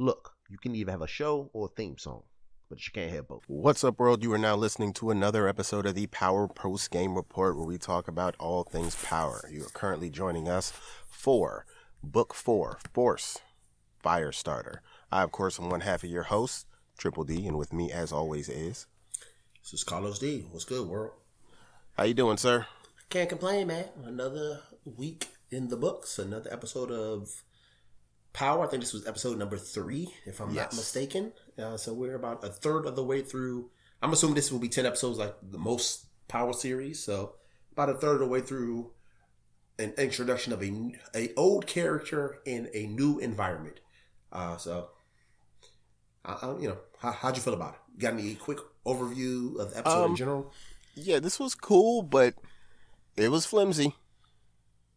Look, 0.00 0.34
you 0.48 0.58
can 0.58 0.76
either 0.76 0.92
have 0.92 1.02
a 1.02 1.08
show 1.08 1.50
or 1.52 1.66
a 1.66 1.68
theme 1.76 1.98
song, 1.98 2.22
but 2.68 2.78
you 2.86 2.92
can't 2.92 3.10
have 3.10 3.26
both. 3.26 3.42
What's 3.48 3.82
up, 3.82 3.98
world? 3.98 4.22
You 4.22 4.32
are 4.32 4.38
now 4.38 4.54
listening 4.54 4.92
to 4.92 5.10
another 5.10 5.48
episode 5.48 5.86
of 5.86 5.96
the 5.96 6.06
Power 6.06 6.46
Post 6.46 6.92
Game 6.92 7.16
Report, 7.16 7.56
where 7.56 7.66
we 7.66 7.78
talk 7.78 8.06
about 8.06 8.36
all 8.38 8.62
things 8.62 8.94
power. 9.02 9.42
You 9.50 9.64
are 9.64 9.70
currently 9.70 10.08
joining 10.08 10.48
us 10.48 10.72
for 11.10 11.66
Book 12.00 12.32
Four, 12.32 12.78
Force 12.94 13.38
Firestarter. 14.00 14.76
I, 15.10 15.24
of 15.24 15.32
course, 15.32 15.58
am 15.58 15.68
one 15.68 15.80
half 15.80 16.04
of 16.04 16.10
your 16.10 16.22
host, 16.22 16.68
Triple 16.96 17.24
D, 17.24 17.44
and 17.48 17.58
with 17.58 17.72
me, 17.72 17.90
as 17.90 18.12
always, 18.12 18.48
is 18.48 18.86
This 19.64 19.74
is 19.74 19.82
Carlos 19.82 20.20
D. 20.20 20.46
What's 20.52 20.64
good, 20.64 20.86
world? 20.86 21.10
how 21.96 22.04
you 22.04 22.14
doing, 22.14 22.36
sir? 22.36 22.66
Can't 23.10 23.28
complain, 23.28 23.66
man. 23.66 23.86
Another 24.04 24.60
week 24.84 25.26
in 25.50 25.70
the 25.70 25.76
books. 25.76 26.20
Another 26.20 26.52
episode 26.52 26.92
of 26.92 27.42
Power. 28.32 28.64
I 28.64 28.68
think 28.68 28.82
this 28.82 28.92
was 28.92 29.06
episode 29.06 29.38
number 29.38 29.56
three, 29.56 30.14
if 30.26 30.40
I'm 30.40 30.54
not 30.54 30.74
mistaken. 30.74 31.32
Uh, 31.58 31.76
so 31.76 31.92
we're 31.92 32.14
about 32.14 32.44
a 32.44 32.48
third 32.48 32.86
of 32.86 32.94
the 32.94 33.04
way 33.04 33.22
through. 33.22 33.70
I'm 34.00 34.12
assuming 34.12 34.36
this 34.36 34.52
will 34.52 34.60
be 34.60 34.68
ten 34.68 34.86
episodes, 34.86 35.18
like 35.18 35.34
the 35.42 35.58
most 35.58 36.06
Power 36.28 36.52
series. 36.52 37.02
So 37.02 37.36
about 37.72 37.88
a 37.88 37.94
third 37.94 38.14
of 38.14 38.20
the 38.20 38.26
way 38.26 38.40
through 38.42 38.92
an 39.78 39.94
introduction 39.96 40.52
of 40.52 40.62
a 40.62 40.92
a 41.14 41.32
old 41.36 41.66
character 41.66 42.38
in 42.44 42.68
a 42.74 42.86
new 42.86 43.18
environment. 43.18 43.80
Uh, 44.30 44.56
so, 44.58 44.90
I, 46.24 46.32
I, 46.42 46.58
you 46.58 46.68
know, 46.68 46.78
how, 46.98 47.12
how'd 47.12 47.36
you 47.36 47.42
feel 47.42 47.54
about 47.54 47.74
it? 47.74 48.00
Got 48.00 48.12
any 48.12 48.34
quick 48.34 48.58
overview 48.84 49.58
of 49.58 49.70
the 49.70 49.78
episode 49.78 50.04
Um, 50.04 50.10
in 50.10 50.16
general? 50.16 50.52
Yeah, 50.94 51.18
this 51.18 51.40
was 51.40 51.54
cool, 51.54 52.02
but 52.02 52.34
it 53.16 53.30
was 53.30 53.46
flimsy. 53.46 53.94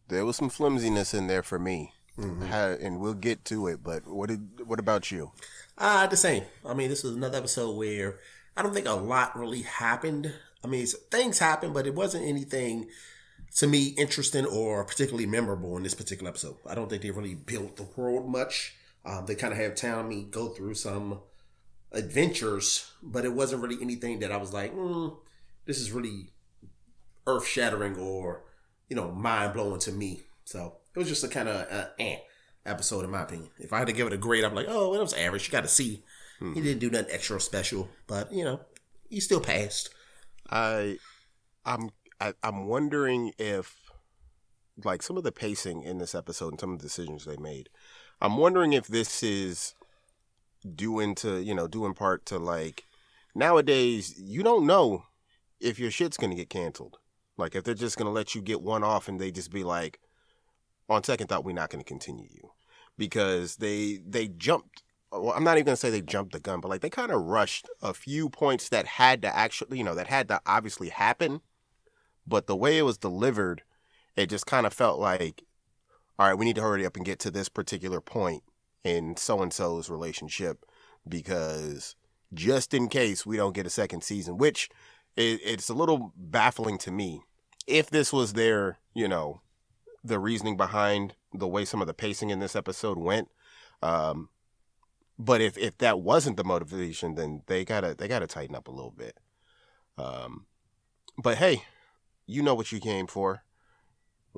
There 0.08 0.26
was 0.26 0.36
some 0.36 0.50
flimsiness 0.50 1.14
in 1.14 1.28
there 1.28 1.42
for 1.42 1.58
me, 1.58 1.92
Ha- 2.18 2.76
and 2.80 3.00
we'll 3.00 3.14
get 3.14 3.44
to 3.46 3.66
it. 3.68 3.82
But 3.82 4.06
what 4.06 4.28
did 4.28 4.66
what 4.66 4.78
about 4.78 5.10
you? 5.10 5.32
Uh, 5.78 6.06
the 6.06 6.16
same. 6.16 6.44
I 6.64 6.74
mean, 6.74 6.90
this 6.90 7.02
was 7.02 7.14
another 7.14 7.38
episode 7.38 7.76
where 7.76 8.18
I 8.56 8.62
don't 8.62 8.74
think 8.74 8.86
a 8.86 8.92
lot 8.92 9.38
really 9.38 9.62
happened. 9.62 10.32
I 10.62 10.66
mean, 10.66 10.86
things 11.10 11.38
happened, 11.38 11.74
but 11.74 11.86
it 11.86 11.94
wasn't 11.94 12.26
anything 12.26 12.88
to 13.56 13.66
me 13.66 13.88
interesting 13.98 14.46
or 14.46 14.84
particularly 14.84 15.26
memorable 15.26 15.76
in 15.76 15.82
this 15.82 15.94
particular 15.94 16.28
episode. 16.28 16.56
I 16.66 16.74
don't 16.74 16.88
think 16.88 17.02
they 17.02 17.10
really 17.10 17.34
built 17.34 17.76
the 17.76 17.88
world 17.96 18.30
much. 18.30 18.74
Um, 19.04 19.26
they 19.26 19.34
kind 19.34 19.52
of 19.52 19.58
have 19.58 19.74
Tommy 19.74 20.24
go 20.24 20.48
through 20.48 20.74
some 20.74 21.20
adventures, 21.90 22.90
but 23.02 23.24
it 23.24 23.32
wasn't 23.32 23.62
really 23.62 23.78
anything 23.82 24.20
that 24.20 24.32
I 24.32 24.36
was 24.36 24.52
like, 24.52 24.74
mm, 24.74 25.16
this 25.66 25.78
is 25.78 25.92
really 25.92 26.30
earth 27.26 27.46
shattering 27.46 27.96
or, 27.96 28.44
you 28.88 28.96
know, 28.96 29.10
mind 29.10 29.54
blowing 29.54 29.80
to 29.80 29.92
me. 29.92 30.22
So 30.44 30.76
it 30.94 30.98
was 30.98 31.08
just 31.08 31.24
a 31.24 31.28
kind 31.28 31.48
of 31.48 31.66
uh, 31.70 31.88
eh 31.98 32.18
episode, 32.64 33.04
in 33.04 33.10
my 33.10 33.22
opinion. 33.22 33.50
If 33.58 33.72
I 33.72 33.78
had 33.78 33.88
to 33.88 33.92
give 33.92 34.06
it 34.06 34.12
a 34.12 34.18
grade, 34.18 34.44
I'm 34.44 34.54
like, 34.54 34.66
oh, 34.68 34.94
it 34.94 35.00
was 35.00 35.14
average. 35.14 35.46
You 35.46 35.52
got 35.52 35.62
to 35.62 35.68
see. 35.68 36.04
He 36.54 36.60
didn't 36.60 36.80
do 36.80 36.90
nothing 36.90 37.14
extra 37.14 37.40
special, 37.40 37.88
but, 38.08 38.32
you 38.32 38.42
know, 38.42 38.60
he 39.08 39.20
still 39.20 39.40
passed. 39.40 39.90
I, 40.50 40.98
I'm 41.64 41.90
I, 42.20 42.34
I'm 42.42 42.66
wondering 42.66 43.32
if, 43.38 43.76
like, 44.84 45.02
some 45.02 45.16
of 45.16 45.22
the 45.22 45.30
pacing 45.30 45.84
in 45.84 45.98
this 45.98 46.16
episode 46.16 46.54
and 46.54 46.60
some 46.60 46.72
of 46.72 46.78
the 46.80 46.82
decisions 46.82 47.24
they 47.24 47.36
made. 47.36 47.68
I'm 48.20 48.38
wondering 48.38 48.72
if 48.72 48.88
this 48.88 49.22
is 49.22 49.74
due 50.74 51.00
into 51.00 51.42
you 51.42 51.54
know 51.54 51.66
due 51.66 51.84
in 51.86 51.92
part 51.92 52.24
to 52.24 52.38
like 52.38 52.84
nowadays 53.34 54.14
you 54.16 54.44
don't 54.44 54.64
know 54.64 55.04
if 55.60 55.78
your 55.78 55.90
shit's 55.90 56.16
gonna 56.16 56.34
get 56.34 56.50
canceled. 56.50 56.98
Like 57.36 57.54
if 57.54 57.64
they're 57.64 57.74
just 57.74 57.96
gonna 57.96 58.12
let 58.12 58.34
you 58.34 58.42
get 58.42 58.62
one 58.62 58.84
off 58.84 59.08
and 59.08 59.20
they 59.20 59.30
just 59.30 59.50
be 59.52 59.64
like, 59.64 60.00
on 60.88 61.04
second 61.04 61.28
thought, 61.28 61.44
we're 61.44 61.52
not 61.52 61.70
gonna 61.70 61.84
continue 61.84 62.28
you 62.30 62.50
because 62.96 63.56
they 63.56 64.00
they 64.06 64.28
jumped. 64.28 64.82
Well, 65.10 65.32
I'm 65.32 65.44
not 65.44 65.56
even 65.56 65.66
gonna 65.66 65.76
say 65.76 65.90
they 65.90 66.02
jumped 66.02 66.32
the 66.32 66.40
gun, 66.40 66.60
but 66.60 66.68
like 66.68 66.80
they 66.80 66.90
kind 66.90 67.12
of 67.12 67.22
rushed 67.22 67.68
a 67.82 67.94
few 67.94 68.28
points 68.28 68.68
that 68.70 68.86
had 68.86 69.22
to 69.22 69.36
actually, 69.36 69.78
you 69.78 69.84
know, 69.84 69.94
that 69.94 70.06
had 70.06 70.28
to 70.28 70.40
obviously 70.46 70.88
happen. 70.88 71.40
But 72.26 72.46
the 72.46 72.56
way 72.56 72.78
it 72.78 72.82
was 72.82 72.98
delivered, 72.98 73.62
it 74.16 74.30
just 74.30 74.46
kind 74.46 74.66
of 74.66 74.72
felt 74.72 75.00
like, 75.00 75.42
all 76.18 76.28
right, 76.28 76.38
we 76.38 76.44
need 76.44 76.56
to 76.56 76.62
hurry 76.62 76.86
up 76.86 76.96
and 76.96 77.04
get 77.04 77.18
to 77.20 77.30
this 77.30 77.48
particular 77.48 78.00
point 78.00 78.42
in 78.84 79.16
so 79.16 79.42
and 79.42 79.52
so's 79.52 79.90
relationship 79.90 80.64
because 81.08 81.96
just 82.34 82.74
in 82.74 82.88
case 82.88 83.26
we 83.26 83.36
don't 83.36 83.54
get 83.54 83.66
a 83.66 83.70
second 83.70 84.02
season, 84.02 84.38
which 84.38 84.68
it, 85.16 85.40
it's 85.44 85.68
a 85.68 85.74
little 85.74 86.12
baffling 86.16 86.78
to 86.78 86.90
me. 86.90 87.22
If 87.66 87.90
this 87.90 88.12
was 88.12 88.32
their, 88.32 88.78
you 88.94 89.08
know, 89.08 89.40
the 90.04 90.18
reasoning 90.18 90.56
behind 90.56 91.14
the 91.32 91.48
way 91.48 91.64
some 91.64 91.80
of 91.80 91.86
the 91.86 91.94
pacing 91.94 92.30
in 92.30 92.40
this 92.40 92.56
episode 92.56 92.98
went, 92.98 93.28
um, 93.82 94.28
but 95.18 95.40
if 95.40 95.56
if 95.58 95.78
that 95.78 96.00
wasn't 96.00 96.36
the 96.36 96.44
motivation, 96.44 97.14
then 97.14 97.42
they 97.46 97.64
gotta 97.64 97.94
they 97.94 98.08
gotta 98.08 98.26
tighten 98.26 98.56
up 98.56 98.68
a 98.68 98.72
little 98.72 98.90
bit. 98.90 99.18
Um, 99.98 100.46
but 101.16 101.38
hey, 101.38 101.64
you 102.26 102.42
know 102.42 102.54
what 102.54 102.72
you 102.72 102.80
came 102.80 103.06
for. 103.06 103.42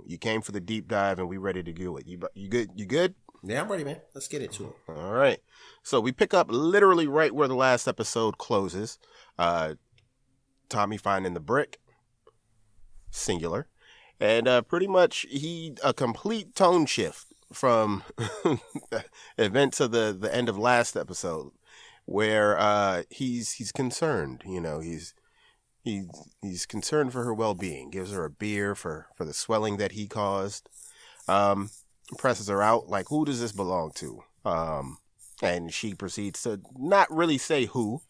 You 0.06 0.19
came 0.19 0.42
for 0.42 0.53
the 0.53 0.60
deep 0.60 0.88
dive, 0.88 1.19
and 1.19 1.28
we 1.28 1.38
ready 1.38 1.62
to 1.62 1.72
do 1.72 1.97
it. 1.97 2.06
You 2.06 2.20
you 2.34 2.48
good? 2.48 2.70
You 2.74 2.86
good? 2.86 3.14
Yeah, 3.47 3.60
I'm 3.60 3.70
ready, 3.70 3.84
man. 3.84 4.00
Let's 4.14 4.26
get 4.26 4.42
into 4.42 4.64
it. 4.64 4.74
All 4.88 5.12
right. 5.12 5.38
So 5.82 6.00
we 6.00 6.12
pick 6.12 6.32
up 6.32 6.48
literally 6.50 7.06
right 7.06 7.34
where 7.34 7.47
the 7.47 7.54
last 7.54 7.86
episode 7.86 8.38
closes. 8.38 8.98
Uh, 9.38 9.74
Tommy 10.70 10.97
finding 10.97 11.34
the 11.34 11.41
brick, 11.41 11.78
singular, 13.10 13.69
and 14.20 14.48
uh, 14.48 14.62
pretty 14.62 14.86
much 14.86 15.26
he 15.28 15.75
a 15.82 15.92
complete 15.92 16.54
tone 16.54 16.86
shift 16.86 17.26
from 17.52 18.02
event 19.38 19.75
to 19.75 19.88
the 19.88 20.16
the 20.19 20.34
end 20.34 20.48
of 20.48 20.58
last 20.58 20.97
episode, 20.97 21.52
where 22.04 22.58
uh, 22.58 23.03
he's 23.10 23.53
he's 23.53 23.72
concerned. 23.72 24.42
You 24.47 24.60
know, 24.60 24.80
he's 24.80 25.14
he's 25.82 26.06
he's 26.42 26.66
concerned 26.66 27.12
for 27.12 27.24
her 27.24 27.34
well 27.34 27.54
being. 27.54 27.91
Gives 27.91 28.12
her 28.12 28.24
a 28.24 28.30
beer 28.30 28.74
for 28.74 29.06
for 29.16 29.24
the 29.24 29.34
swelling 29.34 29.76
that 29.78 29.92
he 29.92 30.06
caused. 30.06 30.69
Um, 31.28 31.70
presses 32.19 32.48
her 32.48 32.62
out 32.62 32.88
like 32.88 33.08
who 33.08 33.24
does 33.24 33.41
this 33.41 33.53
belong 33.53 33.91
to 33.94 34.22
um 34.44 34.98
and 35.42 35.72
she 35.72 35.94
proceeds 35.94 36.42
to 36.42 36.60
not 36.76 37.10
really 37.10 37.38
say 37.38 37.66
who 37.66 38.03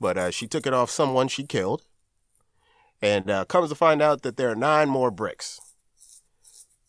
but 0.00 0.16
uh, 0.16 0.30
she 0.30 0.46
took 0.46 0.66
it 0.66 0.72
off 0.72 0.90
someone 0.90 1.28
she 1.28 1.44
killed 1.44 1.82
and 3.02 3.28
uh, 3.30 3.44
comes 3.44 3.68
to 3.68 3.74
find 3.74 4.00
out 4.00 4.22
that 4.22 4.36
there 4.36 4.48
are 4.50 4.54
nine 4.56 4.88
more 4.88 5.10
bricks. 5.10 5.60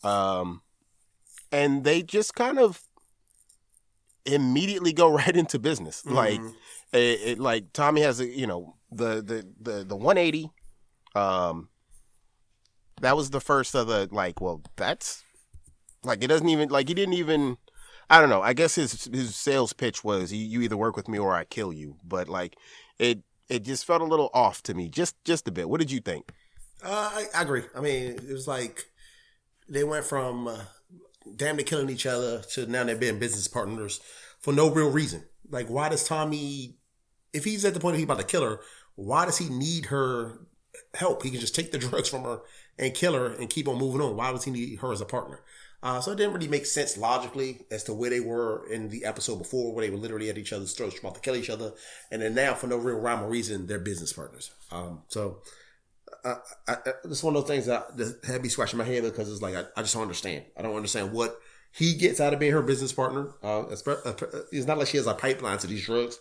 Um 0.04 0.62
and 1.52 1.84
they 1.84 2.02
just 2.04 2.34
kind 2.36 2.60
of 2.60 2.82
immediately 4.26 4.94
go 4.94 5.10
right 5.20 5.36
into 5.36 5.60
business. 5.60 6.06
Like 6.06 6.40
Mhm. 6.40 6.54
it, 6.94 7.20
it 7.22 7.40
like 7.40 7.74
Tommy 7.74 8.02
has 8.02 8.20
a 8.20 8.26
you 8.28 8.48
know 8.48 8.76
the 8.92 9.22
the 9.22 9.48
the 9.60 9.84
the 9.84 9.96
180 9.96 10.52
um 11.16 11.70
that 13.02 13.16
was 13.18 13.32
the 13.32 13.42
first 13.42 13.76
of 13.76 13.88
the 13.88 14.08
like 14.12 14.40
well 14.40 14.62
that's 14.76 15.24
like 16.04 16.24
it 16.24 16.28
doesn't 16.28 16.50
even 16.50 16.70
like 16.70 16.88
he 16.88 16.94
didn't 16.94 17.16
even 17.16 17.58
I 18.10 18.20
don't 18.20 18.30
know. 18.30 18.42
I 18.42 18.54
guess 18.54 18.76
his 18.76 19.06
his 19.06 19.36
sales 19.36 19.74
pitch 19.74 20.04
was 20.04 20.32
you, 20.32 20.46
you 20.46 20.62
either 20.62 20.78
work 20.78 20.96
with 20.96 21.08
me 21.08 21.18
or 21.18 21.34
I 21.34 21.46
kill 21.46 21.72
you. 21.74 21.96
But 22.04 22.28
like 22.30 22.56
it 23.00 23.20
it 23.50 23.64
just 23.64 23.86
felt 23.86 24.02
a 24.02 24.06
little 24.06 24.30
off 24.34 24.64
to 24.64 24.74
me 24.74 24.90
just 24.90 25.16
just 25.26 25.48
a 25.48 25.52
bit 25.52 25.70
what 25.70 25.80
did 25.80 25.92
you 25.92 26.00
think 26.00 26.32
Uh, 26.84 27.10
I, 27.14 27.26
I 27.36 27.42
agree. 27.42 27.64
I 27.76 27.80
mean, 27.82 28.12
it 28.12 28.32
was 28.34 28.48
like 28.48 28.86
they 29.70 29.84
went 29.84 30.06
from 30.06 30.48
uh, 30.48 30.60
damn 31.36 31.56
near 31.56 31.66
killing 31.66 31.90
each 31.90 32.06
other 32.06 32.42
to 32.54 32.66
now 32.68 32.84
they're 32.84 32.96
being 32.96 33.20
business 33.20 33.48
partners 33.48 34.02
for 34.40 34.54
no 34.54 34.70
real 34.70 34.92
reason. 34.92 35.24
Like, 35.50 35.68
why 35.68 35.90
does 35.90 36.04
Tommy, 36.04 36.76
if 37.34 37.44
he's 37.46 37.66
at 37.66 37.74
the 37.74 37.80
point 37.80 37.96
of 37.96 38.00
he's 38.00 38.06
about 38.06 38.20
to 38.20 38.26
kill 38.26 38.44
her, 38.44 38.60
why 38.96 39.26
does 39.26 39.38
he 39.38 39.50
need 39.50 39.86
her 39.88 40.40
help? 40.94 41.24
He 41.24 41.32
can 41.32 41.40
just 41.40 41.56
take 41.56 41.72
the 41.72 41.78
drugs 41.86 42.10
from 42.10 42.24
her 42.24 42.42
and 42.78 42.94
kill 42.94 43.14
her 43.14 43.28
and 43.34 43.50
keep 43.50 43.68
on 43.68 43.78
moving 43.78 44.02
on. 44.02 44.16
Why 44.16 44.32
does 44.32 44.44
he 44.44 44.52
need 44.52 44.80
her 44.80 44.92
as 44.92 45.02
a 45.02 45.06
partner? 45.06 45.42
Uh, 45.84 46.00
so 46.00 46.14
it 46.14 46.16
didn't 46.16 46.34
really 46.34 46.48
make 46.48 46.66
sense 46.66 46.98
logically 46.98 47.66
as 47.70 47.84
to 47.84 47.94
where 47.94 48.10
they 48.10 48.22
were 48.22 48.66
in 48.72 48.88
the 48.88 49.04
episode 49.04 49.38
before, 49.38 49.74
where 49.74 49.86
they 49.86 49.92
were 49.92 49.98
literally 49.98 50.30
at 50.30 50.38
each 50.38 50.54
other's 50.54 50.74
throats, 50.74 50.98
about 50.98 51.16
to 51.16 51.20
kill 51.20 51.36
each 51.36 51.50
other, 51.50 51.74
and 52.10 52.22
then 52.22 52.34
now 52.34 52.54
for 52.54 52.68
no 52.68 52.78
real 52.78 52.96
rhyme 52.96 53.22
or 53.22 53.28
reason, 53.28 53.68
they're 53.68 53.80
business 53.80 54.14
partners. 54.14 54.52
Um, 54.72 55.02
so 55.10 55.42
I, 56.24 56.38
I, 56.70 56.78
it's 57.04 57.22
one 57.22 57.36
of 57.36 57.42
those 57.42 57.50
things 57.50 57.66
that, 57.66 57.98
that 57.98 58.24
had 58.26 58.42
me 58.42 58.48
scratching 58.48 58.80
my 58.80 58.86
head 58.86 59.04
because 59.04 59.30
it's 59.30 59.42
like 59.42 59.56
I, 59.56 59.66
I 59.76 59.82
just 59.82 59.94
don't 59.94 60.04
understand. 60.04 60.46
I 60.58 60.62
don't 60.62 60.76
understand 60.76 61.12
what 61.12 61.38
he 61.74 61.96
gets 61.96 62.22
out 62.22 62.34
of 62.34 62.40
being 62.40 62.54
her 62.54 62.62
business 62.62 62.94
partner. 62.94 63.34
Uh, 63.44 63.64
espe- 63.64 64.06
uh, 64.06 64.44
it's 64.54 64.66
not 64.66 64.78
like 64.78 64.88
she 64.88 64.98
has 64.98 65.08
a 65.08 65.14
pipeline 65.14 65.58
to 65.58 65.68
these 65.68 65.86
drugs. 65.86 66.18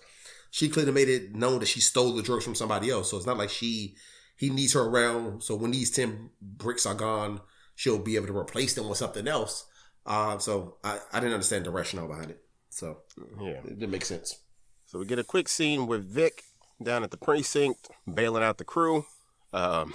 She 0.51 0.71
clearly 0.71 0.93
made 0.93 1.09
it 1.09 1.37
known 1.37 1.61
that 1.61 1.69
she 1.69 1.81
stole 1.81 2.13
the 2.15 2.23
drugs 2.23 2.45
from 2.45 2.57
somebody 2.57 2.91
else. 2.91 3.11
So 3.11 3.17
it's 3.17 3.27
not 3.27 3.39
like 3.39 3.51
she 3.51 3.95
he 4.37 4.51
needs 4.51 4.73
her 4.73 4.83
around. 4.83 5.45
So 5.45 5.55
when 5.55 5.71
these 5.71 5.93
ten 5.93 6.31
bricks 6.41 6.85
are 6.85 6.95
gone, 6.95 7.41
she'll 7.75 7.99
be 7.99 8.17
able 8.17 8.27
to 8.27 8.37
replace 8.37 8.75
them 8.75 8.89
with 8.89 8.99
something 8.99 9.27
else. 9.29 9.67
Uh, 10.05 10.39
so 10.39 10.77
I, 10.83 10.99
I 11.13 11.21
didn't 11.21 11.35
understand 11.35 11.65
the 11.67 11.71
rationale 11.71 12.09
behind 12.09 12.31
it. 12.31 12.43
So 12.71 12.99
yeah 13.41 13.61
it 13.65 13.79
didn't 13.79 13.91
make 13.91 14.05
sense. 14.05 14.39
So 14.87 14.99
we 14.99 15.07
get 15.07 15.19
a 15.19 15.25
quick 15.25 15.49
scene 15.49 15.87
with 15.87 16.05
Vic 16.05 16.45
down 16.83 17.05
at 17.05 17.11
the 17.11 17.17
precinct 17.17 17.89
bailing 18.13 18.43
out 18.43 18.59
the 18.59 18.65
crew. 18.65 19.07
Um, 19.53 19.95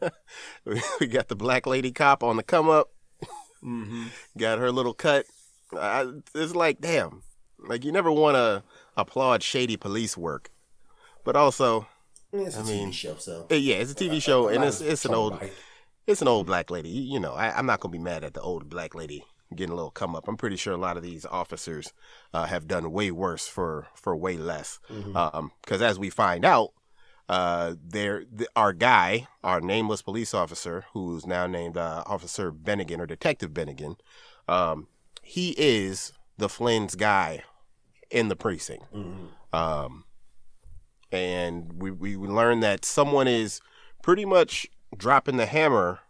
we 1.00 1.06
got 1.06 1.28
the 1.28 1.36
black 1.36 1.66
lady 1.66 1.92
cop 1.92 2.22
on 2.22 2.36
the 2.36 2.42
come 2.42 2.68
up. 2.68 2.90
Mm-hmm. 3.62 4.06
Got 4.38 4.58
her 4.58 4.70
little 4.70 4.94
cut. 4.94 5.26
I, 5.72 6.06
it's 6.34 6.54
like, 6.54 6.80
damn. 6.80 7.22
Like 7.58 7.84
you 7.84 7.92
never 7.92 8.10
want 8.10 8.36
to 8.36 8.62
applaud 8.96 9.42
shady 9.42 9.76
police 9.76 10.16
work, 10.16 10.50
but 11.24 11.34
also, 11.34 11.88
It's 12.32 12.56
a 12.56 12.60
I 12.60 12.62
TV 12.62 12.92
show, 12.92 13.16
so 13.16 13.46
yeah, 13.50 13.76
it's 13.76 13.90
a 13.90 13.94
TV 13.96 14.22
show 14.22 14.46
and 14.46 14.62
it's 14.62 14.80
it's 14.80 15.04
an 15.04 15.12
old 15.12 15.42
it. 15.42 15.52
It's 16.08 16.22
an 16.22 16.28
old 16.28 16.46
black 16.46 16.70
lady. 16.70 16.88
You, 16.88 17.20
know, 17.20 17.34
I, 17.34 17.56
I'm 17.56 17.66
not 17.66 17.80
gonna 17.80 17.92
be 17.92 17.98
mad 17.98 18.24
at 18.24 18.34
the 18.34 18.40
old 18.40 18.68
black 18.68 18.94
lady 18.94 19.24
getting 19.54 19.72
a 19.72 19.76
little 19.76 19.90
come 19.90 20.16
up. 20.16 20.26
I'm 20.26 20.36
pretty 20.36 20.56
sure 20.56 20.72
a 20.72 20.78
lot 20.78 20.96
of 20.96 21.02
these 21.02 21.24
officers 21.26 21.92
uh, 22.34 22.46
have 22.46 22.66
done 22.66 22.90
way 22.90 23.10
worse 23.10 23.46
for 23.46 23.88
for 23.94 24.16
way 24.16 24.36
less. 24.36 24.80
Um, 25.16 25.52
because 25.62 25.82
as 25.82 25.98
we 25.98 26.10
find 26.10 26.44
out, 26.44 26.70
uh, 27.28 27.74
there 27.82 28.24
th- 28.24 28.48
our 28.56 28.72
guy, 28.72 29.28
our 29.44 29.60
nameless 29.60 30.02
police 30.02 30.32
officer, 30.34 30.86
who's 30.92 31.26
now 31.26 31.46
named 31.46 31.76
uh, 31.76 32.02
Officer 32.06 32.50
Bennigan 32.52 32.98
or 33.00 33.06
Detective 33.06 33.50
Bennigan, 33.50 33.96
um, 34.48 34.88
he 35.22 35.54
is 35.58 36.12
the 36.38 36.48
Flynn's 36.48 36.94
guy 36.94 37.42
in 38.10 38.28
the 38.28 38.36
precinct. 38.36 38.84
Um, 39.52 40.04
and 41.12 41.72
we 41.82 41.90
we 41.90 42.16
learned 42.16 42.62
that 42.62 42.84
someone 42.84 43.28
is 43.28 43.60
pretty 44.02 44.24
much 44.24 44.66
dropping 44.96 45.36
the 45.36 45.46
hammer 45.46 46.00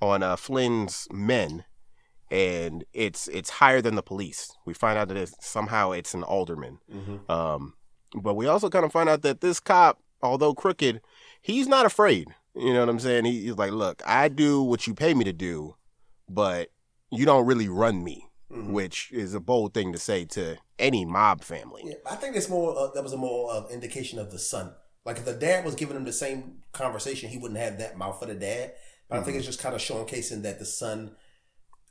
on 0.00 0.22
uh, 0.22 0.36
Flynn's 0.36 1.06
men, 1.12 1.64
and 2.30 2.84
it's 2.92 3.28
it's 3.28 3.50
higher 3.50 3.80
than 3.80 3.94
the 3.94 4.02
police. 4.02 4.52
We 4.64 4.74
find 4.74 4.98
out 4.98 5.08
that 5.08 5.16
it's, 5.16 5.34
somehow 5.40 5.92
it's 5.92 6.14
an 6.14 6.22
alderman. 6.22 6.78
Um, 7.28 7.74
but 8.14 8.34
we 8.34 8.46
also 8.46 8.68
kind 8.68 8.84
of 8.84 8.92
find 8.92 9.08
out 9.08 9.22
that 9.22 9.40
this 9.40 9.60
cop, 9.60 10.00
although 10.22 10.54
crooked, 10.54 11.00
he's 11.40 11.66
not 11.68 11.86
afraid. 11.86 12.28
You 12.54 12.72
know 12.74 12.80
what 12.80 12.88
I'm 12.88 13.00
saying? 13.00 13.24
He, 13.24 13.42
he's 13.42 13.56
like, 13.56 13.72
look, 13.72 14.02
I 14.06 14.28
do 14.28 14.62
what 14.62 14.86
you 14.86 14.94
pay 14.94 15.14
me 15.14 15.24
to 15.24 15.32
do, 15.32 15.76
but 16.28 16.68
you 17.10 17.24
don't 17.24 17.46
really 17.46 17.68
run 17.68 18.02
me, 18.04 18.26
which 18.50 19.10
is 19.12 19.34
a 19.34 19.40
bold 19.40 19.72
thing 19.72 19.92
to 19.92 19.98
say 19.98 20.24
to 20.26 20.58
any 20.78 21.04
mob 21.04 21.42
family. 21.42 21.82
Yeah, 21.86 21.94
I 22.10 22.16
think 22.16 22.36
it's 22.36 22.48
more. 22.48 22.76
Uh, 22.76 22.90
that 22.94 23.02
was 23.02 23.12
a 23.12 23.16
more 23.16 23.52
uh, 23.52 23.66
indication 23.68 24.18
of 24.18 24.30
the 24.30 24.38
son. 24.38 24.74
Like 25.04 25.18
if 25.18 25.24
the 25.24 25.34
dad 25.34 25.64
was 25.64 25.74
giving 25.74 25.96
him 25.96 26.04
the 26.04 26.12
same 26.12 26.62
conversation, 26.72 27.28
he 27.28 27.38
wouldn't 27.38 27.60
have 27.60 27.78
that 27.78 27.98
mouth 27.98 28.18
for 28.20 28.26
the 28.26 28.34
dad. 28.34 28.72
But 29.08 29.18
I 29.18 29.22
think 29.22 29.36
it's 29.36 29.46
just 29.46 29.60
kind 29.60 29.74
of 29.74 29.80
showcasing 29.80 30.42
that 30.42 30.58
the 30.58 30.64
son, 30.64 31.16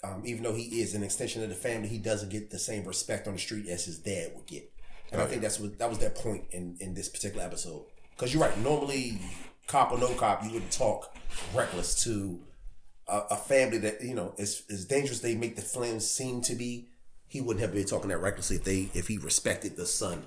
um, 0.04 0.24
even 0.26 0.44
though 0.44 0.56
he 0.56 0.82
is 0.82 0.96
an 0.96 1.04
extension 1.04 1.44
of 1.44 1.50
the 1.50 1.56
family, 1.56 1.88
he 1.88 2.00
doesn't 2.00 2.30
get 2.30 2.50
the 2.50 2.58
same 2.58 2.84
respect 2.86 3.28
on 3.28 3.34
the 3.34 3.40
street 3.40 3.68
as 3.68 3.86
his 3.86 4.00
dad 4.00 4.32
would 4.36 4.48
get. 4.48 4.72
And 5.12 5.22
I 5.22 5.26
think 5.26 5.42
that's 5.42 5.60
what 5.60 5.78
that 5.78 5.90
was 5.90 6.00
that 6.00 6.16
point 6.16 6.46
in 6.52 6.78
in 6.80 6.94
this 6.94 7.10
particular 7.10 7.46
episode. 7.46 7.84
Because 8.16 8.34
you're 8.34 8.42
right. 8.42 8.58
Normally, 8.60 9.20
cop 9.68 9.92
or 9.92 10.00
no 10.00 10.14
cop, 10.14 10.44
you 10.44 10.52
wouldn't 10.52 10.72
talk 10.72 11.16
reckless 11.54 12.02
to 12.06 12.40
a, 13.08 13.22
a 13.32 13.36
family 13.36 13.78
that 13.80 14.02
you 14.02 14.16
know 14.16 14.34
is 14.38 14.64
as 14.70 14.86
dangerous 14.86 15.20
they 15.20 15.36
make 15.36 15.58
the 15.58 15.62
Flynn's 15.62 16.10
seem 16.10 16.42
to 16.44 16.56
be. 16.56 16.88
He 17.28 17.40
wouldn't 17.40 17.62
have 17.62 17.74
been 17.74 17.86
talking 17.86 18.10
that 18.10 18.20
recklessly 18.20 18.56
if 18.56 18.64
they 18.64 18.90
if 18.94 19.10
he 19.10 19.18
respected 19.18 19.76
the 19.76 19.86
son 19.86 20.24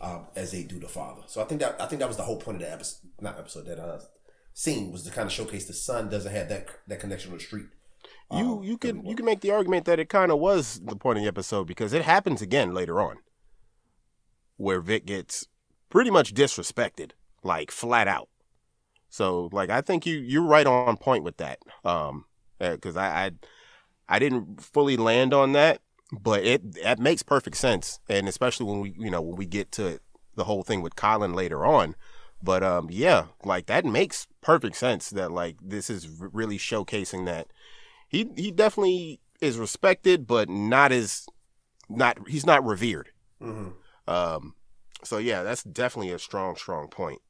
um, 0.00 0.26
as 0.34 0.52
they 0.52 0.62
do 0.62 0.78
the 0.78 0.88
father. 0.88 1.22
So 1.26 1.40
I 1.40 1.44
think 1.44 1.60
that 1.60 1.80
I 1.80 1.86
think 1.86 2.00
that 2.00 2.08
was 2.08 2.16
the 2.16 2.24
whole 2.24 2.36
point 2.36 2.56
of 2.56 2.62
the 2.62 2.72
episode, 2.72 3.10
not 3.20 3.38
episode 3.38 3.66
that 3.66 3.78
uh, 3.78 4.00
scene 4.52 4.92
was 4.92 5.02
to 5.04 5.10
kind 5.10 5.26
of 5.26 5.32
showcase 5.32 5.66
the 5.66 5.72
son 5.72 6.08
doesn't 6.08 6.32
have 6.32 6.48
that 6.48 6.68
that 6.86 7.00
connection 7.00 7.32
on 7.32 7.38
the 7.38 7.44
street. 7.44 7.66
You 8.32 8.62
you 8.64 8.76
can 8.76 9.06
you 9.06 9.14
can 9.14 9.24
make 9.24 9.40
the 9.40 9.52
argument 9.52 9.84
that 9.84 10.00
it 10.00 10.08
kind 10.08 10.32
of 10.32 10.38
was 10.38 10.80
the 10.84 10.96
point 10.96 11.18
of 11.18 11.22
the 11.22 11.28
episode 11.28 11.66
because 11.66 11.92
it 11.92 12.02
happens 12.02 12.42
again 12.42 12.74
later 12.74 13.00
on, 13.00 13.18
where 14.56 14.80
Vic 14.80 15.06
gets 15.06 15.46
pretty 15.90 16.10
much 16.10 16.34
disrespected, 16.34 17.12
like 17.44 17.70
flat 17.70 18.08
out. 18.08 18.28
So 19.08 19.48
like 19.52 19.70
I 19.70 19.80
think 19.80 20.06
you 20.06 20.16
you're 20.16 20.42
right 20.42 20.66
on 20.66 20.96
point 20.96 21.22
with 21.22 21.36
that, 21.36 21.60
um, 21.84 22.24
because 22.58 22.96
I, 22.96 23.26
I 23.26 23.30
I 24.08 24.18
didn't 24.18 24.60
fully 24.60 24.96
land 24.96 25.32
on 25.32 25.52
that, 25.52 25.80
but 26.12 26.44
it 26.44 26.82
that 26.84 26.98
makes 26.98 27.22
perfect 27.22 27.56
sense, 27.56 28.00
and 28.08 28.28
especially 28.28 28.66
when 28.66 28.80
we 28.80 28.94
you 28.98 29.10
know 29.10 29.20
when 29.20 29.36
we 29.36 29.46
get 29.46 29.72
to 29.72 30.00
the 30.34 30.44
whole 30.44 30.62
thing 30.62 30.82
with 30.82 30.96
Colin 30.96 31.34
later 31.34 31.64
on. 31.64 31.96
But 32.42 32.62
um, 32.62 32.88
yeah, 32.90 33.26
like 33.44 33.66
that 33.66 33.84
makes 33.84 34.26
perfect 34.40 34.76
sense. 34.76 35.10
That 35.10 35.32
like 35.32 35.56
this 35.62 35.90
is 35.90 36.08
really 36.20 36.58
showcasing 36.58 37.24
that 37.26 37.48
he 38.08 38.28
he 38.36 38.50
definitely 38.50 39.20
is 39.40 39.58
respected, 39.58 40.26
but 40.26 40.48
not 40.48 40.92
as 40.92 41.26
not 41.88 42.28
he's 42.28 42.46
not 42.46 42.64
revered. 42.64 43.10
Um, 44.08 44.54
so 45.02 45.18
yeah, 45.18 45.42
that's 45.42 45.62
definitely 45.62 46.12
a 46.12 46.18
strong 46.18 46.56
strong 46.56 46.88
point. 46.88 47.20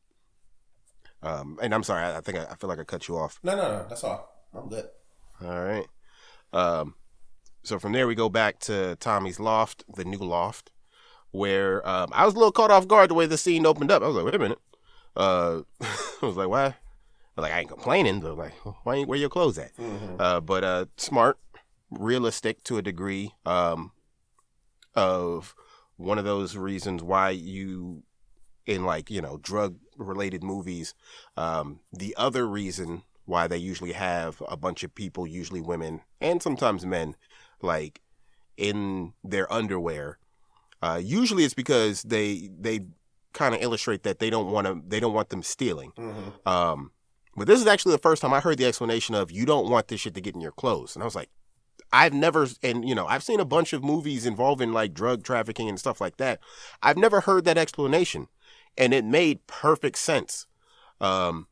Um, 1.23 1.58
and 1.62 1.75
I'm 1.75 1.82
sorry, 1.82 2.05
I, 2.05 2.19
I 2.19 2.20
think 2.20 2.38
I, 2.38 2.44
I 2.44 2.55
feel 2.56 2.69
like 2.69 2.78
I 2.78 2.84
cut 2.84 3.08
you 3.08 3.17
off. 3.17 3.40
No, 3.43 3.56
no, 3.56 3.62
no, 3.62 3.87
that's 3.88 4.05
all. 4.05 4.28
I'm 4.55 4.69
good. 4.69 4.88
All 5.43 5.64
right. 5.64 5.87
Um, 6.52 6.94
so 7.66 7.78
from 7.78 7.92
there 7.92 8.06
we 8.06 8.14
go 8.14 8.28
back 8.28 8.58
to 8.60 8.96
Tommy's 8.96 9.40
loft, 9.40 9.84
the 9.94 10.04
new 10.04 10.18
loft, 10.18 10.70
where 11.30 11.86
um, 11.86 12.10
I 12.12 12.24
was 12.24 12.34
a 12.34 12.38
little 12.38 12.52
caught 12.52 12.70
off 12.70 12.88
guard 12.88 13.10
the 13.10 13.14
way 13.14 13.26
the 13.26 13.36
scene 13.36 13.66
opened 13.66 13.90
up. 13.90 14.02
I 14.02 14.06
was 14.06 14.16
like, 14.16 14.24
wait 14.24 14.34
a 14.34 14.38
minute. 14.38 14.60
Uh, 15.16 15.62
I 15.80 16.26
was 16.26 16.36
like, 16.36 16.48
why? 16.48 16.66
I 16.66 16.74
was 17.36 17.42
like, 17.42 17.52
I 17.52 17.60
ain't 17.60 17.68
complaining. 17.68 18.20
But 18.20 18.38
like, 18.38 18.54
why 18.84 18.96
ain't 18.96 19.08
where 19.08 19.18
your 19.18 19.28
clothes 19.28 19.58
at? 19.58 19.72
Uh, 20.18 20.40
but 20.40 20.64
uh, 20.64 20.86
smart, 20.96 21.38
realistic 21.90 22.62
to 22.64 22.78
a 22.78 22.82
degree. 22.82 23.34
Um, 23.44 23.92
of 24.96 25.54
one 25.96 26.18
of 26.18 26.24
those 26.24 26.56
reasons 26.56 27.02
why 27.02 27.30
you 27.30 28.02
in 28.64 28.84
like 28.84 29.10
you 29.10 29.20
know 29.20 29.36
drug 29.38 29.76
related 29.96 30.42
movies 30.42 30.94
um 31.36 31.78
the 31.92 32.14
other 32.16 32.48
reason 32.48 33.02
why 33.24 33.46
they 33.46 33.56
usually 33.56 33.92
have 33.92 34.42
a 34.48 34.56
bunch 34.56 34.82
of 34.82 34.94
people 34.94 35.26
usually 35.26 35.60
women 35.60 36.00
and 36.20 36.42
sometimes 36.42 36.84
men 36.84 37.14
like 37.62 38.00
in 38.56 39.12
their 39.22 39.50
underwear 39.52 40.18
uh 40.82 41.00
usually 41.02 41.44
it's 41.44 41.54
because 41.54 42.02
they 42.02 42.48
they 42.58 42.80
kind 43.32 43.54
of 43.54 43.62
illustrate 43.62 44.02
that 44.02 44.18
they 44.18 44.30
don't 44.30 44.50
want 44.50 44.66
to 44.66 44.82
they 44.86 45.00
don't 45.00 45.12
want 45.12 45.28
them 45.28 45.42
stealing 45.42 45.92
um 46.46 46.90
but 47.36 47.46
this 47.46 47.60
is 47.60 47.66
actually 47.66 47.92
the 47.92 47.98
first 47.98 48.22
time 48.22 48.32
i 48.32 48.40
heard 48.40 48.56
the 48.56 48.64
explanation 48.64 49.14
of 49.14 49.30
you 49.30 49.44
don't 49.44 49.68
want 49.68 49.88
this 49.88 50.00
shit 50.00 50.14
to 50.14 50.20
get 50.20 50.34
in 50.34 50.40
your 50.40 50.52
clothes 50.52 50.94
and 50.94 51.02
i 51.02 51.04
was 51.04 51.14
like 51.14 51.28
I've 51.92 52.12
never, 52.12 52.46
and 52.62 52.86
you 52.86 52.94
know, 52.94 53.06
I've 53.06 53.22
seen 53.22 53.40
a 53.40 53.44
bunch 53.44 53.72
of 53.72 53.84
movies 53.84 54.26
involving 54.26 54.72
like 54.72 54.92
drug 54.92 55.22
trafficking 55.22 55.68
and 55.68 55.78
stuff 55.78 56.00
like 56.00 56.16
that. 56.16 56.40
I've 56.82 56.96
never 56.96 57.20
heard 57.20 57.44
that 57.44 57.58
explanation, 57.58 58.28
and 58.76 58.92
it 58.92 59.04
made 59.04 59.46
perfect 59.46 59.98
sense. 59.98 60.46
Um, 61.00 61.46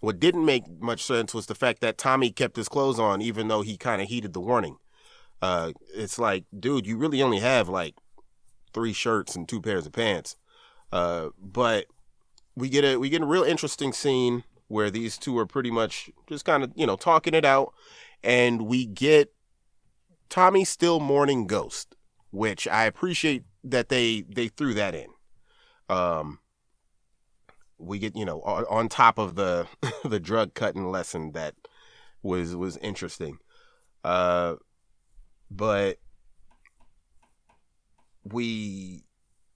what 0.00 0.20
didn't 0.20 0.44
make 0.44 0.64
much 0.80 1.04
sense 1.04 1.34
was 1.34 1.46
the 1.46 1.54
fact 1.54 1.80
that 1.80 1.98
Tommy 1.98 2.30
kept 2.30 2.56
his 2.56 2.68
clothes 2.68 2.98
on, 2.98 3.20
even 3.20 3.48
though 3.48 3.62
he 3.62 3.76
kind 3.76 4.00
of 4.00 4.08
heeded 4.08 4.32
the 4.32 4.40
warning. 4.40 4.78
Uh, 5.40 5.72
it's 5.94 6.18
like, 6.18 6.44
dude, 6.58 6.86
you 6.86 6.96
really 6.96 7.22
only 7.22 7.38
have 7.38 7.68
like 7.68 7.94
three 8.72 8.92
shirts 8.92 9.36
and 9.36 9.48
two 9.48 9.60
pairs 9.60 9.86
of 9.86 9.92
pants. 9.92 10.36
Uh, 10.92 11.28
but 11.40 11.86
we 12.56 12.68
get 12.68 12.84
a 12.84 12.96
we 12.96 13.08
get 13.08 13.22
a 13.22 13.26
real 13.26 13.44
interesting 13.44 13.92
scene 13.92 14.44
where 14.68 14.90
these 14.90 15.16
two 15.16 15.36
are 15.38 15.46
pretty 15.46 15.70
much 15.70 16.10
just 16.28 16.44
kind 16.44 16.62
of 16.62 16.72
you 16.74 16.86
know 16.86 16.96
talking 16.96 17.34
it 17.34 17.44
out, 17.44 17.72
and 18.22 18.62
we 18.62 18.86
get 18.86 19.32
Tommy 20.28 20.64
still 20.64 21.00
mourning 21.00 21.46
Ghost, 21.46 21.94
which 22.30 22.66
I 22.66 22.84
appreciate 22.84 23.44
that 23.64 23.88
they 23.88 24.24
they 24.28 24.48
threw 24.48 24.74
that 24.74 24.94
in. 24.94 25.08
Um, 25.88 26.40
we 27.78 27.98
get 27.98 28.16
you 28.16 28.24
know 28.24 28.40
on, 28.42 28.64
on 28.68 28.88
top 28.88 29.18
of 29.18 29.34
the 29.34 29.66
the 30.04 30.20
drug 30.20 30.54
cutting 30.54 30.90
lesson 30.90 31.32
that 31.32 31.54
was 32.22 32.56
was 32.56 32.76
interesting. 32.78 33.38
Uh, 34.04 34.56
but 35.50 35.98
we 38.24 39.04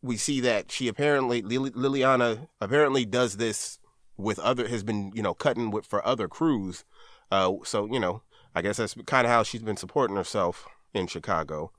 we 0.03 0.17
see 0.17 0.41
that 0.41 0.73
she 0.73 0.89
apparently 0.89 1.43
Lil- 1.43 1.71
Liliana 1.71 2.49
apparently 2.61 3.05
does 3.05 3.37
this 3.37 3.79
with 4.17 4.39
other 4.41 4.69
has 4.69 4.83
been 4.83 5.13
you 5.15 5.23
know 5.23 5.35
cutting 5.35 5.71
with 5.71 5.87
for 5.87 6.05
other 6.07 6.29
crews. 6.29 6.85
Uh, 7.31 7.53
so 7.65 7.87
you 7.91 8.01
know 8.01 8.23
I 8.55 8.63
guess 8.63 8.77
that's 8.77 8.95
kind 9.07 9.27
of 9.27 9.33
how 9.33 9.43
she's 9.43 9.63
been 9.63 9.77
supporting 9.77 10.17
herself 10.17 10.67
in 10.93 11.07
Chicago. 11.07 11.73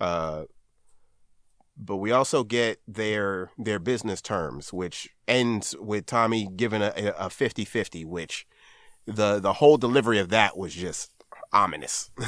Uh, 0.00 0.44
but 1.76 1.96
we 1.96 2.10
also 2.12 2.44
get 2.44 2.80
their 2.86 3.50
their 3.56 3.78
business 3.78 4.20
terms, 4.20 4.72
which 4.72 5.08
ends 5.26 5.74
with 5.78 6.04
Tommy 6.06 6.46
giving 6.54 6.82
a, 6.82 6.92
a 7.18 7.28
50-50, 7.28 8.04
which 8.04 8.46
the 9.06 9.40
the 9.40 9.54
whole 9.54 9.78
delivery 9.78 10.18
of 10.18 10.28
that 10.28 10.58
was 10.58 10.74
just 10.74 11.10
ominous. 11.52 12.10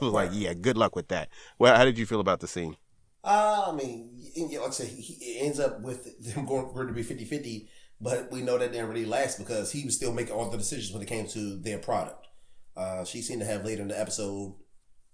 Like, 0.00 0.30
yeah, 0.32 0.54
good 0.54 0.78
luck 0.78 0.96
with 0.96 1.08
that. 1.08 1.28
Well, 1.58 1.76
how 1.76 1.84
did 1.84 1.98
you 1.98 2.06
feel 2.06 2.20
about 2.20 2.40
the 2.40 2.46
scene? 2.46 2.78
Uh, 3.22 3.64
I 3.66 3.72
mean, 3.72 4.10
like 4.34 4.68
I 4.68 4.70
said, 4.70 4.86
he, 4.88 5.02
he 5.02 5.40
ends 5.40 5.60
up 5.60 5.82
with 5.82 6.22
them 6.22 6.46
going, 6.46 6.72
going 6.72 6.86
to 6.86 6.94
be 6.94 7.02
50 7.02 7.26
50, 7.26 7.68
but 8.00 8.32
we 8.32 8.40
know 8.40 8.56
that 8.56 8.72
didn't 8.72 8.88
really 8.88 9.04
last 9.04 9.38
because 9.38 9.72
he 9.72 9.84
was 9.84 9.94
still 9.94 10.12
making 10.12 10.34
all 10.34 10.50
the 10.50 10.56
decisions 10.56 10.92
when 10.92 11.02
it 11.02 11.08
came 11.08 11.26
to 11.28 11.56
their 11.56 11.76
product. 11.76 12.28
Uh, 12.76 13.04
she 13.04 13.20
seemed 13.20 13.40
to 13.40 13.46
have 13.46 13.64
later 13.64 13.82
in 13.82 13.88
the 13.88 14.00
episode 14.00 14.54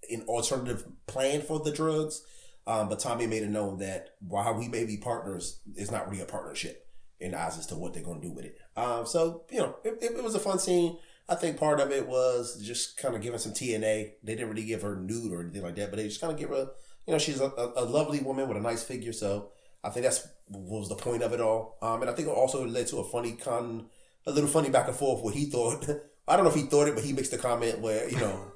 an 0.08 0.22
alternative 0.28 0.84
plan 1.06 1.42
for 1.42 1.58
the 1.58 1.72
drugs, 1.72 2.22
um, 2.66 2.88
but 2.88 3.00
Tommy 3.00 3.26
made 3.26 3.42
it 3.42 3.50
known 3.50 3.78
that 3.78 4.10
while 4.20 4.54
we 4.54 4.68
may 4.68 4.84
be 4.84 4.96
partners, 4.96 5.60
it's 5.74 5.90
not 5.90 6.08
really 6.08 6.22
a 6.22 6.26
partnership 6.26 6.86
in 7.20 7.34
eyes 7.34 7.58
as 7.58 7.66
to 7.66 7.76
what 7.76 7.92
they're 7.92 8.02
going 8.02 8.20
to 8.20 8.26
do 8.28 8.32
with 8.32 8.44
it. 8.44 8.56
Um, 8.76 9.06
so, 9.06 9.42
you 9.50 9.58
know, 9.58 9.76
it, 9.84 9.98
it, 10.00 10.12
it 10.12 10.24
was 10.24 10.34
a 10.34 10.40
fun 10.40 10.58
scene. 10.58 10.96
I 11.30 11.36
think 11.36 11.56
part 11.56 11.80
of 11.80 11.90
it 11.92 12.06
was 12.06 12.60
just 12.62 12.98
kind 12.98 13.14
of 13.14 13.22
giving 13.22 13.38
some 13.38 13.52
TNA. 13.52 14.12
They 14.22 14.34
didn't 14.34 14.50
really 14.50 14.66
give 14.66 14.82
her 14.82 14.96
nude 14.96 15.32
or 15.32 15.40
anything 15.40 15.62
like 15.62 15.76
that, 15.76 15.90
but 15.90 15.96
they 15.96 16.08
just 16.08 16.20
kind 16.20 16.32
of 16.32 16.38
give 16.38 16.50
her 16.50 16.70
you 17.06 17.12
know, 17.12 17.18
she's 17.18 17.40
a, 17.40 17.52
a, 17.76 17.84
lovely 17.84 18.20
woman 18.20 18.46
with 18.46 18.56
a 18.56 18.60
nice 18.60 18.84
figure. 18.84 19.12
So 19.12 19.50
I 19.82 19.90
think 19.90 20.04
that's 20.04 20.28
was 20.48 20.88
the 20.88 20.94
point 20.94 21.22
of 21.22 21.32
it 21.32 21.40
all. 21.40 21.76
Um, 21.82 22.02
and 22.02 22.10
I 22.10 22.14
think 22.14 22.28
it 22.28 22.30
also 22.30 22.64
led 22.64 22.86
to 22.88 22.98
a 22.98 23.04
funny 23.04 23.32
con, 23.32 23.86
a 24.26 24.30
little 24.30 24.48
funny 24.48 24.70
back 24.70 24.86
and 24.86 24.96
forth 24.96 25.22
where 25.22 25.34
he 25.34 25.46
thought, 25.46 25.88
I 26.28 26.36
don't 26.36 26.44
know 26.44 26.50
if 26.50 26.56
he 26.56 26.62
thought 26.62 26.86
it, 26.86 26.94
but 26.94 27.02
he 27.04 27.12
makes 27.12 27.28
the 27.28 27.38
comment 27.38 27.80
where 27.80 28.08
you 28.08 28.18
know. 28.18 28.52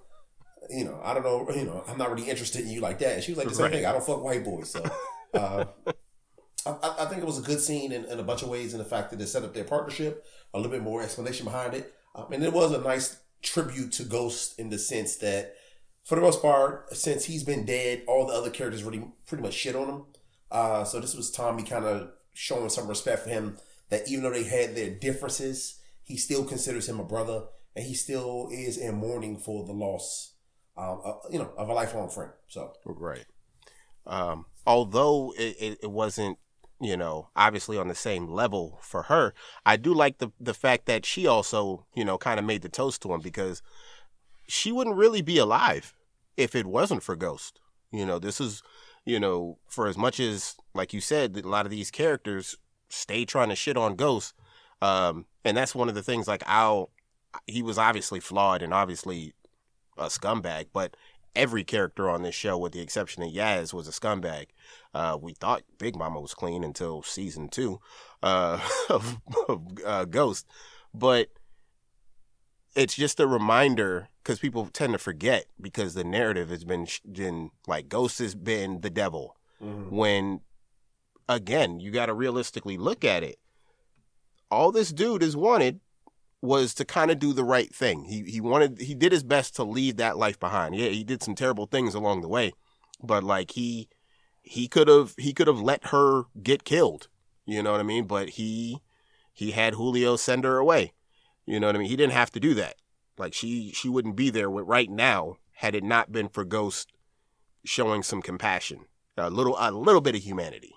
You 0.71 0.87
know, 0.87 0.99
I 1.04 1.12
don't 1.12 1.25
know. 1.25 1.47
You 1.54 1.66
know, 1.66 1.85
I'm 1.87 1.99
not 1.99 2.11
really 2.11 2.31
interested 2.31 2.62
in 2.62 2.71
you 2.71 2.81
like 2.81 2.99
that. 3.00 3.16
And 3.16 3.23
she 3.23 3.33
was 3.33 3.38
like 3.38 3.49
the 3.49 3.54
same 3.54 3.64
Right. 3.64 3.73
thing. 3.73 3.87
I 3.87 3.93
don't 3.93 4.02
fuck 4.02 4.25
white 4.25 4.43
boys. 4.43 4.71
So, 4.71 4.83
uh, 5.35 5.66
I, 6.64 6.71
I 6.71 6.95
I 7.00 7.04
think 7.04 7.21
it 7.21 7.26
was 7.26 7.38
a 7.38 7.43
good 7.43 7.61
scene 7.61 7.93
in, 7.93 8.07
in 8.07 8.19
a 8.19 8.23
bunch 8.23 8.43
of 8.43 8.49
ways 8.49 8.73
in 8.73 8.78
the 8.78 8.85
fact 8.85 9.11
that 9.11 9.19
they 9.19 9.26
set 9.26 9.43
up 9.43 9.52
their 9.52 9.64
partnership, 9.64 10.25
a 10.54 10.59
little 10.59 10.73
bit 10.73 10.83
more 10.83 11.02
explanation 11.02 11.45
behind 11.45 11.75
it. 11.75 11.93
Um, 12.14 12.33
and 12.33 12.44
it 12.44 12.52
was 12.52 12.73
a 12.73 12.80
nice 12.80 13.18
tribute 13.42 13.92
to 13.92 14.04
Ghost 14.04 14.59
in 14.59 14.71
the 14.71 14.78
sense 14.78 15.16
that, 15.16 15.54
for 16.04 16.14
the 16.14 16.21
most 16.21 16.42
part, 16.42 16.94
since 16.97 17.25
he's 17.25 17.44
been 17.44 17.64
dead, 17.64 18.02
all 18.06 18.26
the 18.26 18.35
other 18.35 18.50
characters 18.50 18.85
really 18.85 19.04
pretty 19.26 19.42
much 19.42 19.54
shit 19.54 19.76
on 19.76 19.88
him. 19.88 20.04
Uh, 20.50 20.85
so 20.85 21.00
this 21.00 21.14
was 21.14 21.30
Tommy 21.30 21.62
kind 21.62 21.85
of 21.85 22.11
showing 22.33 22.68
some 22.68 22.88
respect 22.88 23.23
for 23.23 23.30
him 23.30 23.59
that 23.90 24.09
even 24.09 24.23
though 24.23 24.30
they 24.30 24.44
had 24.44 24.75
their 24.75 24.90
differences, 24.90 25.80
he 26.02 26.16
still 26.16 26.44
considers 26.44 26.88
him 26.88 27.00
a 27.00 27.04
brother 27.04 27.44
and 27.75 27.85
he 27.85 27.94
still 27.94 28.49
is 28.52 28.76
in 28.76 28.94
mourning 28.94 29.38
for 29.38 29.64
the 29.64 29.73
loss, 29.73 30.35
uh, 30.76 30.97
you 31.30 31.38
know, 31.38 31.50
of 31.56 31.68
a 31.68 31.73
lifelong 31.73 32.09
friend. 32.09 32.30
So 32.49 32.73
Right. 32.85 33.25
Um, 34.06 34.47
although 34.66 35.33
it, 35.37 35.56
it, 35.59 35.78
it 35.85 35.90
wasn't, 35.90 36.38
you 36.81 36.97
know, 36.97 37.28
obviously 37.37 37.78
on 37.78 37.88
the 37.88 37.95
same 37.95 38.28
level 38.28 38.78
for 38.83 39.04
her, 39.04 39.35
I 39.64 39.76
do 39.76 39.95
like 39.95 40.19
the 40.19 40.31
the 40.40 40.54
fact 40.54 40.87
that 40.87 41.07
she 41.07 41.26
also, 41.26 41.87
you 41.95 42.04
know, 42.04 42.19
kind 42.19 42.38
of 42.38 42.45
made 42.45 42.62
the 42.62 42.69
toast 42.69 43.02
to 43.02 43.12
him 43.12 43.21
because 43.21 43.62
she 44.47 44.73
wouldn't 44.73 44.97
really 44.97 45.23
be 45.23 45.38
alive 45.38 45.95
if 46.37 46.54
it 46.54 46.66
wasn't 46.66 47.02
for 47.02 47.16
Ghost. 47.16 47.61
You 47.93 48.04
know, 48.04 48.19
this 48.19 48.40
is, 48.40 48.62
you 49.04 49.21
know, 49.21 49.59
for 49.69 49.87
as 49.87 49.97
much 49.97 50.19
as, 50.19 50.57
like 50.75 50.93
you 50.93 51.00
said, 51.00 51.37
a 51.37 51.49
lot 51.49 51.64
of 51.64 51.71
these 51.71 51.90
characters 51.90 52.57
stay 52.88 53.25
trying 53.25 53.50
to 53.50 53.57
shit 53.57 53.76
on 53.76 53.95
Ghost. 53.95 54.35
Um, 54.83 55.26
and 55.45 55.57
that's 55.57 55.75
one 55.75 55.88
of 55.88 55.95
the 55.95 56.02
things, 56.02 56.26
like, 56.26 56.43
I'll, 56.47 56.90
he 57.47 57.62
was 57.62 57.78
obviously 57.78 58.21
flawed 58.21 58.62
and 58.62 58.75
obviously 58.75 59.33
a 59.97 60.07
scumbag, 60.07 60.66
but 60.73 60.97
every 61.37 61.64
character 61.64 62.09
on 62.09 62.23
this 62.23 62.35
show, 62.35 62.57
with 62.57 62.73
the 62.73 62.81
exception 62.81 63.23
of 63.23 63.31
Yaz, 63.31 63.73
was 63.73 63.88
a 63.88 63.91
scumbag. 63.91 64.47
Uh, 64.93 65.19
we 65.21 65.33
thought 65.35 65.62
Big 65.79 65.97
Mama 65.97 66.21
was 66.21 66.35
clean 66.35 66.64
until 66.64 67.03
season 67.03 67.49
two 67.49 67.81
uh, 68.23 68.61
of, 68.88 69.19
of 69.49 69.62
uh, 69.85 70.05
Ghost, 70.05 70.47
but 70.93 71.29
it's 72.75 72.95
just 72.95 73.21
a 73.21 73.26
reminder 73.26 74.09
because 74.23 74.38
people 74.38 74.67
tend 74.67 74.93
to 74.93 74.99
forget 74.99 75.47
because 75.61 75.95
the 75.95 76.05
narrative 76.05 76.50
has 76.50 76.64
been, 76.64 76.87
been 77.11 77.50
like 77.67 77.88
Ghost 77.88 78.19
has 78.19 78.35
been 78.35 78.81
the 78.81 78.91
devil. 78.91 79.37
When 79.91 80.41
again, 81.29 81.81
you 81.81 81.91
got 81.91 82.07
to 82.07 82.14
realistically 82.14 82.76
look 82.76 83.05
at 83.05 83.23
it. 83.23 83.38
All 84.50 84.73
this 84.73 84.93
dude 84.93 85.23
is 85.23 85.37
wanted 85.37 85.81
was 86.44 86.74
to 86.74 86.84
kind 86.84 87.10
of 87.10 87.18
do 87.18 87.32
the 87.32 87.44
right 87.44 87.74
thing. 87.74 88.04
He 88.04 88.22
he 88.22 88.40
wanted 88.40 88.80
he 88.80 88.94
did 88.94 89.12
his 89.12 89.24
best 89.24 89.56
to 89.56 89.64
leave 89.64 89.96
that 89.96 90.18
life 90.18 90.38
behind. 90.38 90.76
Yeah, 90.76 90.88
he 90.88 91.02
did 91.02 91.22
some 91.22 91.34
terrible 91.34 91.66
things 91.66 91.94
along 91.94 92.20
the 92.20 92.28
way, 92.28 92.52
but 93.02 93.24
like 93.24 93.52
he 93.52 93.88
he 94.42 94.68
could 94.68 94.88
have 94.88 95.14
he 95.18 95.32
could 95.32 95.46
have 95.46 95.60
let 95.60 95.88
her 95.88 96.24
get 96.42 96.64
killed. 96.64 97.08
You 97.46 97.62
know 97.62 97.72
what 97.72 97.80
I 97.80 97.84
mean? 97.84 98.06
But 98.06 98.30
he 98.30 98.82
he 99.32 99.50
had 99.50 99.74
Julio 99.74 100.16
send 100.16 100.44
her 100.44 100.58
away. 100.58 100.92
You 101.46 101.58
know 101.58 101.66
what 101.66 101.76
I 101.76 101.78
mean? 101.78 101.88
He 101.88 101.96
didn't 101.96 102.12
have 102.12 102.30
to 102.32 102.40
do 102.40 102.54
that. 102.54 102.76
Like 103.18 103.34
she 103.34 103.72
she 103.72 103.88
wouldn't 103.88 104.16
be 104.16 104.30
there 104.30 104.50
with 104.50 104.66
right 104.66 104.90
now 104.90 105.38
had 105.54 105.74
it 105.74 105.84
not 105.84 106.12
been 106.12 106.28
for 106.28 106.44
Ghost 106.44 106.92
showing 107.64 108.02
some 108.02 108.20
compassion, 108.20 108.86
a 109.16 109.30
little 109.30 109.56
a 109.58 109.70
little 109.70 110.00
bit 110.00 110.14
of 110.14 110.22
humanity. 110.22 110.74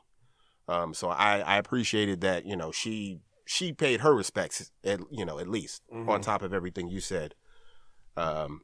Um, 0.67 0.93
so 0.93 1.09
I 1.09 1.39
I 1.39 1.57
appreciated 1.57 2.21
that. 2.21 2.45
You 2.45 2.55
know 2.55 2.71
she 2.71 3.19
she 3.47 3.71
paid 3.71 4.01
her 4.01 4.13
respects 4.13 4.71
at 4.83 4.99
you 5.09 5.25
know 5.25 5.39
at 5.39 5.47
least 5.47 5.81
on 6.09 6.19
top 6.21 6.41
of 6.41 6.53
everything 6.53 6.89
you 6.89 6.99
said. 6.99 7.33
Um, 8.17 8.61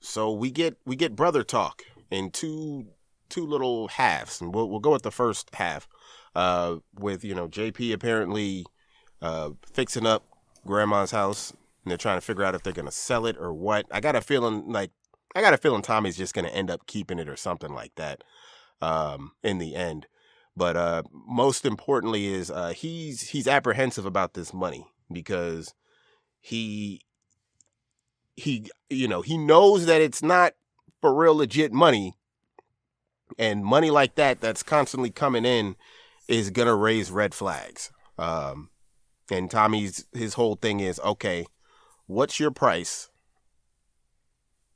so 0.00 0.32
we 0.32 0.50
get 0.50 0.78
we 0.86 0.96
get 0.96 1.14
brother 1.14 1.44
talk 1.44 1.82
in 2.10 2.30
two 2.30 2.86
two 3.28 3.46
little 3.46 3.88
halves, 3.88 4.40
and 4.40 4.54
we'll 4.54 4.68
we'll 4.68 4.80
go 4.80 4.92
with 4.92 5.02
the 5.02 5.10
first 5.10 5.54
half. 5.54 5.86
Uh, 6.34 6.76
with 6.98 7.22
you 7.22 7.34
know 7.34 7.48
JP 7.48 7.92
apparently 7.92 8.64
uh 9.20 9.50
fixing 9.72 10.06
up 10.06 10.24
grandma's 10.66 11.10
house, 11.10 11.50
and 11.50 11.90
they're 11.90 11.98
trying 11.98 12.16
to 12.16 12.24
figure 12.24 12.44
out 12.44 12.54
if 12.54 12.62
they're 12.62 12.72
gonna 12.72 12.90
sell 12.90 13.26
it 13.26 13.36
or 13.38 13.52
what. 13.52 13.84
I 13.90 14.00
got 14.00 14.16
a 14.16 14.22
feeling 14.22 14.72
like 14.72 14.90
I 15.36 15.42
got 15.42 15.54
a 15.54 15.58
feeling 15.58 15.82
Tommy's 15.82 16.16
just 16.16 16.32
gonna 16.32 16.48
end 16.48 16.70
up 16.70 16.86
keeping 16.86 17.18
it 17.18 17.28
or 17.28 17.36
something 17.36 17.74
like 17.74 17.94
that. 17.96 18.24
Um, 18.80 19.32
in 19.42 19.58
the 19.58 19.74
end, 19.74 20.06
but 20.56 20.76
uh, 20.76 21.02
most 21.12 21.64
importantly 21.64 22.26
is 22.26 22.50
uh, 22.50 22.70
he's 22.70 23.30
he's 23.30 23.48
apprehensive 23.48 24.06
about 24.06 24.34
this 24.34 24.52
money 24.52 24.86
because 25.12 25.74
he 26.40 27.00
he 28.36 28.70
you 28.88 29.08
know 29.08 29.22
he 29.22 29.36
knows 29.36 29.86
that 29.86 30.00
it's 30.00 30.22
not 30.22 30.54
for 31.00 31.14
real 31.14 31.34
legit 31.36 31.72
money 31.72 32.14
and 33.38 33.64
money 33.64 33.90
like 33.90 34.16
that 34.16 34.40
that's 34.40 34.62
constantly 34.62 35.10
coming 35.10 35.44
in 35.44 35.76
is 36.28 36.50
gonna 36.50 36.74
raise 36.74 37.10
red 37.10 37.34
flags. 37.34 37.90
Um 38.18 38.70
and 39.30 39.50
tommy's 39.50 40.06
his 40.12 40.34
whole 40.34 40.56
thing 40.56 40.80
is 40.80 40.98
okay 41.00 41.46
what's 42.06 42.40
your 42.40 42.50
price 42.50 43.08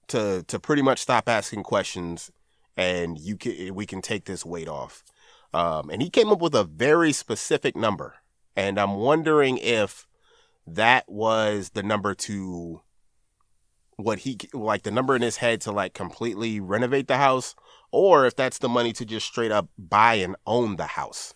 to 0.09 0.45
to 0.47 0.59
pretty 0.61 0.83
much 0.83 1.01
stop 1.01 1.29
asking 1.29 1.63
questions 1.63 2.31
and 2.77 3.19
you 3.19 3.37
can 3.37 3.75
we 3.75 3.87
can 3.87 4.01
take 4.01 4.25
this 4.25 4.45
weight 4.45 4.69
off 4.69 5.03
um 5.55 5.89
and 5.91 6.03
he 6.03 6.11
came 6.11 6.31
up 6.31 6.41
with 6.41 6.55
a 6.55 6.65
very 6.65 7.13
specific 7.13 7.77
number 7.77 8.17
and 8.57 8.79
i'm 8.79 8.97
wondering 8.97 9.57
if 9.59 10.07
that 10.67 11.05
was 11.09 11.71
the 11.71 11.83
number 11.83 12.15
to 12.15 12.83
what 13.97 14.21
he 14.21 14.39
like 14.53 14.83
the 14.83 14.91
number 14.91 15.15
in 15.15 15.23
his 15.23 15.37
head 15.37 15.61
to 15.61 15.71
like 15.71 15.95
completely 15.95 16.61
renovate 16.61 17.07
the 17.07 17.17
house 17.17 17.55
or 17.93 18.27
if 18.27 18.35
that's 18.35 18.59
the 18.59 18.69
money 18.69 18.93
to 18.93 19.05
just 19.05 19.27
straight 19.27 19.53
up 19.53 19.69
buy 19.79 20.15
and 20.15 20.35
own 20.47 20.77
the 20.77 20.87
house 20.87 21.35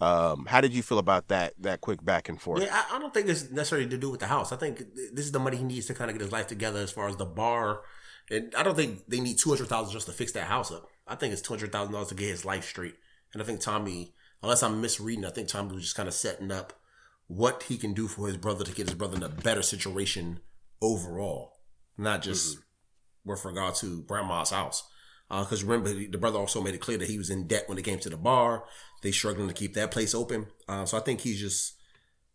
um 0.00 0.46
how 0.46 0.60
did 0.60 0.72
you 0.72 0.82
feel 0.82 0.98
about 0.98 1.28
that 1.28 1.54
that 1.58 1.80
quick 1.80 2.04
back 2.04 2.28
and 2.28 2.40
forth 2.40 2.62
Yeah, 2.62 2.82
I, 2.90 2.96
I 2.96 2.98
don't 2.98 3.14
think 3.14 3.28
it's 3.28 3.50
necessarily 3.50 3.88
to 3.88 3.98
do 3.98 4.10
with 4.10 4.20
the 4.20 4.26
house. 4.26 4.52
I 4.52 4.56
think 4.56 4.78
this 5.12 5.24
is 5.24 5.32
the 5.32 5.40
money 5.40 5.56
he 5.56 5.64
needs 5.64 5.86
to 5.86 5.94
kind 5.94 6.10
of 6.10 6.16
get 6.16 6.22
his 6.22 6.32
life 6.32 6.46
together 6.46 6.80
as 6.80 6.92
far 6.92 7.08
as 7.08 7.16
the 7.16 7.24
bar. 7.24 7.82
And 8.30 8.54
I 8.56 8.62
don't 8.62 8.76
think 8.76 9.06
they 9.08 9.18
need 9.20 9.38
two 9.38 9.50
hundred 9.50 9.68
thousand 9.68 9.92
just 9.92 10.06
to 10.06 10.12
fix 10.12 10.30
that 10.32 10.44
house 10.46 10.70
up. 10.70 10.86
I 11.06 11.16
think 11.16 11.32
it's 11.32 11.42
two 11.42 11.52
hundred 11.52 11.72
thousand 11.72 11.92
dollars 11.94 12.08
to 12.08 12.14
get 12.14 12.28
his 12.28 12.44
life 12.44 12.64
straight. 12.64 12.94
And 13.32 13.42
I 13.42 13.44
think 13.44 13.60
Tommy, 13.60 14.14
unless 14.42 14.62
I'm 14.62 14.80
misreading, 14.80 15.24
I 15.24 15.30
think 15.30 15.48
Tommy 15.48 15.74
was 15.74 15.84
just 15.84 15.96
kind 15.96 16.08
of 16.08 16.14
setting 16.14 16.50
up 16.50 16.72
what 17.26 17.64
he 17.64 17.76
can 17.76 17.92
do 17.92 18.08
for 18.08 18.26
his 18.26 18.36
brother 18.36 18.64
to 18.64 18.72
get 18.72 18.88
his 18.88 18.94
brother 18.94 19.16
in 19.16 19.22
a 19.22 19.28
better 19.28 19.62
situation 19.62 20.40
overall, 20.80 21.52
not 21.96 22.22
just 22.22 22.58
with 23.24 23.44
regard 23.44 23.74
to 23.76 24.02
grandma's 24.02 24.50
house. 24.50 24.88
Because 25.28 25.62
remember, 25.62 25.92
the 25.92 26.18
brother 26.18 26.38
also 26.38 26.62
made 26.62 26.74
it 26.74 26.80
clear 26.80 26.96
that 26.96 27.08
he 27.08 27.18
was 27.18 27.28
in 27.28 27.46
debt 27.46 27.68
when 27.68 27.76
it 27.76 27.84
came 27.84 27.98
to 27.98 28.08
the 28.08 28.16
bar. 28.16 28.64
They 29.02 29.10
struggling 29.10 29.48
to 29.48 29.54
keep 29.54 29.74
that 29.74 29.90
place 29.90 30.14
open. 30.14 30.46
Uh, 30.66 30.86
so 30.86 30.96
I 30.96 31.00
think 31.00 31.20
he's 31.20 31.38
just 31.38 31.74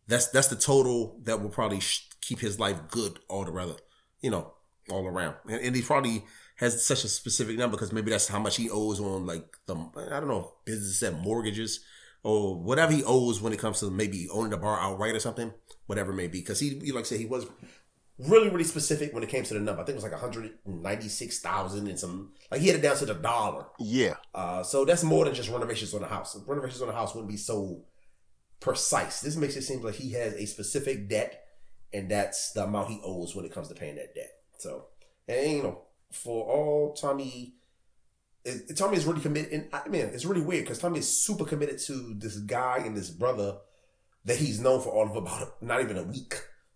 that's 0.08 0.28
that's 0.28 0.48
the 0.48 0.56
total 0.56 1.20
that 1.24 1.42
will 1.42 1.50
probably 1.50 1.80
sh- 1.80 2.08
keep 2.22 2.40
his 2.40 2.60
life 2.60 2.78
good 2.90 3.20
all 3.28 3.46
together, 3.46 3.76
you 4.22 4.30
know, 4.30 4.54
all 4.90 5.06
around. 5.08 5.36
And, 5.50 5.62
and 5.62 5.76
he 5.76 5.82
probably 5.82 6.24
has 6.58 6.86
such 6.86 7.04
a 7.04 7.10
specific 7.10 7.58
number 7.58 7.76
because 7.78 7.92
maybe 7.92 8.12
that's 8.12 8.28
how 8.28 8.40
much 8.40 8.58
he 8.58 8.70
owes 8.70 9.00
on 9.00 9.26
like 9.26 9.58
the 9.66 9.76
I 9.76 10.20
don't 10.20 10.28
know 10.28 10.54
business 10.66 11.02
and 11.02 11.20
mortgages 11.20 11.80
or 12.24 12.56
whatever 12.62 12.94
he 12.94 13.04
owes 13.04 13.42
when 13.42 13.54
it 13.54 13.60
comes 13.60 13.80
to 13.82 13.92
maybe 13.92 14.30
owning 14.32 14.52
the 14.52 14.58
bar 14.58 14.80
outright 14.80 15.16
or 15.16 15.20
something, 15.20 15.54
whatever 15.88 16.12
it 16.12 16.16
may 16.16 16.28
be. 16.28 16.40
Because 16.40 16.60
he, 16.60 16.80
like 16.92 17.02
I 17.02 17.08
said, 17.08 17.20
he 17.20 17.26
was 17.26 17.46
really 18.20 18.50
really 18.50 18.64
specific 18.64 19.12
when 19.14 19.24
it 19.24 19.30
came 19.30 19.44
to 19.44 19.54
the 19.56 19.60
number. 19.60 19.82
I 19.82 19.86
think 19.86 19.96
it 19.96 20.04
was 20.04 20.04
like 20.04 20.14
one 20.14 20.22
hundred 20.22 20.52
ninety 20.66 21.10
six 21.10 21.40
thousand 21.40 21.88
and 21.88 22.00
some 22.00 22.34
like 22.52 22.62
he 22.62 22.68
had 22.68 22.78
it 22.78 22.82
down 22.82 22.96
to 22.98 23.06
the 23.06 23.16
dollar. 23.16 23.66
yeah 23.80 24.16
Uh, 24.36 24.64
so 24.64 24.86
that's 24.86 25.04
more 25.04 25.26
than 25.26 25.34
just 25.34 25.50
renovations 25.50 25.94
on 25.94 26.02
the 26.02 26.08
house. 26.08 26.38
Renovations 26.48 26.82
on 26.82 26.90
the 26.90 26.94
house 26.94 27.14
wouldn't 27.16 27.32
be 27.32 27.38
so 27.38 27.82
precise. 28.60 29.22
This 29.22 29.36
makes 29.36 29.56
it 29.56 29.64
seem 29.64 29.82
like 29.82 29.96
he 29.96 30.12
has 30.14 30.34
a 30.36 30.46
specific 30.46 31.10
debt, 31.10 31.44
and 31.92 32.10
that's 32.10 32.52
the 32.54 32.64
amount 32.64 32.90
he 32.90 33.02
owes 33.04 33.36
when 33.36 33.46
it 33.46 33.52
comes 33.52 33.68
to 33.70 33.76
paying 33.76 33.96
that 33.96 34.16
debt. 34.16 34.32
So, 34.64 34.86
and 35.28 35.52
you 35.52 35.64
know, 35.64 35.82
for 36.12 36.46
all 36.46 36.94
Tommy, 36.94 37.56
it, 38.46 38.76
Tommy 38.78 38.98
is 38.98 39.06
really 39.06 39.22
committed. 39.22 39.52
And 39.52 39.68
I 39.74 39.88
mean, 39.90 40.06
it's 40.06 40.26
really 40.26 40.42
weird 40.42 40.64
because 40.64 40.80
Tommy 40.80 41.00
is 41.00 41.24
super 41.24 41.46
committed 41.46 41.80
to 41.80 42.16
this 42.18 42.38
guy 42.38 42.78
and 42.86 42.96
this 42.96 43.10
brother 43.10 43.58
that 44.26 44.38
he's 44.38 44.60
known 44.62 44.82
for 44.82 44.90
all 44.90 45.10
of 45.10 45.16
about 45.16 45.56
not 45.62 45.82
even 45.82 45.98
a 45.98 46.04
week. 46.04 46.36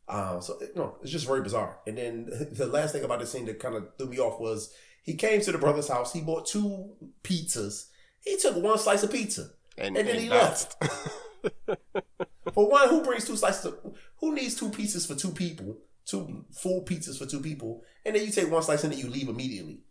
Um, 0.10 0.42
so 0.42 0.58
you 0.62 0.70
know, 0.76 0.98
it's 1.02 1.12
just 1.12 1.28
very 1.28 1.42
bizarre. 1.42 1.80
And 1.88 1.98
then 1.98 2.26
the 2.52 2.68
last 2.68 2.94
thing 2.94 3.04
about 3.04 3.20
this 3.20 3.32
scene 3.32 3.46
that 3.46 3.60
kind 3.60 3.76
of 3.76 3.88
threw 3.98 4.08
me 4.08 4.20
off 4.20 4.40
was 4.40 4.74
he 5.04 5.16
came 5.16 5.42
to 5.42 5.52
the 5.52 5.58
brother's 5.58 5.88
house. 5.88 6.14
He 6.14 6.22
bought 6.22 6.46
two 6.46 6.92
pizzas. 7.24 7.88
He 8.24 8.38
took 8.38 8.62
one 8.62 8.78
slice 8.78 9.04
of 9.04 9.12
pizza. 9.12 9.50
and, 9.78 9.96
And 9.98 10.08
then 10.08 10.16
and 10.16 10.24
he 10.24 10.30
left. 10.30 10.76
For 12.54 12.70
one, 12.70 12.90
who 12.90 13.04
brings 13.04 13.26
two 13.26 13.36
slices? 13.36 13.66
Of, 13.66 13.78
who 14.20 14.34
needs 14.34 14.56
two 14.56 14.70
pizzas 14.70 15.08
for 15.08 15.16
two 15.16 15.32
people? 15.32 15.78
Two 16.08 16.46
full 16.54 16.86
pizzas 16.86 17.18
for 17.18 17.26
two 17.26 17.42
people, 17.42 17.84
and 18.06 18.16
then 18.16 18.24
you 18.26 18.32
take 18.32 18.50
one 18.50 18.64
slice 18.64 18.84
and 18.84 18.94
then 18.94 19.00
you 19.00 19.10
leave 19.10 19.28
immediately. 19.28 19.82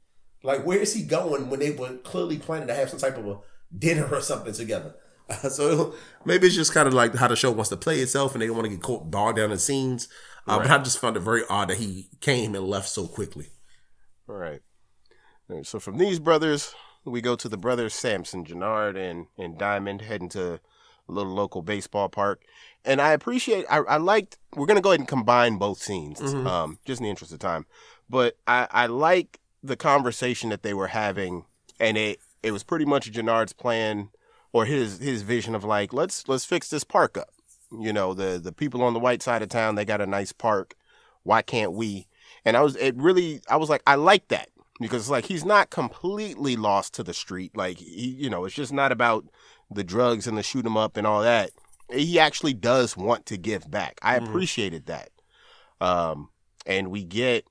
Like, 0.43 0.65
where 0.65 0.79
is 0.79 0.95
he 0.95 1.03
going 1.03 1.51
when 1.51 1.61
they 1.61 1.73
were 1.73 1.97
clearly 1.99 2.39
planning 2.39 2.69
to 2.69 2.75
have 2.75 2.89
some 2.89 2.99
type 2.99 3.19
of 3.19 3.27
a 3.27 3.39
dinner 3.77 4.09
or 4.11 4.21
something 4.21 4.55
together? 4.55 4.95
Uh, 5.29 5.35
so 5.51 5.95
maybe 6.25 6.47
it's 6.47 6.57
just 6.57 6.73
kind 6.73 6.89
of 6.89 6.95
like 6.95 7.15
how 7.15 7.29
the 7.29 7.37
show 7.37 7.51
wants 7.51 7.69
to 7.71 7.77
play 7.77 8.01
itself, 8.01 8.33
and 8.33 8.41
they 8.41 8.47
don't 8.47 8.57
want 8.57 8.67
to 8.67 8.75
get 8.75 8.83
caught 8.83 9.11
bogged 9.11 9.37
down 9.37 9.53
in 9.53 9.59
scenes. 9.59 10.09
Uh, 10.47 10.59
But 10.59 10.71
I 10.71 10.79
just 10.79 10.99
found 11.01 11.17
it 11.17 11.21
very 11.21 11.43
odd 11.51 11.69
that 11.69 11.79
he 11.79 12.09
came 12.21 12.55
and 12.55 12.65
left 12.65 12.89
so 12.89 13.07
quickly. 13.07 13.49
All 14.29 14.37
right. 14.37 14.61
All 15.51 15.57
right, 15.57 15.67
So 15.67 15.79
from 15.79 15.99
these 15.99 16.19
brothers, 16.19 16.75
we 17.05 17.21
go 17.21 17.37
to 17.37 17.49
the 17.49 17.57
brothers 17.57 17.95
Sampson, 17.95 18.45
Jenard, 18.45 18.97
and 18.97 19.27
and 19.37 19.59
Diamond 19.59 20.03
heading 20.03 20.29
to 20.31 20.61
a 21.09 21.13
little 21.13 21.33
local 21.33 21.63
baseball 21.63 22.09
park. 22.09 22.43
And 22.85 23.01
I 23.01 23.13
appreciate. 23.13 23.65
I, 23.69 23.79
I 23.79 23.97
liked. 23.97 24.39
We're 24.55 24.67
gonna 24.67 24.81
go 24.81 24.91
ahead 24.91 25.01
and 25.01 25.09
combine 25.09 25.57
both 25.59 25.79
scenes, 25.79 26.21
um, 26.47 26.79
just 26.85 27.01
in 27.01 27.05
the 27.05 27.11
interest 27.11 27.33
of 27.33 27.39
time. 27.39 27.67
But 28.09 28.37
I 28.47 28.69
I 28.71 28.87
like 28.87 29.41
the 29.63 29.77
conversation 29.77 30.51
that 30.51 30.63
they 30.63 30.73
were 30.75 30.89
having, 30.89 31.45
and 31.81 31.97
it 31.97 32.21
it 32.43 32.53
was 32.53 32.63
pretty 32.63 32.85
much 32.85 33.11
Jenard's 33.11 33.53
plan 33.53 34.11
or 34.53 34.65
his 34.65 34.99
his 34.99 35.23
vision 35.23 35.55
of 35.55 35.65
like 35.65 35.93
let's 35.93 36.29
let's 36.29 36.45
fix 36.45 36.71
this 36.71 36.85
park 36.85 37.19
up. 37.19 37.31
You 37.73 37.93
know 37.93 38.15
the 38.15 38.39
the 38.43 38.53
people 38.53 38.83
on 38.83 38.95
the 38.95 39.01
white 39.01 39.23
side 39.23 39.43
of 39.43 39.49
town 39.49 39.75
they 39.75 39.85
got 39.85 40.01
a 40.01 40.07
nice 40.07 40.33
park. 40.33 40.75
Why 41.25 41.43
can't 41.43 41.73
we? 41.73 42.07
And 42.45 42.57
I 42.57 42.63
was 42.63 42.77
it 42.77 42.97
really 42.97 43.41
I 43.51 43.57
was 43.57 43.69
like 43.69 43.83
I 43.87 43.97
like 43.97 44.29
that 44.29 44.49
because 44.81 45.03
it's 45.03 45.11
like 45.11 45.27
he's 45.27 45.45
not 45.45 45.71
completely 45.71 46.57
lost 46.57 46.95
to 46.95 47.03
the 47.03 47.15
street. 47.15 47.57
Like 47.57 47.79
he 47.79 48.07
you 48.07 48.31
know 48.31 48.45
it's 48.45 48.55
just 48.55 48.73
not 48.73 48.93
about 48.93 49.27
the 49.71 49.85
drugs 49.85 50.27
and 50.27 50.37
the 50.39 50.43
shoot 50.43 50.65
'em 50.67 50.77
up 50.77 50.97
and 50.97 51.07
all 51.07 51.23
that. 51.23 51.51
He 51.93 52.19
actually 52.19 52.55
does 52.55 52.97
want 52.97 53.27
to 53.27 53.37
give 53.37 53.71
back. 53.71 53.99
I 54.03 54.17
appreciated 54.17 54.87
that. 54.87 55.11
Um, 55.81 56.31
and 56.67 56.91
we 56.91 57.05
get 57.05 57.47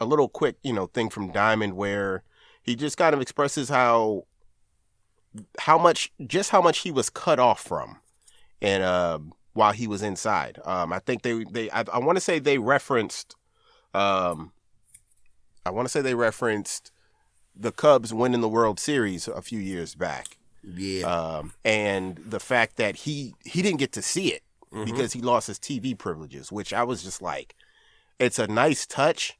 a 0.00 0.04
little 0.04 0.28
quick, 0.28 0.56
you 0.62 0.72
know, 0.72 0.86
thing 0.86 1.08
from 1.10 1.32
Diamond 1.32 1.74
where 1.76 2.22
he 2.62 2.74
just 2.74 2.96
kind 2.96 3.14
of 3.14 3.20
expresses 3.20 3.68
how 3.68 4.24
how 5.58 5.78
much 5.78 6.12
just 6.26 6.50
how 6.50 6.62
much 6.62 6.78
he 6.78 6.90
was 6.92 7.10
cut 7.10 7.40
off 7.40 7.60
from 7.60 7.98
and 8.62 8.84
um 8.84 9.32
while 9.52 9.72
he 9.72 9.86
was 9.86 10.02
inside. 10.02 10.58
Um 10.64 10.92
I 10.92 11.00
think 11.00 11.22
they 11.22 11.44
they 11.44 11.70
I, 11.70 11.84
I 11.92 11.98
want 11.98 12.16
to 12.16 12.20
say 12.20 12.38
they 12.38 12.58
referenced 12.58 13.36
um 13.92 14.52
I 15.66 15.70
want 15.70 15.86
to 15.86 15.90
say 15.90 16.02
they 16.02 16.14
referenced 16.14 16.90
the 17.56 17.72
Cubs 17.72 18.12
winning 18.12 18.40
the 18.40 18.48
World 18.48 18.78
Series 18.78 19.28
a 19.28 19.40
few 19.42 19.58
years 19.58 19.94
back. 19.94 20.36
Yeah. 20.66 21.06
Um 21.06 21.52
and 21.64 22.16
the 22.24 22.40
fact 22.40 22.76
that 22.76 22.96
he 22.96 23.34
he 23.44 23.62
didn't 23.62 23.78
get 23.78 23.92
to 23.92 24.02
see 24.02 24.28
it 24.28 24.42
because 24.84 25.12
he 25.12 25.20
lost 25.20 25.46
his 25.46 25.58
TV 25.58 25.96
privileges, 25.96 26.50
which 26.50 26.72
I 26.72 26.82
was 26.82 27.02
just 27.02 27.22
like 27.22 27.54
it's 28.18 28.38
a 28.38 28.46
nice 28.46 28.86
touch. 28.86 29.38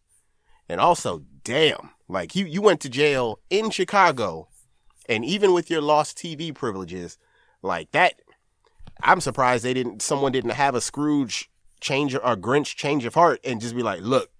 And 0.68 0.80
also 0.80 1.22
damn 1.44 1.90
like 2.08 2.34
you 2.34 2.46
you 2.46 2.62
went 2.62 2.80
to 2.80 2.88
jail 2.88 3.40
in 3.50 3.70
Chicago 3.70 4.48
and 5.08 5.24
even 5.24 5.52
with 5.52 5.70
your 5.70 5.82
lost 5.82 6.16
TV 6.16 6.54
privileges 6.54 7.18
like 7.62 7.90
that 7.92 8.14
I'm 9.02 9.20
surprised 9.20 9.64
they 9.64 9.74
didn't 9.74 10.00
someone 10.00 10.32
didn't 10.32 10.52
have 10.52 10.74
a 10.74 10.80
Scrooge 10.80 11.50
change 11.80 12.14
or 12.14 12.20
Grinch 12.36 12.76
change 12.76 13.04
of 13.04 13.14
heart 13.14 13.40
and 13.44 13.60
just 13.60 13.76
be 13.76 13.82
like 13.82 14.00
look 14.00 14.30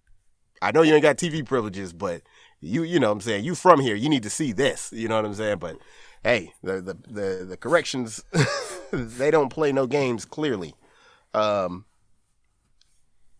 I 0.63 0.73
know 0.73 0.81
you 0.81 0.95
ain't 0.95 1.03
got 1.03 1.19
TV 1.19 1.45
privileges 1.45 1.93
but 1.93 2.23
you 2.65 2.83
you 2.83 2.99
know 2.99 3.09
what 3.09 3.15
I'm 3.15 3.21
saying? 3.21 3.45
You 3.45 3.55
from 3.55 3.81
here. 3.81 3.95
You 3.95 4.09
need 4.09 4.23
to 4.23 4.31
see 4.31 4.53
this. 4.53 4.91
You 4.93 5.09
know 5.09 5.17
what 5.17 5.25
I'm 5.27 5.35
saying? 5.35 5.59
But 5.59 5.77
hey 6.25 6.53
the 6.63 6.81
the 6.81 6.95
the, 7.09 7.45
the 7.51 7.57
corrections 7.57 8.25
they 8.91 9.31
don't 9.31 9.51
play 9.51 9.71
no 9.71 9.87
games 9.87 10.25
clearly 10.25 10.75
um 11.35 11.85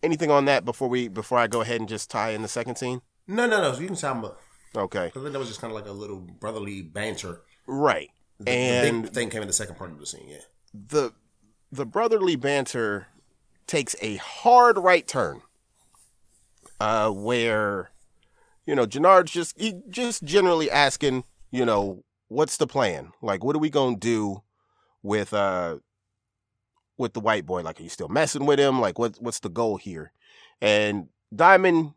anything 0.03 0.31
on 0.31 0.45
that 0.45 0.63
before 0.63 0.87
we 0.87 1.07
before 1.09 1.37
I 1.39 1.47
go 1.47 1.61
ahead 1.61 1.79
and 1.81 1.89
just 1.89 2.09
tie 2.09 2.29
in 2.29 2.41
the 2.41 2.47
second 2.47 2.77
scene 2.77 3.01
no, 3.27 3.47
no, 3.47 3.59
no. 3.59 3.73
So 3.73 3.79
You 3.81 3.87
can 3.87 3.95
sound 3.95 4.23
up. 4.23 4.39
okay 4.77 5.07
I 5.07 5.09
think 5.09 5.31
that 5.33 5.39
was 5.39 5.47
just 5.49 5.59
kind 5.59 5.71
of 5.71 5.75
like 5.75 5.87
a 5.87 5.91
little 5.91 6.19
brotherly 6.19 6.81
banter. 6.83 7.41
right 7.67 8.09
The, 8.39 8.45
the 8.45 8.51
and 8.51 9.03
big 9.03 9.13
thing 9.13 9.29
came 9.29 9.41
in 9.41 9.47
the 9.47 9.53
second 9.53 9.75
part 9.75 9.91
of 9.91 9.99
the 9.99 10.05
scene. 10.05 10.27
Yeah. 10.29 10.37
the 10.73 11.11
the 11.71 11.85
brotherly 11.85 12.35
banter 12.35 13.07
takes 13.67 13.95
a 14.01 14.17
hard 14.17 14.77
right 14.77 15.07
turn 15.07 15.41
uh 16.79 17.09
where 17.09 17.89
you 18.67 18.75
know 18.75 18.85
Jenard's 18.85 19.31
just 19.31 19.59
he 19.59 19.81
just 19.89 20.23
generally 20.23 20.69
asking 20.69 21.23
you 21.51 21.65
know 21.65 22.03
what's 22.27 22.57
the 22.57 22.67
plan? 22.67 23.11
Like 23.21 23.43
what 23.43 23.55
are 23.55 23.59
we 23.59 23.69
gonna 23.69 23.97
do 23.97 24.41
with 25.03 25.33
uh 25.33 25.77
with 26.97 27.13
the 27.13 27.19
white 27.19 27.45
boy? 27.45 27.61
Like 27.61 27.79
are 27.79 27.83
you 27.83 27.89
still 27.89 28.09
messing 28.09 28.45
with 28.45 28.59
him? 28.59 28.79
Like 28.79 28.99
what 28.99 29.17
what's 29.19 29.39
the 29.39 29.49
goal 29.49 29.77
here? 29.77 30.11
And 30.61 31.07
diamond 31.35 31.93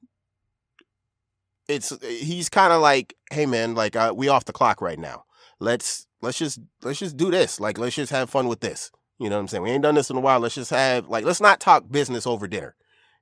it's 1.69 1.93
he's 2.03 2.49
kind 2.49 2.73
of 2.73 2.81
like 2.81 3.15
hey 3.31 3.47
man 3.47 3.75
like 3.75 3.95
uh, 3.95 4.13
we 4.17 4.29
off 4.29 4.45
the 4.45 4.53
clock 4.53 4.81
right 4.81 4.99
now. 4.99 5.25
Let's 5.61 6.07
let's 6.23 6.39
just 6.39 6.59
let's 6.83 6.99
just 6.99 7.17
do 7.17 7.31
this. 7.31 7.61
Like 7.61 7.79
let's 7.79 7.97
just 7.97 8.13
have 8.13 8.31
fun 8.31 8.49
with 8.49 8.61
this. 8.61 8.91
You 9.19 9.29
know 9.29 9.37
what 9.37 9.43
i'm 9.43 9.49
saying? 9.49 9.63
We 9.65 9.71
ain't 9.71 9.83
done 9.83 9.97
this 9.97 10.11
in 10.11 10.17
a 10.17 10.21
while. 10.21 10.41
Let's 10.41 10.55
just 10.55 10.71
have 10.71 11.09
like 11.09 11.25
let's 11.25 11.41
not 11.41 11.61
talk 11.61 11.91
business 11.91 12.27
over 12.27 12.47
dinner. 12.47 12.75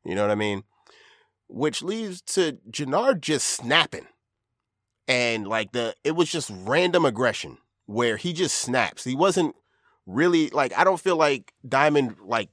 You 0.05 0.15
know 0.15 0.23
what 0.23 0.31
i 0.31 0.37
mean? 0.37 0.63
Which 1.49 1.83
leads 1.83 2.21
to 2.23 2.59
Jenard 2.71 3.21
just 3.21 3.47
snapping 3.47 4.07
and 5.09 5.47
like 5.47 5.73
the 5.73 5.95
it 6.05 6.13
was 6.13 6.31
just 6.31 6.51
random 6.55 7.05
aggression 7.05 7.59
where 7.87 8.17
he 8.17 8.33
just 8.33 8.59
snaps. 8.59 9.05
He 9.05 9.15
wasn't 9.15 9.55
really 10.07 10.49
like 10.51 10.73
i 10.79 10.85
don't 10.85 11.01
feel 11.01 11.17
like 11.17 11.53
diamond 11.69 12.15
like 12.25 12.49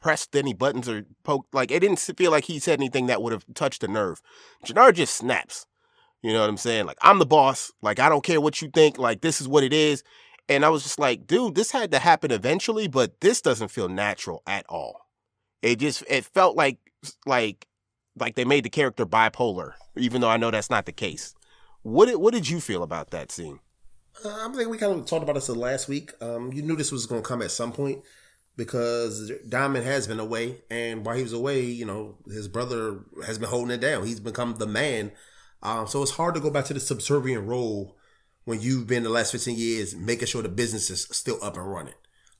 pressed 0.00 0.34
any 0.34 0.52
buttons 0.52 0.88
or 0.88 1.04
poked 1.22 1.54
like 1.54 1.70
it 1.70 1.80
didn't 1.80 1.98
feel 1.98 2.30
like 2.30 2.44
he 2.44 2.58
said 2.58 2.78
anything 2.78 3.06
that 3.06 3.22
would 3.22 3.32
have 3.32 3.44
touched 3.54 3.82
a 3.82 3.88
nerve. 3.88 4.20
Jenard 4.64 4.94
just 4.94 5.14
snaps. 5.14 5.66
You 6.22 6.32
know 6.32 6.40
what 6.40 6.50
i'm 6.50 6.56
saying? 6.56 6.86
Like 6.86 6.98
i'm 7.02 7.18
the 7.18 7.26
boss. 7.26 7.72
Like 7.82 7.98
i 8.00 8.08
don't 8.08 8.24
care 8.24 8.40
what 8.40 8.60
you 8.60 8.68
think. 8.68 8.98
Like 8.98 9.20
this 9.20 9.40
is 9.40 9.48
what 9.48 9.64
it 9.64 9.72
is. 9.72 10.02
And 10.48 10.64
i 10.64 10.68
was 10.68 10.82
just 10.82 10.98
like 10.98 11.26
dude 11.26 11.54
this 11.54 11.70
had 11.70 11.92
to 11.92 11.98
happen 11.98 12.30
eventually 12.30 12.88
but 12.88 13.20
this 13.20 13.40
doesn't 13.40 13.68
feel 13.68 13.88
natural 13.88 14.42
at 14.46 14.66
all. 14.68 15.06
It 15.62 15.78
just 15.78 16.04
it 16.08 16.24
felt 16.24 16.56
like 16.56 16.78
like 17.26 17.67
like 18.20 18.34
they 18.34 18.44
made 18.44 18.64
the 18.64 18.70
character 18.70 19.06
bipolar 19.06 19.72
even 19.96 20.20
though 20.20 20.28
i 20.28 20.36
know 20.36 20.50
that's 20.50 20.70
not 20.70 20.86
the 20.86 20.92
case 20.92 21.34
what 21.82 22.06
did, 22.06 22.16
what 22.16 22.34
did 22.34 22.48
you 22.48 22.60
feel 22.60 22.82
about 22.82 23.10
that 23.10 23.30
scene 23.30 23.58
Uh, 24.24 24.48
I 24.48 24.52
think 24.56 24.68
we 24.68 24.78
kind 24.78 24.98
of 24.98 25.06
talked 25.06 25.22
about 25.22 25.34
this 25.34 25.48
last 25.48 25.88
week. 25.88 26.12
Um, 26.20 26.52
you 26.52 26.62
knew 26.62 26.74
this 26.76 26.90
was 26.90 27.06
going 27.06 27.22
to 27.22 27.28
come 27.28 27.40
at 27.40 27.52
some 27.52 27.72
point 27.72 28.02
because 28.56 29.30
Diamond 29.48 29.84
has 29.84 30.08
been 30.08 30.18
away, 30.18 30.56
and 30.68 31.06
while 31.06 31.14
he 31.16 31.22
was 31.22 31.32
away, 31.32 31.60
you 31.60 31.86
know, 31.86 32.16
his 32.26 32.48
brother 32.48 33.04
has 33.24 33.38
been 33.38 33.48
holding 33.48 33.70
it 33.70 33.80
down. 33.80 34.04
He's 34.04 34.18
become 34.18 34.56
the 34.56 34.66
man. 34.66 35.12
Um, 35.62 35.86
so 35.86 36.02
it's 36.02 36.10
hard 36.12 36.34
to 36.34 36.40
go 36.40 36.50
back 36.50 36.64
to 36.66 36.74
the 36.74 36.80
subservient 36.80 37.46
role 37.46 37.96
when 38.44 38.60
you've 38.60 38.86
been 38.88 39.04
the 39.04 39.10
last 39.10 39.30
15 39.32 39.56
years 39.56 39.94
making 39.94 40.26
sure 40.26 40.42
the 40.42 40.48
business 40.48 40.90
is 40.90 41.06
still 41.12 41.38
up 41.42 41.56
and 41.56 41.70
running. 41.70 41.94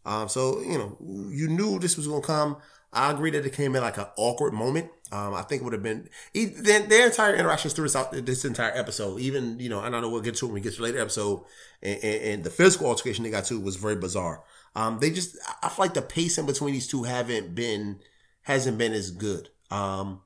Um, 0.05 0.29
so, 0.29 0.61
you 0.61 0.79
know, 0.79 0.97
you 1.31 1.49
knew 1.49 1.79
this 1.79 1.97
was 1.97 2.09
going 2.09 2.23
to 2.23 2.27
come. 2.27 2.57
I 2.99 3.13
agree 3.13 3.31
that 3.31 3.47
it 3.47 3.53
came 3.53 3.77
in 3.77 3.83
like 3.83 3.97
an 3.97 4.07
awkward 4.17 4.53
moment. 4.53 4.91
Um, 5.13 5.33
I 5.33 5.43
think 5.43 5.63
it 5.63 5.65
would 5.65 5.73
have 5.73 5.85
been 5.85 6.09
their, 6.35 6.81
their 6.81 7.07
entire 7.07 7.35
interactions 7.37 7.73
through 7.73 7.89
this, 7.89 8.45
entire 8.45 8.73
episode. 8.75 9.21
Even 9.21 9.61
you 9.61 9.69
know, 9.69 9.79
I 9.79 9.89
know 9.89 10.09
we'll 10.09 10.21
get 10.21 10.35
to 10.37 10.47
when 10.47 10.55
we 10.55 10.61
get 10.61 10.75
to 10.75 10.83
later 10.83 10.99
episode, 10.99 11.45
and, 11.81 12.03
and, 12.03 12.23
and 12.25 12.45
the 12.45 12.51
physical 12.51 12.89
altercation 12.89 13.23
they 13.23 13.31
got 13.31 13.45
to 13.47 13.61
was 13.61 13.77
very 13.77 13.95
bizarre. 13.95 14.43
Um, 14.75 14.99
they 14.99 15.11
just 15.11 15.39
I 15.63 15.69
feel 15.69 15.85
like 15.85 15.95
the 15.95 16.03
pacing 16.03 16.47
between 16.47 16.75
these 16.75 16.89
two 16.89 17.05
haven't 17.05 17.55
been 17.55 18.01
hasn't 18.43 18.79
been 18.79 18.93
as 18.93 19.13
good. 19.13 19.49
Um, 19.71 20.23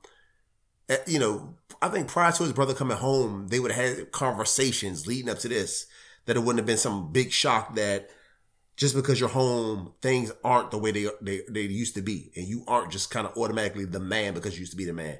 eh, 0.89 0.97
you 1.05 1.19
know, 1.19 1.55
I 1.79 1.89
think 1.89 2.07
prior 2.07 2.31
to 2.31 2.43
his 2.43 2.53
brother 2.53 2.73
coming 2.73 2.97
home, 2.97 3.49
they 3.49 3.59
would 3.59 3.71
have 3.71 3.97
had 3.97 4.11
conversations 4.11 5.05
leading 5.05 5.29
up 5.29 5.37
to 5.39 5.47
this 5.47 5.85
that 6.25 6.37
it 6.37 6.39
wouldn't 6.39 6.59
have 6.59 6.65
been 6.65 6.77
some 6.77 7.11
big 7.11 7.31
shock 7.31 7.75
that 7.75 8.09
just 8.75 8.95
because 8.95 9.19
you're 9.19 9.29
home, 9.29 9.93
things 10.01 10.31
aren't 10.43 10.71
the 10.71 10.77
way 10.77 10.91
they 10.91 11.07
they, 11.21 11.41
they 11.49 11.61
used 11.61 11.95
to 11.95 12.01
be, 12.01 12.31
and 12.35 12.47
you 12.47 12.63
aren't 12.67 12.91
just 12.91 13.11
kind 13.11 13.27
of 13.27 13.37
automatically 13.37 13.85
the 13.85 13.99
man 13.99 14.33
because 14.33 14.55
you 14.55 14.61
used 14.61 14.71
to 14.71 14.77
be 14.77 14.85
the 14.85 14.93
man. 14.93 15.17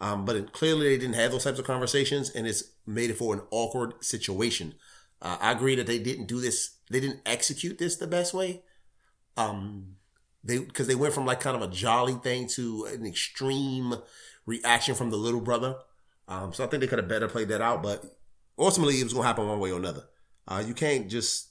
Um, 0.00 0.24
but 0.24 0.36
it, 0.36 0.52
clearly, 0.52 0.88
they 0.88 0.98
didn't 0.98 1.14
have 1.14 1.32
those 1.32 1.44
types 1.44 1.58
of 1.58 1.66
conversations, 1.66 2.30
and 2.30 2.46
it's 2.46 2.64
made 2.86 3.10
it 3.10 3.18
for 3.18 3.34
an 3.34 3.42
awkward 3.50 4.04
situation. 4.04 4.74
Uh, 5.22 5.38
I 5.40 5.52
agree 5.52 5.76
that 5.76 5.86
they 5.86 5.98
didn't 5.98 6.26
do 6.26 6.40
this; 6.40 6.76
they 6.90 7.00
didn't 7.00 7.20
execute 7.24 7.78
this 7.78 7.96
the 7.96 8.06
best 8.06 8.34
way. 8.34 8.62
Um, 9.36 9.96
they 10.42 10.58
because 10.58 10.86
they 10.86 10.94
went 10.94 11.14
from 11.14 11.26
like 11.26 11.40
kind 11.40 11.56
of 11.56 11.62
a 11.62 11.72
jolly 11.72 12.14
thing 12.14 12.48
to 12.48 12.86
an 12.92 13.06
extreme 13.06 13.94
reaction 14.46 14.94
from 14.94 15.10
the 15.10 15.16
little 15.16 15.40
brother. 15.40 15.76
Um, 16.28 16.52
so 16.52 16.64
I 16.64 16.66
think 16.66 16.80
they 16.80 16.88
could 16.88 16.98
have 16.98 17.08
better 17.08 17.28
played 17.28 17.48
that 17.48 17.60
out, 17.60 17.82
but 17.82 18.18
ultimately, 18.58 19.00
it 19.00 19.04
was 19.04 19.12
going 19.12 19.22
to 19.22 19.28
happen 19.28 19.46
one 19.46 19.60
way 19.60 19.70
or 19.70 19.78
another. 19.78 20.04
Uh, 20.48 20.62
you 20.66 20.74
can't 20.74 21.08
just 21.08 21.48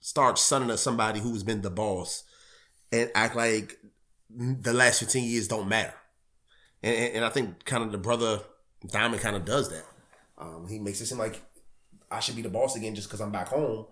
start 0.00 0.38
sunning 0.38 0.70
at 0.70 0.78
somebody 0.78 1.20
who's 1.20 1.42
been 1.42 1.62
the 1.62 1.70
boss 1.70 2.24
and 2.90 3.10
act 3.14 3.36
like 3.36 3.78
the 4.30 4.72
last 4.72 5.00
15 5.00 5.24
years 5.24 5.48
don't 5.48 5.68
matter. 5.68 5.94
And, 6.82 6.96
and, 6.96 7.16
and 7.16 7.24
I 7.24 7.28
think 7.28 7.64
kind 7.64 7.84
of 7.84 7.92
the 7.92 7.98
brother 7.98 8.40
Diamond 8.86 9.22
kind 9.22 9.36
of 9.36 9.44
does 9.44 9.68
that. 9.70 9.84
Um, 10.38 10.66
he 10.68 10.78
makes 10.78 11.00
it 11.00 11.06
seem 11.06 11.18
like 11.18 11.42
I 12.10 12.20
should 12.20 12.36
be 12.36 12.42
the 12.42 12.48
boss 12.48 12.76
again 12.76 12.94
just 12.94 13.08
because 13.08 13.20
I'm 13.20 13.32
back 13.32 13.48
home 13.48 13.86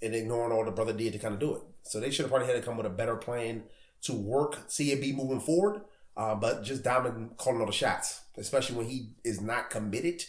and 0.00 0.14
ignoring 0.14 0.52
all 0.52 0.64
the 0.64 0.70
brother 0.70 0.92
did 0.92 1.12
to 1.12 1.18
kind 1.18 1.34
of 1.34 1.40
do 1.40 1.56
it. 1.56 1.62
So 1.82 1.98
they 1.98 2.10
should 2.10 2.24
have 2.24 2.30
probably 2.30 2.46
had 2.46 2.56
to 2.56 2.62
come 2.62 2.76
with 2.76 2.86
a 2.86 2.90
better 2.90 3.16
plan 3.16 3.64
to 4.02 4.12
work 4.12 4.68
CAB 4.68 5.14
moving 5.14 5.40
forward. 5.40 5.82
Uh, 6.16 6.34
but 6.34 6.64
just 6.64 6.82
Diamond 6.82 7.36
calling 7.36 7.60
all 7.60 7.66
the 7.66 7.72
shots, 7.72 8.22
especially 8.36 8.76
when 8.76 8.86
he 8.86 9.10
is 9.24 9.40
not 9.40 9.70
committed 9.70 10.24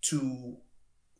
to 0.00 0.56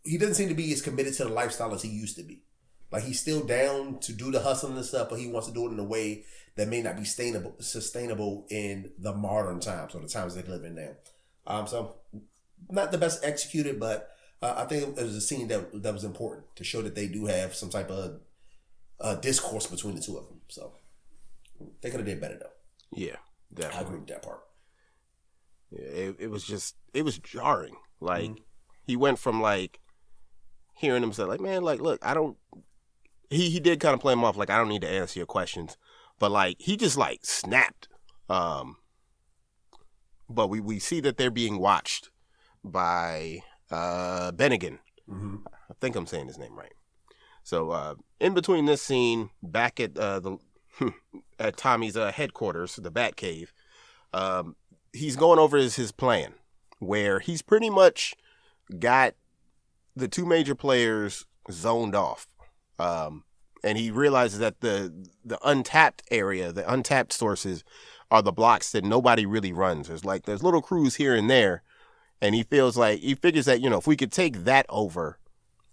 he 0.04 0.16
doesn't 0.16 0.34
seem 0.34 0.48
to 0.48 0.54
be 0.54 0.72
as 0.72 0.80
committed 0.80 1.12
to 1.14 1.24
the 1.24 1.30
lifestyle 1.30 1.74
as 1.74 1.82
he 1.82 1.88
used 1.88 2.16
to 2.16 2.22
be. 2.22 2.42
Like 2.90 3.04
he's 3.04 3.20
still 3.20 3.44
down 3.44 3.98
to 4.00 4.12
do 4.12 4.30
the 4.30 4.40
hustling 4.40 4.76
and 4.76 4.84
stuff, 4.84 5.08
but 5.10 5.18
he 5.18 5.26
wants 5.26 5.48
to 5.48 5.54
do 5.54 5.66
it 5.66 5.72
in 5.72 5.78
a 5.78 5.84
way 5.84 6.24
that 6.56 6.68
may 6.68 6.82
not 6.82 6.96
be 6.96 7.04
sustainable 7.04 7.54
sustainable 7.60 8.46
in 8.50 8.90
the 8.98 9.14
modern 9.14 9.60
times 9.60 9.94
or 9.94 10.00
the 10.00 10.08
times 10.08 10.34
they 10.34 10.42
live 10.42 10.64
in 10.64 10.74
now. 10.74 10.90
Um, 11.46 11.66
so 11.66 11.96
not 12.70 12.90
the 12.90 12.98
best 12.98 13.24
executed, 13.24 13.78
but 13.78 14.10
uh, 14.42 14.54
I 14.56 14.64
think 14.64 14.96
it 14.98 15.02
was 15.02 15.16
a 15.16 15.20
scene 15.20 15.48
that 15.48 15.82
that 15.82 15.92
was 15.92 16.04
important 16.04 16.44
to 16.56 16.64
show 16.64 16.82
that 16.82 16.94
they 16.94 17.06
do 17.06 17.26
have 17.26 17.54
some 17.54 17.70
type 17.70 17.90
of 17.90 18.20
uh, 19.00 19.14
discourse 19.16 19.66
between 19.66 19.94
the 19.94 20.00
two 20.00 20.16
of 20.16 20.26
them. 20.28 20.40
So 20.48 20.72
they 21.80 21.90
could 21.90 22.00
have 22.00 22.06
did 22.06 22.20
better 22.20 22.38
though. 22.38 22.50
Yeah, 22.92 23.16
definitely. 23.52 23.78
I 23.78 23.82
agree 23.82 23.98
with 23.98 24.08
that 24.08 24.22
part. 24.22 24.40
Yeah, 25.70 25.80
it, 25.80 26.16
it 26.20 26.30
was 26.30 26.44
just 26.44 26.76
it 26.94 27.04
was 27.04 27.18
jarring. 27.18 27.76
Like 28.00 28.30
he 28.86 28.96
went 28.96 29.18
from 29.18 29.40
like 29.40 29.80
hearing 30.74 31.02
him 31.02 31.12
say 31.12 31.24
like, 31.24 31.40
man, 31.40 31.62
like 31.62 31.80
look, 31.80 32.04
I 32.04 32.14
don't. 32.14 32.36
He 33.30 33.50
he 33.50 33.60
did 33.60 33.80
kind 33.80 33.94
of 33.94 34.00
play 34.00 34.12
him 34.12 34.24
off 34.24 34.36
like 34.36 34.50
I 34.50 34.58
don't 34.58 34.68
need 34.68 34.82
to 34.82 34.88
answer 34.88 35.18
your 35.18 35.26
questions, 35.26 35.76
but 36.18 36.30
like 36.30 36.56
he 36.58 36.76
just 36.76 36.96
like 36.96 37.20
snapped. 37.22 37.88
Um, 38.28 38.76
but 40.28 40.48
we 40.48 40.60
we 40.60 40.78
see 40.78 41.00
that 41.00 41.16
they're 41.16 41.30
being 41.30 41.58
watched 41.58 42.10
by 42.64 43.40
uh 43.70 44.32
Bennigan. 44.32 44.78
Mm-hmm. 45.08 45.36
I 45.46 45.74
think 45.80 45.96
I'm 45.96 46.06
saying 46.06 46.28
his 46.28 46.38
name 46.38 46.56
right. 46.56 46.72
So 47.48 47.70
uh, 47.70 47.94
in 48.20 48.34
between 48.34 48.66
this 48.66 48.82
scene, 48.82 49.30
back 49.42 49.80
at 49.80 49.96
uh, 49.96 50.20
the 50.20 50.38
at 51.38 51.56
Tommy's 51.56 51.96
uh, 51.96 52.12
headquarters, 52.12 52.76
the 52.76 52.92
Batcave, 52.92 53.48
um, 54.12 54.54
he's 54.92 55.16
going 55.16 55.38
over 55.38 55.56
his 55.56 55.76
his 55.76 55.90
plan, 55.90 56.34
where 56.78 57.20
he's 57.20 57.40
pretty 57.40 57.70
much 57.70 58.14
got 58.78 59.14
the 59.96 60.08
two 60.08 60.26
major 60.26 60.54
players 60.54 61.24
zoned 61.50 61.94
off, 61.94 62.28
um, 62.78 63.24
and 63.64 63.76
he 63.76 63.90
realizes 63.90 64.38
that 64.38 64.60
the 64.60 64.92
the 65.24 65.38
untapped 65.46 66.02
area, 66.10 66.52
the 66.52 66.70
untapped 66.70 67.12
sources, 67.12 67.64
are 68.10 68.22
the 68.22 68.32
blocks 68.32 68.72
that 68.72 68.84
nobody 68.84 69.26
really 69.26 69.52
runs. 69.52 69.88
There's 69.88 70.04
like 70.04 70.24
there's 70.24 70.42
little 70.42 70.62
crews 70.62 70.96
here 70.96 71.14
and 71.14 71.28
there, 71.28 71.62
and 72.20 72.34
he 72.34 72.42
feels 72.42 72.76
like 72.76 73.00
he 73.00 73.14
figures 73.14 73.46
that 73.46 73.60
you 73.60 73.70
know 73.70 73.78
if 73.78 73.86
we 73.86 73.96
could 73.96 74.12
take 74.12 74.44
that 74.44 74.66
over, 74.68 75.18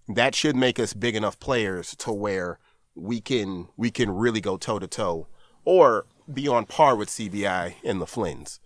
that 0.07 0.35
should 0.35 0.55
make 0.55 0.79
us 0.79 0.93
big 0.93 1.15
enough 1.15 1.39
players 1.39 1.95
to 1.97 2.11
where 2.11 2.59
we 2.95 3.21
can 3.21 3.67
we 3.77 3.91
can 3.91 4.11
really 4.11 4.41
go 4.41 4.57
toe 4.57 4.79
to 4.79 4.87
toe 4.87 5.27
or 5.63 6.05
be 6.31 6.47
on 6.47 6.65
par 6.65 6.95
with 6.95 7.09
CBI 7.09 7.75
and 7.83 8.01
the 8.01 8.05
Flynns. 8.05 8.59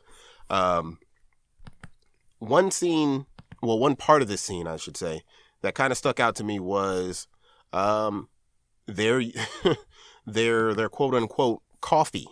Um, 0.49 0.99
one 2.39 2.71
scene, 2.71 3.25
well, 3.61 3.77
one 3.77 3.95
part 3.95 4.21
of 4.21 4.27
this 4.27 4.41
scene, 4.41 4.67
I 4.67 4.77
should 4.77 4.97
say, 4.97 5.23
that 5.61 5.75
kind 5.75 5.91
of 5.91 5.97
stuck 5.97 6.19
out 6.19 6.35
to 6.37 6.43
me 6.43 6.59
was 6.59 7.27
um, 7.73 8.29
their 8.87 9.21
their 10.25 10.73
their 10.73 10.89
quote 10.89 11.13
unquote 11.13 11.61
coffee, 11.81 12.27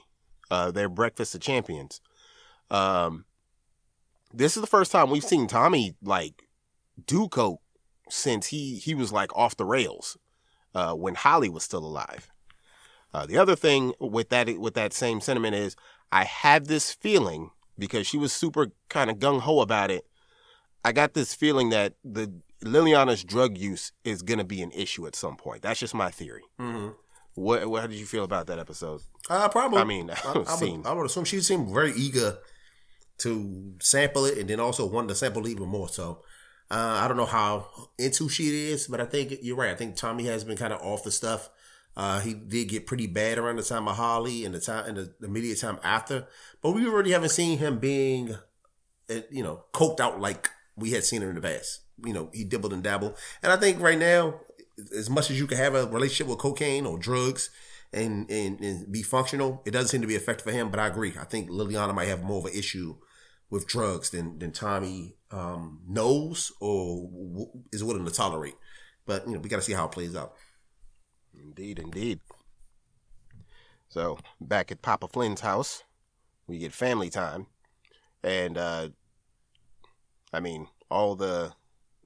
uh, 0.49 0.71
their 0.71 0.89
breakfast 0.89 1.35
of 1.35 1.41
champions. 1.41 2.01
Um, 2.69 3.25
this 4.33 4.57
is 4.57 4.61
the 4.61 4.67
first 4.67 4.91
time 4.91 5.09
we've 5.09 5.23
seen 5.23 5.47
Tommy 5.47 5.95
like 6.01 6.43
do 7.05 7.27
coke 7.27 7.61
since 8.09 8.47
he 8.47 8.77
he 8.77 8.93
was 8.93 9.11
like 9.11 9.35
off 9.35 9.57
the 9.57 9.65
rails 9.65 10.17
uh, 10.75 10.93
when 10.93 11.15
Holly 11.15 11.49
was 11.49 11.63
still 11.63 11.85
alive. 11.85 12.29
Uh, 13.13 13.25
the 13.25 13.37
other 13.37 13.55
thing 13.55 13.93
with 13.99 14.29
that 14.29 14.59
with 14.59 14.73
that 14.73 14.93
same 14.93 15.21
sentiment 15.21 15.55
is 15.55 15.75
I 16.11 16.23
have 16.23 16.67
this 16.67 16.91
feeling 16.91 17.51
because 17.77 18.07
she 18.07 18.17
was 18.17 18.33
super 18.33 18.71
kind 18.89 19.09
of 19.09 19.19
gung 19.19 19.41
ho 19.41 19.59
about 19.59 19.91
it. 19.91 20.05
I 20.83 20.91
got 20.91 21.13
this 21.13 21.33
feeling 21.33 21.69
that 21.69 21.93
the 22.03 22.31
Liliana's 22.63 23.23
drug 23.23 23.57
use 23.57 23.91
is 24.03 24.21
going 24.21 24.39
to 24.39 24.45
be 24.45 24.61
an 24.61 24.71
issue 24.71 25.05
at 25.07 25.15
some 25.15 25.35
point. 25.35 25.61
That's 25.61 25.79
just 25.79 25.93
my 25.93 26.09
theory. 26.09 26.43
Mm-hmm. 26.59 26.89
What, 27.35 27.69
what 27.69 27.81
how 27.81 27.87
did 27.87 27.97
you 27.97 28.05
feel 28.05 28.23
about 28.23 28.47
that 28.47 28.57
episode? 28.57 29.01
Uh, 29.29 29.47
probably. 29.49 29.79
I 29.79 29.83
mean, 29.83 30.09
I, 30.25 30.31
I, 30.33 30.55
would, 30.59 30.85
I 30.87 30.93
would 30.93 31.05
assume 31.05 31.25
she 31.25 31.39
seemed 31.41 31.71
very 31.71 31.93
eager 31.93 32.37
to 33.19 33.73
sample 33.79 34.25
it, 34.25 34.37
and 34.37 34.49
then 34.49 34.59
also 34.59 34.85
wanted 34.85 35.09
to 35.09 35.15
sample 35.15 35.47
even 35.47 35.67
more. 35.67 35.89
So 35.89 36.23
uh, 36.69 36.99
I 37.03 37.07
don't 37.07 37.17
know 37.17 37.25
how 37.25 37.67
into 37.97 38.27
she 38.29 38.71
is, 38.71 38.87
but 38.87 38.99
I 38.99 39.05
think 39.05 39.33
you're 39.41 39.55
right. 39.55 39.71
I 39.71 39.75
think 39.75 39.95
Tommy 39.95 40.25
has 40.25 40.43
been 40.43 40.57
kind 40.57 40.73
of 40.73 40.81
off 40.81 41.03
the 41.03 41.11
stuff. 41.11 41.49
Uh, 41.95 42.19
he 42.19 42.33
did 42.33 42.69
get 42.69 42.85
pretty 42.85 43.07
bad 43.07 43.37
around 43.37 43.55
the 43.55 43.63
time 43.63 43.87
of 43.87 43.95
Holly 43.95 44.45
and 44.45 44.53
the 44.53 44.59
time 44.59 44.85
and 44.85 44.97
the, 44.97 45.13
immediate 45.25 45.59
time 45.59 45.79
after, 45.83 46.27
but 46.61 46.71
we 46.71 46.87
already 46.87 47.11
haven't 47.11 47.29
seen 47.29 47.57
him 47.57 47.79
being, 47.79 48.35
uh, 49.09 49.21
you 49.31 49.41
know, 49.41 49.63
coked 49.73 49.99
out 49.99 50.21
like 50.21 50.49
we 50.77 50.91
had 50.91 51.03
seen 51.03 51.21
him 51.21 51.29
in 51.29 51.35
the 51.35 51.41
past. 51.41 51.81
You 52.05 52.13
know, 52.13 52.29
he 52.33 52.43
dibbled 52.43 52.73
and 52.73 52.83
dabbled, 52.83 53.17
and 53.43 53.51
I 53.51 53.57
think 53.57 53.81
right 53.81 53.97
now, 53.97 54.39
as 54.95 55.09
much 55.09 55.31
as 55.31 55.39
you 55.39 55.47
can 55.47 55.57
have 55.57 55.75
a 55.75 55.87
relationship 55.87 56.27
with 56.27 56.37
cocaine 56.37 56.85
or 56.85 56.97
drugs, 56.97 57.49
and, 57.93 58.29
and, 58.29 58.59
and 58.59 58.91
be 58.91 59.01
functional. 59.01 59.61
It 59.65 59.71
doesn't 59.71 59.89
seem 59.89 60.01
to 60.01 60.07
be 60.07 60.15
effective 60.15 60.45
for 60.45 60.51
him, 60.51 60.69
but 60.69 60.79
I 60.79 60.87
agree. 60.87 61.13
I 61.19 61.23
think 61.23 61.49
Liliana 61.49 61.95
might 61.95 62.07
have 62.07 62.23
more 62.23 62.39
of 62.39 62.45
an 62.45 62.53
issue 62.53 62.97
with 63.49 63.67
drugs 63.67 64.09
than 64.09 64.39
than 64.39 64.51
Tommy 64.51 65.15
um, 65.31 65.81
knows 65.87 66.51
or 66.59 67.09
w- 67.09 67.51
is 67.71 67.83
willing 67.83 68.05
to 68.05 68.11
tolerate. 68.11 68.55
But 69.05 69.25
you 69.25 69.33
know, 69.33 69.39
we 69.39 69.49
got 69.49 69.57
to 69.57 69.61
see 69.61 69.73
how 69.73 69.85
it 69.85 69.91
plays 69.91 70.15
out. 70.15 70.33
Indeed, 71.33 71.79
indeed. 71.79 72.19
So 73.89 74.19
back 74.41 74.71
at 74.71 74.81
Papa 74.81 75.07
Flynn's 75.07 75.41
house, 75.41 75.83
we 76.45 76.57
get 76.57 76.73
family 76.73 77.09
time, 77.09 77.47
and 78.23 78.57
uh, 78.57 78.89
I 80.33 80.39
mean 80.39 80.67
all 80.89 81.15
the 81.15 81.53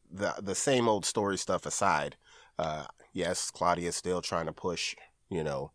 the 0.10 0.36
the 0.42 0.56
same 0.56 0.88
old 0.88 1.06
story 1.06 1.38
stuff 1.38 1.66
aside. 1.66 2.18
Uh, 2.60 2.86
yes, 3.14 3.52
is 3.78 3.96
still 3.96 4.22
trying 4.22 4.46
to 4.46 4.54
push, 4.54 4.96
you 5.30 5.44
know, 5.44 5.72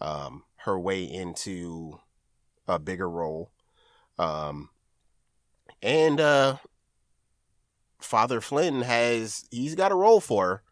um, 0.00 0.44
her 0.58 0.78
way 0.78 1.02
into 1.02 2.00
a 2.68 2.78
bigger 2.78 3.08
role, 3.08 3.50
um, 4.18 4.68
and 5.80 6.20
uh, 6.20 6.56
Father 8.00 8.40
Flynn 8.40 8.82
has 8.82 9.46
he's 9.50 9.74
got 9.74 9.92
a 9.92 9.96
role 9.96 10.20
for 10.20 10.46
her 10.46 10.62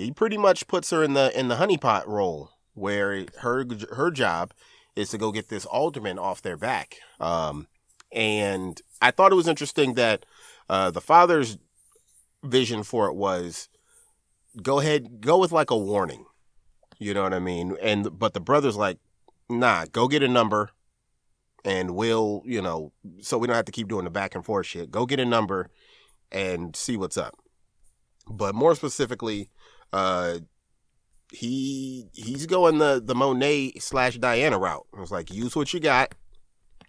he 0.00 0.10
pretty 0.10 0.38
much 0.38 0.66
puts 0.66 0.90
her 0.90 1.02
in 1.02 1.14
the 1.14 1.36
in 1.38 1.48
the 1.48 1.56
honeypot 1.56 2.06
role 2.06 2.52
where 2.74 3.26
her 3.38 3.64
her 3.92 4.10
job 4.10 4.52
is 4.96 5.10
to 5.10 5.18
go 5.18 5.30
get 5.32 5.48
this 5.48 5.66
alderman 5.66 6.18
off 6.18 6.42
their 6.42 6.56
back. 6.56 6.96
Um, 7.20 7.68
and 8.12 8.80
I 9.00 9.10
thought 9.10 9.32
it 9.32 9.36
was 9.36 9.48
interesting 9.48 9.94
that 9.94 10.26
uh, 10.70 10.88
the 10.88 11.00
father's 11.00 11.58
vision 12.44 12.84
for 12.84 13.08
it 13.08 13.14
was 13.14 13.68
go 14.62 14.78
ahead, 14.78 15.20
go 15.20 15.36
with 15.36 15.50
like 15.50 15.70
a 15.70 15.76
warning. 15.76 16.26
You 17.00 17.12
know 17.12 17.24
what 17.24 17.34
I 17.34 17.40
mean? 17.40 17.76
And 17.82 18.16
but 18.16 18.34
the 18.34 18.40
brother's 18.40 18.76
like, 18.76 18.98
nah, 19.48 19.86
go 19.90 20.06
get 20.06 20.22
a 20.22 20.28
number, 20.28 20.70
and 21.64 21.96
we'll 21.96 22.42
you 22.44 22.62
know, 22.62 22.92
so 23.20 23.36
we 23.36 23.48
don't 23.48 23.56
have 23.56 23.64
to 23.64 23.72
keep 23.72 23.88
doing 23.88 24.04
the 24.04 24.10
back 24.10 24.36
and 24.36 24.44
forth 24.44 24.66
shit. 24.66 24.92
Go 24.92 25.06
get 25.06 25.18
a 25.18 25.24
number 25.24 25.70
and 26.30 26.76
see 26.76 26.96
what's 26.96 27.18
up. 27.18 27.34
But 28.30 28.54
more 28.54 28.76
specifically, 28.76 29.50
uh 29.92 30.38
he 31.32 32.06
he's 32.12 32.46
going 32.46 32.78
the 32.78 33.02
the 33.04 33.16
Monet 33.16 33.72
slash 33.80 34.18
Diana 34.18 34.58
route. 34.58 34.86
It 34.92 35.00
was 35.00 35.10
like 35.10 35.32
use 35.32 35.56
what 35.56 35.74
you 35.74 35.80
got, 35.80 36.14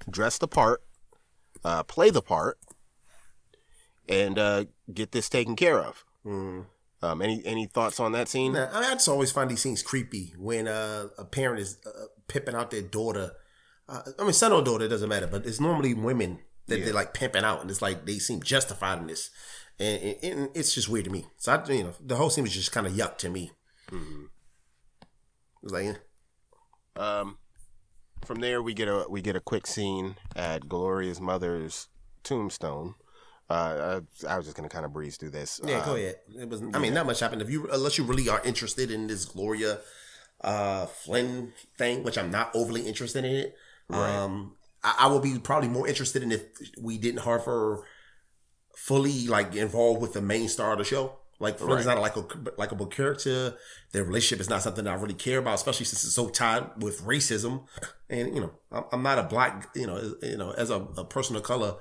dress 0.07 0.37
the 0.37 0.47
part, 0.47 0.83
uh, 1.63 1.81
play 1.81 2.11
the 2.11 2.21
part, 2.21 2.59
and 4.11 4.37
uh, 4.37 4.65
get 4.93 5.11
this 5.11 5.29
taken 5.29 5.55
care 5.55 5.79
of. 5.79 6.03
Mm. 6.25 6.65
Um, 7.03 7.21
any 7.21 7.41
any 7.45 7.65
thoughts 7.65 7.99
on 7.99 8.11
that 8.11 8.27
scene? 8.27 8.53
Now, 8.53 8.69
I 8.73 8.93
just 8.93 9.07
always 9.07 9.31
find 9.31 9.49
these 9.49 9.61
scenes 9.61 9.81
creepy 9.81 10.33
when 10.37 10.67
uh, 10.67 11.07
a 11.17 11.25
parent 11.25 11.59
is 11.59 11.77
uh, 11.85 12.05
pimping 12.27 12.53
out 12.53 12.69
their 12.69 12.83
daughter. 12.83 13.31
Uh, 13.89 14.01
I 14.19 14.23
mean, 14.23 14.33
son 14.33 14.51
or 14.51 14.61
daughter, 14.61 14.85
it 14.85 14.89
doesn't 14.89 15.09
matter, 15.09 15.25
but 15.27 15.45
it's 15.45 15.59
normally 15.59 15.93
women 15.95 16.39
that 16.67 16.77
Yeah. 16.79 16.85
they're 16.85 16.93
like 16.93 17.13
pimping 17.15 17.43
out, 17.43 17.61
and 17.61 17.69
it's 17.71 17.81
like 17.81 18.05
they 18.05 18.19
seem 18.19 18.41
justified 18.43 18.99
in 18.99 19.07
this, 19.07 19.31
and, 19.79 20.01
and, 20.03 20.23
and 20.23 20.49
it's 20.53 20.75
just 20.75 20.89
weird 20.89 21.05
to 21.05 21.11
me. 21.11 21.25
So 21.37 21.53
I, 21.53 21.71
you 21.71 21.83
know, 21.85 21.93
the 21.99 22.15
whole 22.17 22.29
scene 22.29 22.43
was 22.43 22.53
just 22.53 22.71
kind 22.71 22.85
of 22.85 22.93
yuck 22.93 23.17
to 23.19 23.29
me. 23.29 23.51
Mhm. 23.89 24.25
It 25.01 25.63
was 25.63 25.71
like, 25.73 25.85
eh. 25.85 27.01
Um, 27.01 27.37
from 28.25 28.39
there 28.41 28.61
we 28.61 28.73
get 28.75 28.87
a 28.87 29.05
we 29.09 29.21
get 29.21 29.35
a 29.35 29.39
quick 29.41 29.65
scene 29.65 30.15
at 30.35 30.67
Gloria's 30.69 31.19
mother's 31.19 31.87
tombstone. 32.23 32.93
Uh, 33.51 33.99
I, 34.27 34.33
I 34.33 34.37
was 34.37 34.45
just 34.45 34.55
gonna 34.55 34.69
kind 34.69 34.85
of 34.85 34.93
breeze 34.93 35.17
through 35.17 35.31
this. 35.31 35.59
yeah, 35.63 35.83
go 35.85 35.91
Um, 35.91 35.97
ahead. 35.97 36.15
It 36.39 36.49
was. 36.49 36.61
I 36.73 36.79
mean, 36.79 36.93
not 36.93 37.05
much 37.05 37.19
happened. 37.19 37.41
If 37.41 37.49
you, 37.49 37.67
unless 37.71 37.97
you 37.97 38.03
really 38.05 38.29
are 38.29 38.41
interested 38.45 38.91
in 38.91 39.07
this 39.07 39.25
Gloria 39.25 39.79
uh, 40.41 40.85
Flynn 40.85 41.53
thing, 41.77 42.03
which 42.03 42.17
I'm 42.17 42.31
not 42.31 42.51
overly 42.55 42.87
interested 42.87 43.25
in 43.25 43.31
it. 43.35 43.55
Right. 43.89 44.15
Um, 44.15 44.55
I, 44.83 44.95
I 45.01 45.07
would 45.07 45.21
be 45.21 45.37
probably 45.39 45.69
more 45.69 45.87
interested 45.87 46.23
in 46.23 46.31
if 46.31 46.43
we 46.79 46.97
didn't 46.97 47.21
have 47.21 47.43
her 47.45 47.79
fully 48.75 49.27
like 49.27 49.55
involved 49.55 50.01
with 50.01 50.13
the 50.13 50.21
main 50.21 50.47
star 50.47 50.71
of 50.73 50.77
the 50.79 50.85
show. 50.85 51.17
Like 51.39 51.57
Flynn 51.57 51.79
is 51.79 51.87
not 51.87 51.97
a 51.97 52.01
like 52.01 52.15
a 52.15 52.23
likable 52.57 52.85
character. 52.85 53.55
Their 53.93 54.03
relationship 54.03 54.39
is 54.41 54.49
not 54.49 54.61
something 54.61 54.85
I 54.85 54.93
really 54.93 55.15
care 55.15 55.39
about, 55.39 55.55
especially 55.55 55.85
since 55.85 56.03
it's 56.03 56.13
so 56.13 56.29
tied 56.29 56.69
with 56.77 57.01
racism. 57.01 57.65
And 58.09 58.35
you 58.35 58.41
know, 58.41 58.51
I'm, 58.71 58.83
I'm 58.93 59.03
not 59.03 59.17
a 59.17 59.23
black. 59.23 59.69
You 59.75 59.87
know, 59.87 59.97
as, 59.97 60.13
you 60.21 60.37
know, 60.37 60.51
as 60.51 60.69
a, 60.69 60.75
a 60.97 61.03
person 61.03 61.35
of 61.35 61.41
color, 61.41 61.75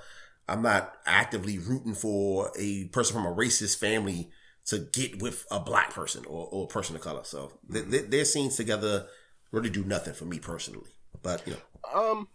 I'm 0.51 0.63
not 0.63 0.95
actively 1.07 1.59
rooting 1.59 1.95
for 1.95 2.51
a 2.59 2.87
person 2.89 3.15
from 3.15 3.27
a 3.27 3.35
racist 3.35 3.79
family 3.79 4.31
to 4.67 4.79
get 4.93 5.23
with 5.23 5.47
a 5.51 5.61
black 5.61 5.95
person 5.95 6.25
or, 6.27 6.49
or 6.51 6.65
a 6.65 6.69
person 6.69 6.97
of 6.97 7.03
color. 7.03 7.25
So 7.25 7.53
th- 7.73 7.91
th- 7.91 8.11
their 8.11 8.25
scenes 8.25 8.57
together 8.57 9.07
really 9.53 9.71
do 9.71 9.85
nothing 9.85 10.15
for 10.15 10.25
me 10.25 10.39
personally. 10.39 10.91
But 11.23 11.47
you 11.47 11.55
know, 11.55 12.01
Um, 12.01 12.29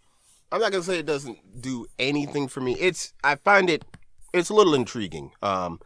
I'm 0.51 0.61
not 0.61 0.71
gonna 0.71 0.83
say 0.83 0.99
it 0.99 1.05
doesn't 1.05 1.61
do 1.61 1.85
anything 1.99 2.47
for 2.47 2.61
me. 2.61 2.73
It's 2.79 3.13
I 3.23 3.35
find 3.35 3.69
it 3.69 3.83
it's 4.33 4.49
a 4.49 4.53
little 4.53 4.73
intriguing. 4.73 5.31
Um, 5.41 5.79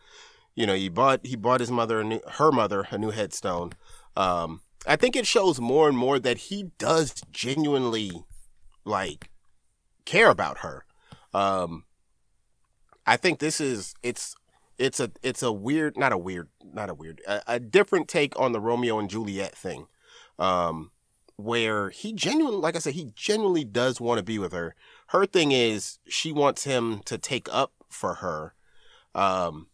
you 0.56 0.66
know, 0.66 0.76
he 0.76 0.90
bought 0.90 1.26
he 1.26 1.36
bought 1.36 1.60
his 1.60 1.72
mother 1.72 2.02
a 2.02 2.04
new, 2.04 2.22
her 2.34 2.52
mother 2.52 2.88
a 2.92 2.98
new 2.98 3.12
headstone. 3.12 3.74
Um, 4.16 4.62
I 4.88 4.96
think 4.96 5.16
it 5.16 5.28
shows 5.28 5.60
more 5.60 5.88
and 5.88 5.98
more 5.98 6.20
that 6.20 6.38
he 6.38 6.72
does 6.78 7.22
genuinely 7.32 8.12
like 8.86 9.30
care 10.06 10.30
about 10.30 10.60
her. 10.60 10.86
Um, 11.34 11.86
I 13.10 13.18
think 13.18 13.40
this 13.40 13.60
is 13.60 13.96
it's 14.04 14.36
it's 14.78 15.00
a 15.00 15.12
it's 15.24 15.42
a 15.42 15.52
weird 15.52 15.98
not 15.98 16.12
a 16.12 16.18
weird 16.18 16.48
not 16.74 16.92
a 16.92 16.94
weird 16.94 17.22
a, 17.28 17.42
a 17.48 17.60
different 17.60 18.08
take 18.08 18.40
on 18.40 18.52
the 18.52 18.60
Romeo 18.60 19.00
and 19.00 19.10
Juliet 19.10 19.56
thing. 19.56 19.88
Um, 20.38 20.92
where 21.36 21.90
he 21.90 22.14
genuinely, 22.14 22.60
like 22.60 22.76
I 22.76 22.80
said, 22.80 22.94
he 22.94 23.12
genuinely 23.16 23.64
does 23.64 24.00
want 24.00 24.20
to 24.20 24.24
be 24.24 24.38
with 24.38 24.52
her. 24.52 24.76
Her 25.08 25.26
thing 25.26 25.52
is 25.52 25.98
she 26.08 26.32
wants 26.32 26.66
him 26.66 27.00
to 27.06 27.18
take 27.18 27.48
up 27.52 27.72
for 27.90 28.16
her. 28.16 28.54
Um, 29.16 29.68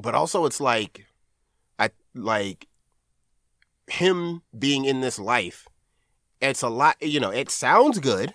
but 0.00 0.14
also 0.14 0.46
it's 0.46 0.60
like, 0.60 1.06
I 1.80 1.90
like 2.14 2.68
him 3.88 4.42
being 4.56 4.84
in 4.84 5.00
this 5.00 5.18
life. 5.18 5.66
It's 6.40 6.62
a 6.62 6.68
lot, 6.68 6.96
you 7.02 7.18
know, 7.18 7.30
it 7.30 7.50
sounds 7.50 7.98
good, 7.98 8.34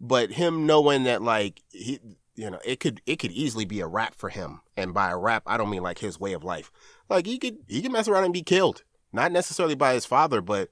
but 0.00 0.30
him 0.30 0.66
knowing 0.66 1.02
that 1.02 1.20
like 1.20 1.62
he, 1.70 1.98
you 2.34 2.50
know, 2.50 2.60
it 2.64 2.80
could, 2.80 3.00
it 3.06 3.16
could 3.16 3.32
easily 3.32 3.64
be 3.64 3.80
a 3.80 3.86
rap 3.86 4.14
for 4.16 4.28
him. 4.28 4.60
And 4.76 4.92
by 4.92 5.10
a 5.10 5.16
rap, 5.18 5.44
I 5.46 5.56
don't 5.56 5.70
mean 5.70 5.82
like 5.82 5.98
his 5.98 6.18
way 6.18 6.32
of 6.32 6.44
life. 6.44 6.72
Like 7.08 7.26
he 7.26 7.38
could, 7.38 7.58
he 7.68 7.82
could 7.82 7.92
mess 7.92 8.08
around 8.08 8.24
and 8.24 8.32
be 8.32 8.42
killed. 8.42 8.82
Not 9.12 9.30
necessarily 9.30 9.76
by 9.76 9.94
his 9.94 10.04
father, 10.04 10.40
but 10.40 10.70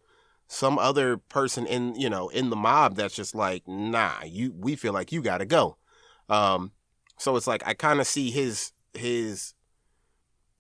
some 0.53 0.79
other 0.79 1.16
person 1.16 1.64
in 1.66 1.94
you 1.94 2.11
know 2.11 2.29
in 2.29 2.51
the 2.51 2.57
mob 2.57 2.94
that's 2.94 3.16
just 3.16 3.35
like 3.35 3.66
nah 3.66 4.22
you 4.22 4.53
we 4.59 4.77
feel 4.77 4.92
like 4.92 5.11
you 5.11 5.22
gotta 5.22 5.46
go 5.46 5.79
um 6.29 6.72
so 7.16 7.37
it's 7.37 7.46
like 7.46 7.66
i 7.66 7.72
kind 7.72 8.01
of 8.01 8.07
see 8.07 8.31
his 8.31 8.72
his 8.92 9.55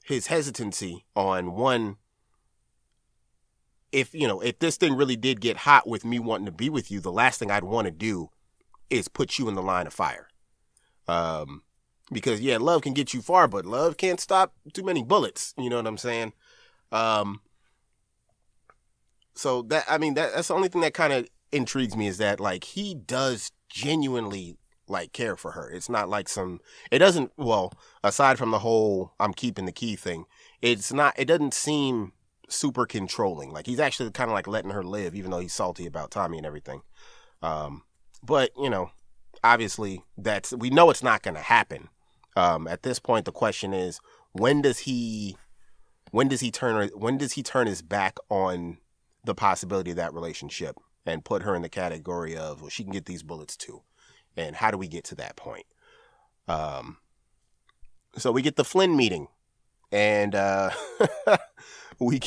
his 0.04 0.28
hesitancy 0.28 1.04
on 1.14 1.52
one 1.52 1.96
if 3.92 4.14
you 4.14 4.26
know 4.26 4.40
if 4.40 4.58
this 4.60 4.78
thing 4.78 4.96
really 4.96 5.14
did 5.14 5.42
get 5.42 5.58
hot 5.58 5.86
with 5.86 6.06
me 6.06 6.18
wanting 6.18 6.46
to 6.46 6.52
be 6.52 6.70
with 6.70 6.90
you 6.90 6.98
the 6.98 7.12
last 7.12 7.38
thing 7.38 7.50
i'd 7.50 7.62
want 7.62 7.84
to 7.84 7.90
do 7.90 8.30
is 8.88 9.08
put 9.08 9.38
you 9.38 9.46
in 9.46 9.54
the 9.54 9.62
line 9.62 9.86
of 9.86 9.92
fire 9.92 10.26
um 11.08 11.62
because 12.12 12.40
yeah 12.40 12.58
love 12.58 12.82
can 12.82 12.92
get 12.92 13.14
you 13.14 13.22
far 13.22 13.48
but 13.48 13.64
love 13.64 13.96
can't 13.96 14.20
stop 14.20 14.54
too 14.72 14.82
many 14.82 15.02
bullets 15.02 15.54
you 15.56 15.70
know 15.70 15.76
what 15.76 15.86
i'm 15.86 15.98
saying 15.98 16.32
um 16.92 17.40
so 19.34 19.62
that 19.62 19.84
I 19.88 19.98
mean 19.98 20.14
that 20.14 20.34
that's 20.34 20.48
the 20.48 20.54
only 20.54 20.68
thing 20.68 20.82
that 20.82 20.94
kind 20.94 21.12
of 21.12 21.28
intrigues 21.50 21.96
me 21.96 22.06
is 22.06 22.18
that 22.18 22.40
like 22.40 22.64
he 22.64 22.94
does 22.94 23.50
genuinely 23.68 24.56
like 24.88 25.12
care 25.12 25.36
for 25.36 25.52
her. 25.52 25.70
It's 25.70 25.88
not 25.88 26.08
like 26.08 26.28
some 26.28 26.60
it 26.90 26.98
doesn't 26.98 27.32
well, 27.36 27.72
aside 28.04 28.38
from 28.38 28.50
the 28.50 28.58
whole 28.58 29.14
I'm 29.18 29.32
keeping 29.32 29.64
the 29.64 29.72
key 29.72 29.96
thing, 29.96 30.26
it's 30.60 30.92
not 30.92 31.14
it 31.18 31.26
doesn't 31.26 31.54
seem 31.54 32.12
super 32.48 32.84
controlling. 32.84 33.50
Like 33.50 33.66
he's 33.66 33.80
actually 33.80 34.10
kind 34.10 34.30
of 34.30 34.34
like 34.34 34.46
letting 34.46 34.70
her 34.70 34.84
live 34.84 35.14
even 35.14 35.30
though 35.30 35.40
he's 35.40 35.54
salty 35.54 35.86
about 35.86 36.10
Tommy 36.10 36.36
and 36.36 36.46
everything. 36.46 36.82
Um 37.42 37.82
but, 38.24 38.52
you 38.56 38.70
know, 38.70 38.90
obviously 39.44 40.02
that's 40.16 40.52
we 40.52 40.70
know 40.70 40.90
it's 40.90 41.02
not 41.02 41.22
going 41.22 41.34
to 41.34 41.42
happen. 41.42 41.88
Um 42.36 42.66
at 42.66 42.82
this 42.82 42.98
point 42.98 43.24
the 43.24 43.32
question 43.32 43.72
is 43.74 44.00
when 44.32 44.62
does 44.62 44.80
he 44.80 45.36
when 46.10 46.28
does 46.28 46.40
he 46.40 46.50
turn 46.50 46.88
when 46.94 47.18
does 47.18 47.32
he 47.32 47.42
turn 47.42 47.66
his 47.66 47.82
back 47.82 48.18
on 48.28 48.78
the 49.24 49.34
possibility 49.34 49.90
of 49.90 49.96
that 49.96 50.14
relationship 50.14 50.76
and 51.04 51.24
put 51.24 51.42
her 51.42 51.54
in 51.54 51.62
the 51.62 51.68
category 51.68 52.36
of 52.36 52.60
well 52.60 52.70
she 52.70 52.84
can 52.84 52.92
get 52.92 53.06
these 53.06 53.22
bullets 53.22 53.56
too 53.56 53.82
and 54.36 54.56
how 54.56 54.70
do 54.70 54.78
we 54.78 54.88
get 54.88 55.04
to 55.04 55.14
that 55.14 55.36
point 55.36 55.66
um 56.48 56.98
so 58.16 58.30
we 58.30 58.42
get 58.42 58.56
the 58.56 58.64
flynn 58.64 58.96
meeting 58.96 59.28
and 59.90 60.34
uh 60.34 60.70
we 61.98 62.20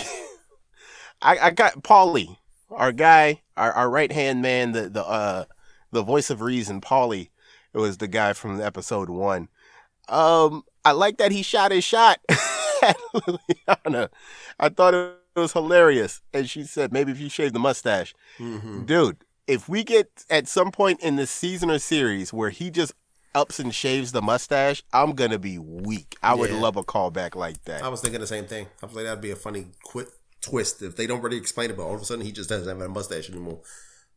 I, 1.21 1.37
I 1.37 1.51
got 1.51 1.83
paulie 1.83 2.37
our 2.69 2.91
guy 2.91 3.41
our, 3.55 3.71
our 3.71 3.89
right 3.89 4.11
hand 4.11 4.41
man 4.41 4.71
the 4.71 4.89
the 4.89 5.05
uh 5.05 5.45
the 5.95 6.03
voice 6.03 6.29
of 6.29 6.41
reason 6.41 6.79
paulie 6.81 7.29
it 7.73 7.79
was 7.79 7.97
the 7.97 8.07
guy 8.07 8.33
from 8.33 8.61
episode 8.61 9.09
one 9.09 9.49
um 10.09 10.63
i 10.83 10.91
like 10.91 11.17
that 11.17 11.31
he 11.31 11.41
shot 11.41 11.71
his 11.71 11.83
shot 11.83 12.19
at 12.83 12.97
liliana 13.13 14.09
i 14.59 14.69
thought 14.69 14.93
it 15.35 15.39
was 15.39 15.53
hilarious. 15.53 16.21
And 16.33 16.49
she 16.49 16.63
said, 16.63 16.93
maybe 16.93 17.11
if 17.11 17.19
you 17.19 17.29
shave 17.29 17.53
the 17.53 17.59
mustache. 17.59 18.13
mm-hmm. 18.39 18.85
Dude, 18.85 19.17
if 19.47 19.69
we 19.69 19.83
get 19.83 20.23
at 20.29 20.47
some 20.47 20.71
point 20.71 21.01
in 21.01 21.17
this 21.17 21.29
season 21.29 21.69
or 21.69 21.79
series 21.79 22.33
where 22.33 22.49
he 22.49 22.71
just 22.71 22.93
ups 23.33 23.59
and 23.59 23.75
shaves 23.75 24.11
the 24.11 24.21
mustache, 24.21 24.83
I'm 24.93 25.11
going 25.11 25.31
to 25.31 25.39
be 25.39 25.59
weak. 25.59 26.15
I 26.23 26.33
would 26.35 26.51
love 26.51 26.77
a 26.77 26.83
callback 26.83 27.35
like 27.35 27.63
that. 27.65 27.83
I 27.83 27.89
was 27.89 28.01
thinking 28.01 28.21
the 28.21 28.27
same 28.27 28.45
thing. 28.45 28.67
I 28.81 28.85
was 28.85 28.95
like, 28.95 29.05
that'd 29.05 29.21
be 29.21 29.31
a 29.31 29.35
funny 29.35 29.67
quick 29.83 30.07
twist 30.41 30.81
if 30.81 30.95
they 30.95 31.05
don't 31.05 31.21
really 31.21 31.37
explain 31.37 31.69
it, 31.69 31.77
but 31.77 31.83
all 31.83 31.95
of 31.95 32.01
a 32.01 32.05
sudden 32.05 32.25
he 32.25 32.31
just 32.31 32.49
doesn't 32.49 32.67
have 32.67 32.79
a 32.79 32.89
mustache 32.89 33.29
anymore. 33.29 33.59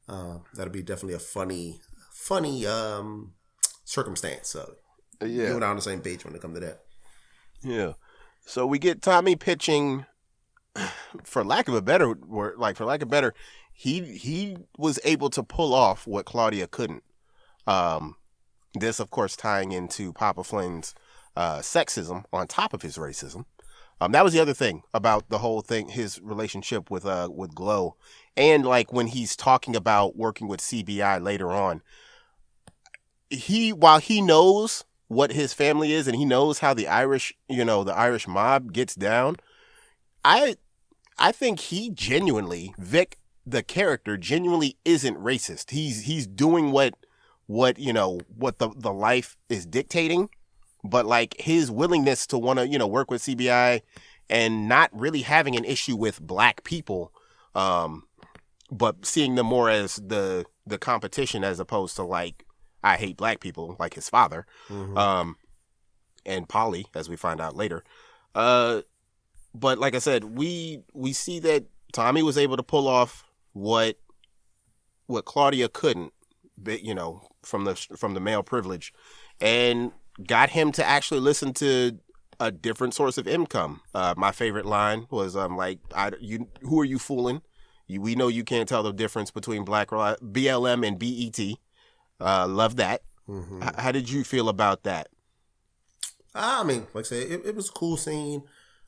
Uh, 0.09 0.39
that'll 0.55 0.73
be 0.73 0.83
definitely 0.83 1.15
a 1.15 1.19
funny, 1.19 1.81
funny 2.11 2.67
um, 2.67 3.35
circumstance. 3.85 4.49
So 4.49 4.75
yeah. 5.21 5.49
you 5.49 5.55
and 5.57 5.65
I 5.65 5.69
on 5.69 5.77
the 5.77 5.83
same 5.83 6.01
page 6.01 6.25
when 6.25 6.35
it 6.35 6.41
comes 6.41 6.55
to 6.55 6.61
that. 6.67 6.81
Yeah. 7.63 7.93
So 8.47 8.67
we 8.67 8.79
get 8.79 9.03
Tommy 9.03 9.37
pitching, 9.37 10.07
for 11.25 11.45
lack 11.45 11.69
of 11.69 11.75
a 11.75 11.83
better 11.83 12.15
word, 12.15 12.59
like 12.59 12.77
for 12.77 12.85
lack 12.85 13.03
of 13.03 13.11
better, 13.11 13.35
he 13.73 14.01
he 14.17 14.57
was 14.77 14.99
able 15.05 15.31
to 15.31 15.43
pull 15.43 15.75
off 15.75 16.07
what 16.07 16.27
Claudia 16.27 16.67
couldn't. 16.67 17.05
Um, 17.67 18.17
this, 18.75 19.01
of 19.01 19.11
course, 19.11 19.37
tying 19.37 19.73
into 19.73 20.13
Papa 20.13 20.43
Flynn's 20.43 20.95
uh, 21.37 21.59
sexism 21.59 22.25
on 22.33 22.47
top 22.47 22.73
of 22.73 22.83
his 22.83 22.97
racism. 22.97 23.45
Um, 24.01 24.13
that 24.13 24.25
was 24.25 24.33
the 24.33 24.41
other 24.41 24.55
thing 24.55 24.83
about 24.95 25.29
the 25.29 25.39
whole 25.39 25.61
thing, 25.61 25.89
his 25.89 26.21
relationship 26.21 26.91
with 26.91 27.05
uh 27.05 27.29
with 27.33 27.55
Glow, 27.55 27.97
and 28.39 28.65
like 28.65 28.93
when 28.93 29.09
he's 29.09 29.37
talking 29.37 29.75
about 29.75 30.17
working 30.17 30.47
with 30.47 30.61
CBI 30.61 31.23
later 31.23 31.51
on. 31.51 31.83
He, 33.29 33.73
while 33.75 33.99
he 33.99 34.23
knows 34.23 34.85
what 35.09 35.33
his 35.33 35.53
family 35.53 35.93
is 35.93 36.07
and 36.07 36.17
he 36.17 36.25
knows 36.25 36.61
how 36.61 36.73
the 36.73 36.87
Irish, 36.87 37.35
you 37.49 37.65
know, 37.65 37.85
the 37.85 37.95
Irish 37.95 38.27
mob 38.27 38.73
gets 38.73 38.95
down, 38.95 39.37
I, 40.25 40.57
I 41.19 41.33
think 41.33 41.59
he 41.61 41.91
genuinely 41.91 42.75
Vic, 42.79 43.19
the 43.45 43.63
character, 43.63 44.17
genuinely 44.17 44.77
isn't 44.85 45.19
racist. 45.19 45.71
He's 45.71 46.03
he's 46.03 46.27
doing 46.27 46.71
what 46.71 46.95
what 47.47 47.79
you 47.79 47.93
know 47.93 48.21
what 48.37 48.59
the 48.59 48.71
the 48.77 48.93
life 48.93 49.37
is 49.49 49.65
dictating 49.65 50.29
but 50.85 51.07
like 51.07 51.35
his 51.41 51.71
willingness 51.71 52.27
to 52.27 52.37
want 52.39 52.59
to 52.59 52.69
you 52.69 52.79
know 52.79 52.87
work 52.87 53.11
with 53.11 53.23
CBI 53.23 53.81
and 54.29 54.69
not 54.69 54.91
really 54.93 55.23
having 55.23 55.57
an 55.57 55.65
issue 55.65 55.97
with 55.97 56.21
black 56.21 56.63
people 56.63 57.11
um 57.55 58.05
but 58.71 59.05
seeing 59.07 59.35
them 59.35 59.47
more 59.47 59.71
as 59.71 59.97
the 59.97 60.45
the 60.67 60.79
competition 60.79 61.45
as 61.45 61.59
opposed 61.61 61.97
to 61.97 62.03
like 62.03 62.45
I 62.83 62.97
hate 62.97 63.17
black 63.17 63.41
people 63.41 63.77
like 63.79 63.95
his 63.95 64.09
father 64.09 64.47
um 64.97 65.37
and 66.27 66.49
Paulie 66.49 66.85
as 66.95 67.09
we 67.09 67.17
find 67.17 67.41
out 67.41 67.57
later 67.57 67.83
uh 68.35 68.83
but 69.55 69.79
like 69.79 69.95
I 69.95 69.99
said 69.99 70.25
we 70.25 70.83
we 70.93 71.13
see 71.13 71.39
that 71.41 71.65
Tommy 71.93 72.23
was 72.23 72.37
able 72.37 72.57
to 72.57 72.63
pull 72.63 72.87
off 72.87 73.25
what 73.53 73.99
what 75.07 75.25
Claudia 75.25 75.69
couldn't 75.69 76.13
but 76.57 76.83
you 76.83 76.95
know 76.95 77.23
from 77.43 77.65
the 77.65 77.75
from 77.75 78.15
the 78.15 78.21
male 78.21 78.43
privilege 78.43 78.93
and 79.41 79.93
got 80.27 80.51
him 80.51 80.73
to 80.73 80.85
actually 80.85 81.21
listen 81.21 81.55
to 81.55 81.99
a 82.41 82.51
different 82.51 82.95
source 82.95 83.19
of 83.19 83.27
income. 83.27 83.81
Uh, 83.95 84.15
my 84.17 84.31
favorite 84.33 84.67
line 84.67 85.07
was, 85.11 85.37
"Um, 85.37 85.57
like, 85.57 85.79
I, 85.95 86.13
you, 86.21 86.49
who 86.63 86.81
are 86.81 86.85
you 86.85 86.99
fooling? 86.99 87.43
You, 87.89 88.01
we 88.01 88.15
know 88.15 88.29
you 88.29 88.45
can't 88.45 88.69
tell 88.69 88.83
the 88.83 88.93
difference 88.93 89.31
between 89.31 89.65
Black 89.65 89.89
BLM 89.89 90.87
and 90.87 90.99
BET. 90.99 91.59
Uh, 92.21 92.47
love 92.47 92.77
that. 92.77 93.03
Mhm. 93.29 93.65
H- 93.67 93.75
how 93.79 93.93
did 93.93 94.11
you 94.11 94.25
feel 94.25 94.49
about 94.49 94.85
that? 94.85 95.09
I 96.35 96.63
mean, 96.65 96.87
like 96.95 97.05
I 97.07 97.09
said, 97.09 97.31
it, 97.31 97.47
it 97.47 97.57
was 97.57 97.69
a 97.69 97.73
cool 97.73 97.97
scene. 97.97 98.43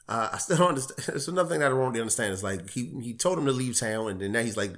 Uh, 0.09 0.31
I 0.33 0.39
still 0.39 0.59
don't 0.59 0.69
understand. 0.71 1.17
It's 1.17 1.29
another 1.29 1.49
thing 1.49 1.61
that 1.61 1.67
I 1.67 1.69
don't 1.71 1.79
really 1.79 2.01
understand. 2.01 2.33
Is 2.33 2.43
like 2.45 2.71
he 2.71 2.93
he 3.03 3.15
told 3.15 3.39
him 3.39 3.47
to 3.47 3.53
leave 3.53 3.79
town, 3.79 4.09
and 4.11 4.21
then 4.21 4.33
now 4.33 4.43
he's 4.43 4.57
like 4.57 4.73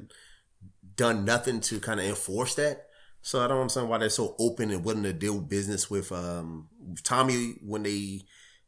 done 0.96 1.24
nothing 1.24 1.61
to 1.61 1.80
kind 1.80 2.00
of 2.00 2.06
enforce 2.06 2.54
that. 2.56 2.87
So 3.22 3.42
I 3.44 3.46
don't 3.48 3.61
understand 3.61 3.88
why 3.88 3.98
they're 3.98 4.11
so 4.11 4.35
open 4.38 4.70
and 4.70 4.85
willing 4.85 5.04
to 5.04 5.12
deal 5.12 5.40
business 5.40 5.88
with 5.88 6.11
um, 6.11 6.68
Tommy 7.04 7.54
when 7.64 7.85
they 7.85 8.22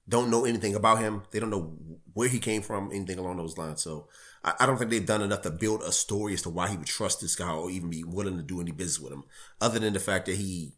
don't 0.08 0.30
know 0.30 0.44
anything 0.44 0.74
about 0.74 0.98
him. 1.00 1.22
They 1.32 1.40
don't 1.40 1.50
know 1.50 1.76
where 2.12 2.28
he 2.28 2.38
came 2.38 2.62
from, 2.62 2.90
anything 2.92 3.18
along 3.18 3.38
those 3.38 3.58
lines. 3.58 3.82
So 3.82 4.08
I, 4.44 4.54
I 4.60 4.66
don't 4.66 4.76
think 4.76 4.90
they've 4.90 5.04
done 5.04 5.22
enough 5.22 5.42
to 5.42 5.50
build 5.50 5.82
a 5.82 5.92
story 5.92 6.34
as 6.34 6.42
to 6.42 6.50
why 6.50 6.68
he 6.68 6.76
would 6.76 6.86
trust 6.86 7.20
this 7.20 7.34
guy 7.34 7.50
or 7.50 7.70
even 7.70 7.90
be 7.90 8.04
willing 8.04 8.36
to 8.36 8.42
do 8.42 8.60
any 8.60 8.72
business 8.72 9.00
with 9.00 9.12
him, 9.12 9.24
other 9.60 9.78
than 9.78 9.92
the 9.94 10.00
fact 10.00 10.26
that 10.26 10.36
he 10.36 10.72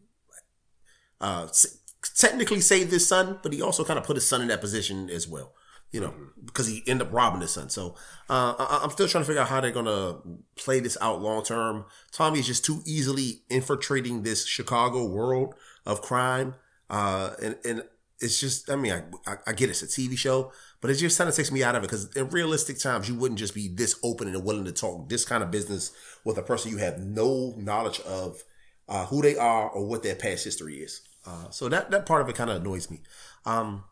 uh, 1.21 1.47
s- 1.49 1.79
technically 2.15 2.61
saved 2.61 2.91
his 2.91 3.07
son, 3.07 3.39
but 3.43 3.53
he 3.53 3.61
also 3.61 3.83
kind 3.83 3.99
of 3.99 4.05
put 4.05 4.15
his 4.15 4.27
son 4.27 4.41
in 4.41 4.47
that 4.47 4.61
position 4.61 5.09
as 5.09 5.27
well. 5.27 5.53
You 5.89 6.01
know, 6.01 6.13
because 6.43 6.67
he 6.67 6.83
ended 6.85 7.07
up 7.07 7.13
robbing 7.13 7.39
his 7.39 7.51
son. 7.51 7.69
So 7.69 7.95
uh, 8.29 8.55
I, 8.59 8.81
I'm 8.83 8.89
still 8.89 9.07
trying 9.07 9.23
to 9.23 9.25
figure 9.25 9.41
out 9.41 9.47
how 9.47 9.61
they're 9.61 9.71
gonna 9.71 10.17
play 10.57 10.81
this 10.81 10.97
out 10.99 11.21
long 11.21 11.43
term. 11.43 11.85
Tommy 12.11 12.39
is 12.39 12.45
just 12.47 12.65
too 12.65 12.81
easily 12.85 13.43
infiltrating 13.49 14.23
this 14.23 14.45
Chicago 14.45 15.05
world 15.05 15.55
of 15.85 16.01
crime, 16.01 16.55
uh, 16.89 17.31
and 17.41 17.55
and 17.63 17.83
it's 18.19 18.37
just. 18.37 18.69
I 18.69 18.75
mean, 18.75 18.91
I, 18.91 19.31
I, 19.31 19.37
I 19.47 19.53
get 19.53 19.69
it's 19.69 19.81
a 19.81 19.87
TV 19.87 20.17
show, 20.17 20.51
but 20.81 20.91
it 20.91 20.95
just 20.95 21.17
kind 21.17 21.29
of 21.29 21.35
takes 21.35 21.51
me 21.51 21.63
out 21.63 21.75
of 21.75 21.83
it 21.83 21.87
because 21.87 22.15
in 22.15 22.29
realistic 22.29 22.79
times, 22.79 23.09
you 23.09 23.15
wouldn't 23.15 23.39
just 23.39 23.55
be 23.55 23.67
this 23.67 23.99
open 24.03 24.27
and 24.27 24.43
willing 24.43 24.65
to 24.65 24.71
talk 24.71 25.09
this 25.09 25.25
kind 25.25 25.43
of 25.43 25.51
business 25.51 25.91
with 26.23 26.37
a 26.37 26.43
person 26.43 26.71
you 26.71 26.77
have 26.77 26.99
no 26.99 27.53
knowledge 27.57 27.99
of 28.01 28.43
uh, 28.87 29.05
who 29.07 29.21
they 29.21 29.35
are 29.35 29.69
or 29.69 29.85
what 29.85 30.03
their 30.03 30.15
past 30.15 30.43
history 30.43 30.77
is. 30.77 31.01
Uh, 31.25 31.49
so 31.49 31.67
that 31.67 31.91
that 31.91 32.05
part 32.05 32.21
of 32.21 32.29
it 32.29 32.35
kind 32.35 32.49
of 32.49 32.57
annoys 32.61 32.89
me. 32.89 33.01
Um, 33.45 33.83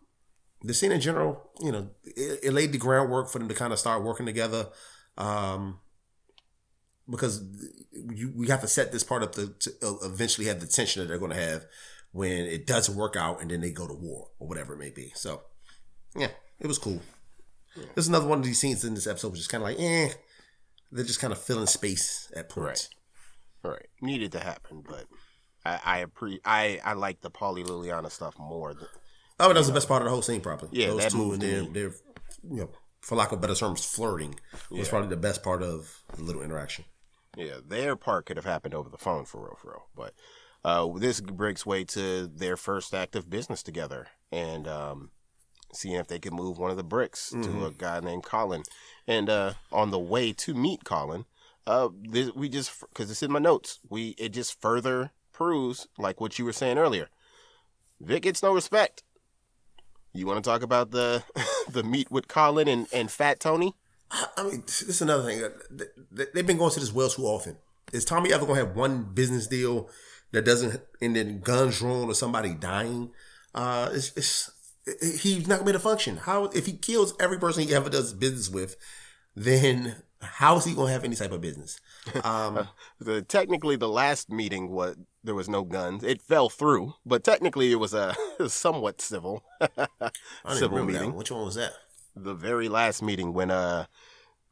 the 0.61 0.73
scene 0.73 0.91
in 0.91 1.01
general, 1.01 1.49
you 1.59 1.71
know, 1.71 1.89
it, 2.03 2.39
it 2.43 2.53
laid 2.53 2.71
the 2.71 2.77
groundwork 2.77 3.29
for 3.29 3.39
them 3.39 3.47
to 3.49 3.55
kind 3.55 3.73
of 3.73 3.79
start 3.79 4.03
working 4.03 4.25
together. 4.25 4.67
Um, 5.17 5.79
because 7.09 7.43
you 7.91 8.33
we 8.35 8.47
have 8.47 8.61
to 8.61 8.67
set 8.67 8.91
this 8.91 9.03
part 9.03 9.23
up 9.23 9.33
to, 9.33 9.47
to 9.47 9.71
eventually 10.03 10.47
have 10.47 10.59
the 10.59 10.67
tension 10.67 11.01
that 11.01 11.07
they're 11.07 11.19
going 11.19 11.31
to 11.31 11.37
have 11.37 11.65
when 12.11 12.45
it 12.45 12.65
doesn't 12.65 12.95
work 12.95 13.15
out 13.15 13.41
and 13.41 13.51
then 13.51 13.61
they 13.61 13.71
go 13.71 13.87
to 13.87 13.93
war 13.93 14.29
or 14.39 14.47
whatever 14.47 14.73
it 14.73 14.79
may 14.79 14.89
be. 14.89 15.11
So, 15.15 15.41
yeah, 16.15 16.29
it 16.59 16.67
was 16.67 16.77
cool. 16.77 17.01
There's 17.93 18.07
another 18.07 18.27
one 18.27 18.39
of 18.39 18.45
these 18.45 18.59
scenes 18.59 18.83
in 18.85 18.93
this 18.93 19.07
episode 19.07 19.31
which 19.31 19.41
is 19.41 19.47
kind 19.47 19.61
of 19.63 19.69
like, 19.69 19.79
eh, 19.79 20.09
they're 20.91 21.03
just 21.05 21.19
kind 21.19 21.33
of 21.33 21.41
filling 21.41 21.67
space 21.67 22.31
at 22.35 22.47
points. 22.49 22.89
Right. 23.63 23.87
Needed 24.01 24.31
to 24.33 24.39
happen, 24.39 24.83
but 24.87 25.05
I 25.65 25.79
I 26.01 26.05
appre- 26.05 26.39
I, 26.45 26.79
I 26.85 26.93
like 26.93 27.21
the 27.21 27.31
Paulie 27.31 27.65
Liliana 27.65 28.11
stuff 28.11 28.37
more. 28.39 28.73
Than, 28.73 28.87
Oh, 29.39 29.49
that 29.49 29.57
was 29.57 29.67
the 29.67 29.73
best 29.73 29.87
part 29.89 30.01
of 30.01 30.05
the 30.05 30.11
whole 30.11 30.21
scene, 30.21 30.39
probably. 30.39 30.69
Yeah, 30.71 30.87
those 30.91 31.01
that 31.03 31.11
two 31.11 31.31
and 31.33 31.41
me. 31.41 31.69
their, 31.73 31.89
you 32.49 32.55
know, 32.61 32.69
for 33.01 33.15
lack 33.15 33.33
of 33.33 33.41
better 33.41 33.55
terms, 33.55 33.83
flirting 33.83 34.39
was 34.71 34.85
Yeah. 34.85 34.89
probably 34.89 35.09
the 35.09 35.17
best 35.17 35.43
part 35.43 35.61
of 35.61 36.03
the 36.15 36.23
little 36.23 36.41
interaction. 36.41 36.85
yeah, 37.35 37.57
their 37.67 37.97
part 37.97 38.25
could 38.27 38.37
have 38.37 38.45
happened 38.45 38.73
over 38.73 38.87
the 38.89 38.97
phone 38.97 39.25
for 39.25 39.41
real, 39.41 39.57
for 39.61 39.71
real. 39.71 39.87
But 39.93 40.13
uh, 40.63 40.87
this 40.99 41.19
breaks 41.19 41.65
way 41.65 41.83
to 41.85 42.27
their 42.27 42.55
first 42.55 42.93
act 42.93 43.15
of 43.17 43.29
business 43.29 43.61
together 43.61 44.07
and 44.31 44.67
um, 44.69 45.09
seeing 45.75 45.95
if 45.95 46.07
they 46.07 46.19
could 46.19 46.33
move 46.33 46.57
one 46.57 46.71
of 46.71 46.77
the 46.77 46.83
bricks 46.83 47.29
to 47.29 47.65
a 47.65 47.71
guy 47.71 47.99
named 47.99 48.23
Colin. 48.23 48.63
And 49.07 49.29
uh, 49.29 49.53
on 49.71 49.91
the 49.91 49.99
way 49.99 50.33
to 50.33 50.53
meet 50.53 50.83
Colin, 50.83 51.25
uh, 51.67 51.89
this, 52.01 52.31
we 52.33 52.49
just 52.49 52.79
because 52.81 53.09
it's 53.11 53.23
in 53.23 53.31
my 53.31 53.39
notes, 53.39 53.79
we 53.89 54.09
it 54.17 54.29
just 54.29 54.59
further 54.61 55.11
proves 55.33 55.87
like 55.97 56.21
what 56.21 56.37
you 56.39 56.45
were 56.45 56.53
saying 56.53 56.77
earlier. 56.77 57.09
Vic 58.01 58.23
gets 58.23 58.43
no 58.43 58.53
respect. 58.53 59.03
You 60.13 60.25
want 60.27 60.43
to 60.43 60.49
talk 60.49 60.61
about 60.63 60.91
the 60.91 61.23
the 61.69 61.83
meet 61.83 62.09
with 62.11 62.27
Colin 62.27 62.67
and, 62.67 62.87
and 62.93 63.11
Fat 63.11 63.39
Tony? 63.39 63.75
I 64.37 64.43
mean, 64.43 64.61
this 64.65 64.81
is 64.83 65.01
another 65.01 65.23
thing. 65.23 65.43
Uh, 65.43 65.49
th- 65.77 65.89
th- 66.15 66.29
They've 66.33 66.45
been 66.47 66.57
going 66.57 66.71
to 66.71 66.79
this 66.79 66.93
well 66.93 67.09
too 67.09 67.23
often. 67.23 67.57
Is 67.91 68.05
Tommy 68.05 68.31
ever 68.31 68.45
going 68.45 68.59
to 68.59 68.65
have 68.67 68.75
one 68.75 69.03
business 69.13 69.47
deal 69.47 69.89
that 70.31 70.45
doesn't 70.45 70.81
end 71.01 71.17
in 71.17 71.39
guns 71.41 71.79
drawn 71.79 72.07
or 72.09 72.13
somebody 72.13 72.53
dying? 72.53 73.11
Uh, 73.53 73.89
it's, 73.91 74.11
it's 74.15 74.49
it- 74.49 74.53
he's 75.01 75.47
not 75.47 75.59
going 75.59 75.59
to 75.59 75.65
be 75.65 75.69
able 75.71 75.73
to 75.73 75.79
function. 75.79 76.17
How 76.17 76.45
if 76.45 76.65
he 76.65 76.73
kills 76.73 77.13
every 77.19 77.39
person 77.39 77.63
he 77.63 77.73
ever 77.73 77.89
does 77.89 78.13
business 78.13 78.49
with, 78.49 78.75
then 79.35 79.95
how 80.21 80.57
is 80.57 80.65
he 80.65 80.73
going 80.73 80.87
to 80.87 80.93
have 80.93 81.03
any 81.03 81.15
type 81.15 81.31
of 81.31 81.41
business? 81.41 81.79
Um, 82.23 82.67
The 82.99 83.21
technically 83.23 83.75
the 83.75 83.89
last 83.89 84.29
meeting 84.29 84.69
was 84.69 84.95
there 85.23 85.35
was 85.35 85.49
no 85.49 85.63
guns. 85.63 86.03
It 86.03 86.21
fell 86.21 86.49
through, 86.49 86.93
but 87.05 87.23
technically 87.23 87.71
it 87.71 87.75
was 87.79 87.93
a 87.93 88.15
somewhat 88.47 89.01
civil 89.01 89.43
I 89.61 89.67
don't 89.97 90.11
even 90.45 90.57
civil 90.57 90.83
meeting. 90.85 91.09
one. 91.09 91.15
Which 91.15 91.31
one 91.31 91.45
was 91.45 91.55
that? 91.55 91.73
The 92.15 92.33
very 92.35 92.69
last 92.69 93.01
meeting 93.01 93.33
when 93.33 93.51
uh 93.51 93.85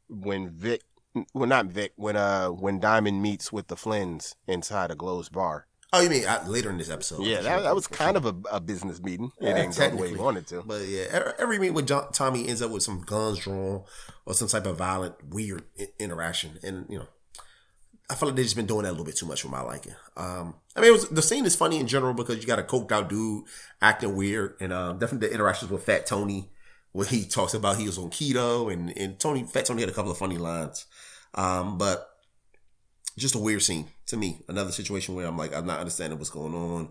when 0.08 0.50
Vic 0.50 0.82
well 1.32 1.48
not 1.48 1.66
Vic 1.66 1.92
when 1.96 2.16
uh 2.16 2.48
when 2.48 2.80
Diamond 2.80 3.22
meets 3.22 3.52
with 3.52 3.68
the 3.68 3.76
Flynns 3.76 4.34
inside 4.46 4.90
a 4.90 4.94
Glow's 4.96 5.28
bar. 5.28 5.66
Oh, 5.96 6.00
you 6.00 6.10
mean 6.10 6.26
uh, 6.26 6.42
later 6.46 6.70
in 6.70 6.78
this 6.78 6.90
episode? 6.90 7.22
yeah, 7.24 7.40
that, 7.40 7.62
that 7.62 7.74
was 7.74 7.86
kind 7.86 8.16
of 8.16 8.26
a, 8.26 8.34
a 8.50 8.60
business 8.60 9.00
meeting. 9.00 9.30
It 9.40 9.54
didn't 9.54 9.76
go 9.76 9.90
the 9.90 9.96
way 9.96 10.08
he 10.10 10.16
wanted 10.16 10.46
to. 10.48 10.62
But 10.62 10.82
yeah, 10.86 11.04
every, 11.10 11.32
every 11.38 11.58
meet 11.60 11.70
with 11.70 11.86
John, 11.86 12.10
Tommy 12.12 12.48
ends 12.48 12.62
up 12.62 12.70
with 12.72 12.82
some 12.82 13.02
guns 13.02 13.38
drawn 13.38 13.84
or 14.26 14.34
some 14.34 14.48
type 14.48 14.66
of 14.66 14.76
violent, 14.76 15.14
weird 15.28 15.62
i- 15.78 15.88
interaction, 16.00 16.58
and 16.64 16.86
you 16.88 16.98
know, 16.98 17.06
I 18.10 18.16
feel 18.16 18.28
like 18.28 18.36
they've 18.36 18.44
just 18.44 18.56
been 18.56 18.66
doing 18.66 18.82
that 18.82 18.90
a 18.90 18.92
little 18.92 19.04
bit 19.06 19.16
too 19.16 19.26
much 19.26 19.40
for 19.42 19.48
my 19.48 19.62
liking. 19.62 19.94
Um, 20.16 20.54
I 20.76 20.80
mean, 20.80 20.90
it 20.90 20.92
was, 20.92 21.08
the 21.08 21.22
scene 21.22 21.46
is 21.46 21.54
funny 21.56 21.78
in 21.78 21.86
general 21.86 22.12
because 22.12 22.38
you 22.38 22.46
got 22.46 22.58
a 22.58 22.62
coked 22.64 22.90
out 22.92 23.08
dude 23.08 23.44
acting 23.80 24.16
weird, 24.16 24.56
and 24.60 24.72
um, 24.72 24.98
definitely 24.98 25.28
the 25.28 25.34
interactions 25.34 25.70
with 25.70 25.84
Fat 25.84 26.06
Tony, 26.06 26.50
where 26.92 27.06
he 27.06 27.24
talks 27.24 27.54
about 27.54 27.76
he 27.76 27.86
was 27.86 27.98
on 27.98 28.10
keto, 28.10 28.72
and 28.72 28.92
and 28.98 29.18
Tony, 29.20 29.44
Fat 29.44 29.66
Tony 29.66 29.82
had 29.82 29.90
a 29.90 29.94
couple 29.94 30.10
of 30.10 30.18
funny 30.18 30.38
lines, 30.38 30.86
um, 31.34 31.78
but 31.78 32.10
just 33.22 33.34
a 33.34 33.38
weird 33.38 33.62
scene 33.62 33.86
to 34.06 34.16
me. 34.16 34.40
Another 34.48 34.72
situation 34.72 35.14
where 35.14 35.26
I'm 35.26 35.38
like, 35.38 35.54
I'm 35.54 35.66
not 35.66 35.78
understanding 35.78 36.18
what's 36.18 36.30
going 36.30 36.54
on. 36.54 36.88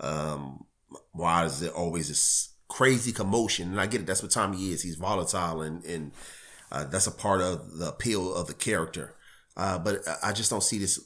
Um, 0.00 0.64
why 1.12 1.44
is 1.44 1.62
it 1.62 1.72
always 1.72 2.08
this 2.08 2.50
crazy 2.68 3.12
commotion? 3.12 3.70
And 3.70 3.80
I 3.80 3.86
get 3.86 4.02
it. 4.02 4.06
That's 4.06 4.22
what 4.22 4.30
Tommy 4.32 4.70
is. 4.70 4.82
He's 4.82 4.96
volatile, 4.96 5.62
and 5.62 5.84
and 5.84 6.12
uh, 6.70 6.84
that's 6.84 7.06
a 7.06 7.12
part 7.12 7.40
of 7.40 7.78
the 7.78 7.88
appeal 7.88 8.34
of 8.34 8.46
the 8.46 8.54
character. 8.54 9.14
Uh, 9.56 9.78
but 9.78 10.00
I- 10.22 10.32
just 10.32 10.50
don't 10.50 10.62
see 10.62 10.78
this. 10.78 10.98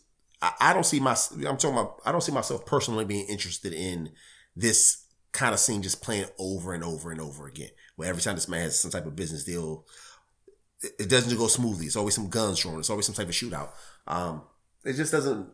I, 0.42 0.52
I 0.61 0.72
don't 0.72 0.87
see 0.87 1.00
my. 1.00 1.16
I'm 1.46 1.57
talking 1.57 1.72
about. 1.79 2.00
I 2.05 2.12
don't 2.12 2.22
see 2.22 2.33
myself 2.33 2.66
personally 2.66 3.05
being 3.05 3.26
interested 3.29 3.72
in 3.72 4.11
this 4.55 5.05
kind 5.33 5.52
of 5.52 5.61
scene 5.61 5.83
just 5.83 6.02
playing 6.02 6.26
over 6.38 6.72
and 6.72 6.83
over 6.83 7.11
and 7.11 7.20
over 7.20 7.46
again. 7.46 7.70
Where 7.96 8.09
every 8.09 8.22
time 8.22 8.35
this 8.35 8.48
man 8.48 8.62
has 8.62 8.81
some 8.81 8.90
type 8.90 9.07
of 9.07 9.16
business 9.16 9.44
deal, 9.44 9.87
it, 10.83 10.92
it 11.00 11.09
doesn't 11.09 11.37
go 11.37 11.46
smoothly. 11.46 11.87
It's 11.87 11.96
always 11.96 12.14
some 12.14 12.29
guns 12.29 12.61
drawn. 12.61 12.79
It's 12.79 12.90
always 12.90 13.07
some 13.07 13.14
type 13.14 13.29
of 13.29 13.35
shootout. 13.35 13.70
Um, 14.07 14.42
it 14.87 14.94
just 14.94 15.12
doesn't 15.12 15.49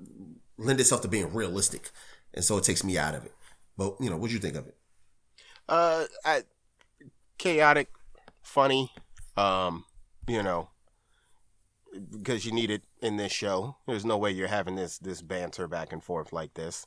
lend 0.58 0.80
itself 0.80 1.02
to 1.02 1.08
being 1.08 1.32
realistic, 1.32 1.90
and 2.34 2.44
so 2.44 2.58
it 2.58 2.64
takes 2.64 2.84
me 2.84 2.98
out 2.98 3.14
of 3.14 3.24
it. 3.24 3.34
But 3.76 3.96
you 4.00 4.10
know, 4.10 4.16
what 4.16 4.28
do 4.28 4.34
you 4.34 4.40
think 4.40 4.56
of 4.56 4.66
it? 4.66 4.76
Uh, 5.68 6.04
I, 6.24 6.42
chaotic, 7.38 7.88
funny, 8.42 8.92
um, 9.36 9.84
you 10.28 10.42
know, 10.42 10.68
because 12.10 12.44
you 12.44 12.52
need 12.52 12.70
it 12.70 12.84
in 13.00 13.16
this 13.16 13.32
show. 13.32 13.76
There's 13.86 14.04
no 14.04 14.18
way 14.18 14.30
you're 14.30 14.48
having 14.48 14.76
this 14.76 14.98
this 14.98 15.22
banter 15.22 15.66
back 15.66 15.92
and 15.92 16.02
forth 16.02 16.32
like 16.32 16.54
this. 16.54 16.86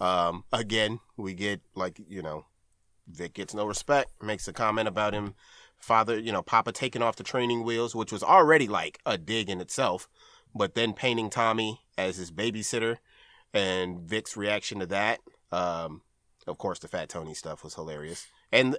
Um, 0.00 0.44
again, 0.52 1.00
we 1.16 1.34
get 1.34 1.60
like 1.74 2.00
you 2.08 2.22
know, 2.22 2.46
Vic 3.08 3.34
gets 3.34 3.54
no 3.54 3.66
respect. 3.66 4.10
Makes 4.22 4.48
a 4.48 4.52
comment 4.52 4.88
about 4.88 5.12
him, 5.12 5.34
father, 5.76 6.18
you 6.18 6.32
know, 6.32 6.42
Papa 6.42 6.72
taking 6.72 7.02
off 7.02 7.16
the 7.16 7.24
training 7.24 7.64
wheels, 7.64 7.94
which 7.94 8.12
was 8.12 8.22
already 8.22 8.68
like 8.68 9.00
a 9.04 9.18
dig 9.18 9.50
in 9.50 9.60
itself. 9.60 10.08
But 10.54 10.74
then 10.74 10.92
painting 10.92 11.30
Tommy 11.30 11.80
as 11.96 12.16
his 12.16 12.30
babysitter, 12.30 12.98
and 13.52 14.00
Vic's 14.00 14.36
reaction 14.36 14.80
to 14.80 14.86
that. 14.86 15.20
Um, 15.52 16.02
of 16.46 16.58
course, 16.58 16.78
the 16.78 16.88
Fat 16.88 17.08
Tony 17.08 17.34
stuff 17.34 17.62
was 17.62 17.74
hilarious, 17.74 18.26
and 18.52 18.76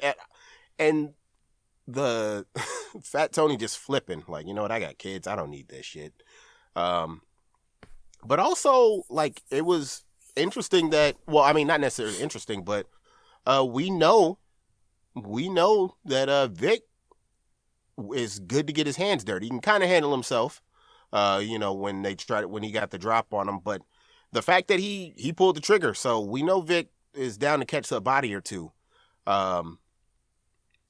and 0.78 1.14
the 1.88 2.46
Fat 3.04 3.34
Tony 3.34 3.58
just 3.58 3.78
flipping 3.78 4.24
like, 4.28 4.48
you 4.48 4.54
know 4.54 4.62
what, 4.62 4.72
I 4.72 4.80
got 4.80 4.98
kids, 4.98 5.28
I 5.28 5.36
don't 5.36 5.50
need 5.50 5.70
this 5.70 5.86
shit. 5.86 6.14
Um, 6.76 7.22
but 8.24 8.40
also 8.40 9.04
like 9.10 9.42
it 9.50 9.66
was 9.66 10.04
interesting 10.36 10.90
that 10.92 11.16
well, 11.28 11.44
I 11.44 11.54
mean, 11.54 11.68
not 11.68 11.82
necessarily 11.82 12.22
interesting, 12.22 12.64
but 12.64 12.88
uh, 13.46 13.66
we 13.68 13.90
know 13.90 14.38
we 15.16 15.50
know 15.50 15.96
that 16.06 16.30
uh 16.30 16.48
Vic 16.48 16.84
is 18.16 18.40
good 18.40 18.68
to 18.68 18.74
get 18.74 18.88
his 18.88 18.96
hands 18.96 19.24
dirty. 19.24 19.48
He 19.48 19.50
can 19.50 19.62
kind 19.62 19.84
of 19.84 19.90
handle 19.90 20.12
himself. 20.12 20.62
Uh, 21.14 21.42
you 21.44 21.60
know, 21.60 21.74
when 21.74 22.02
they 22.02 22.16
tried 22.16 22.46
when 22.46 22.64
he 22.64 22.72
got 22.72 22.92
the 22.92 22.98
drop 22.98 23.34
on 23.34 23.50
him, 23.50 23.60
but 23.60 23.82
the 24.32 24.42
fact 24.42 24.68
that 24.70 24.80
he 24.80 25.14
he 25.18 25.34
pulled 25.34 25.58
the 25.58 25.62
trigger, 25.62 25.94
so 25.94 26.20
we 26.20 26.42
know 26.42 26.62
Vic 26.62 26.90
is 27.14 27.38
down 27.38 27.60
to 27.60 27.66
catch 27.66 27.92
a 27.92 28.00
body 28.00 28.34
or 28.34 28.42
two. 28.42 28.72
Um, 29.28 29.80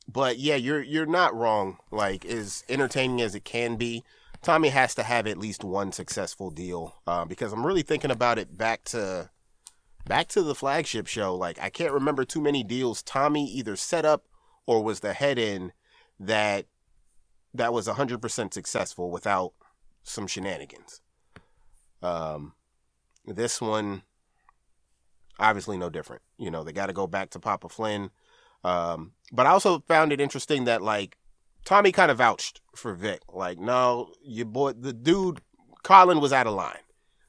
but 0.08 0.38
yeah, 0.38 0.56
you're 0.56 0.82
you're 0.82 1.06
not 1.06 1.36
wrong. 1.36 1.78
Like 1.92 2.26
as 2.26 2.64
entertaining 2.70 3.22
as 3.22 3.36
it 3.36 3.46
can 3.46 3.78
be, 3.78 4.04
Tommy 4.42 4.70
has 4.70 4.96
to 4.96 5.04
have 5.04 5.28
at 5.28 5.38
least 5.38 5.64
one 5.64 5.92
successful 5.92 6.52
deal. 6.52 7.02
Uh, 7.08 7.26
because 7.26 7.54
I'm 7.54 7.66
really 7.66 7.84
thinking 7.84 8.12
about 8.12 8.38
it 8.38 8.58
back 8.58 8.84
to 8.86 9.30
back 10.06 10.28
to 10.30 10.42
the 10.42 10.56
flagship 10.56 11.08
show. 11.08 11.36
Like 11.36 11.60
I 11.60 11.70
can't 11.70 11.94
remember 11.94 12.26
too 12.26 12.42
many 12.42 12.64
deals 12.64 13.04
Tommy 13.04 13.46
either 13.46 13.76
set 13.76 14.06
up 14.06 14.26
or 14.66 14.84
was 14.84 15.00
the 15.00 15.14
head 15.14 15.38
in 15.38 15.72
that 16.20 16.66
that 17.54 17.74
was 17.74 17.88
100% 17.88 18.54
successful 18.54 19.12
without 19.12 19.54
some 20.04 20.28
shenanigans. 20.28 21.02
Um, 22.02 22.54
this 23.26 23.62
one, 23.62 24.04
obviously 25.40 25.78
no 25.78 25.90
different. 25.90 26.22
You 26.38 26.52
know, 26.52 26.64
they 26.64 26.72
got 26.74 26.88
to 26.88 26.94
go 26.94 27.08
back 27.08 27.30
to 27.32 27.40
Papa 27.40 27.70
Flynn. 27.70 28.12
Um, 28.64 29.14
but 29.32 29.46
I 29.46 29.50
also 29.50 29.80
found 29.88 30.12
it 30.12 30.22
interesting 30.22 30.66
that 30.66 30.82
like 30.82 31.18
Tommy 31.66 31.92
kind 31.92 32.12
of 32.12 32.18
vouched 32.18 32.62
for 32.76 32.94
Vic. 32.94 33.22
Like, 33.32 33.60
no, 33.60 34.12
your 34.24 34.46
boy, 34.46 34.74
the 34.74 34.94
dude, 34.94 35.42
Colin 35.84 36.20
was 36.20 36.34
out 36.34 36.48
of 36.48 36.54
line. 36.54 36.78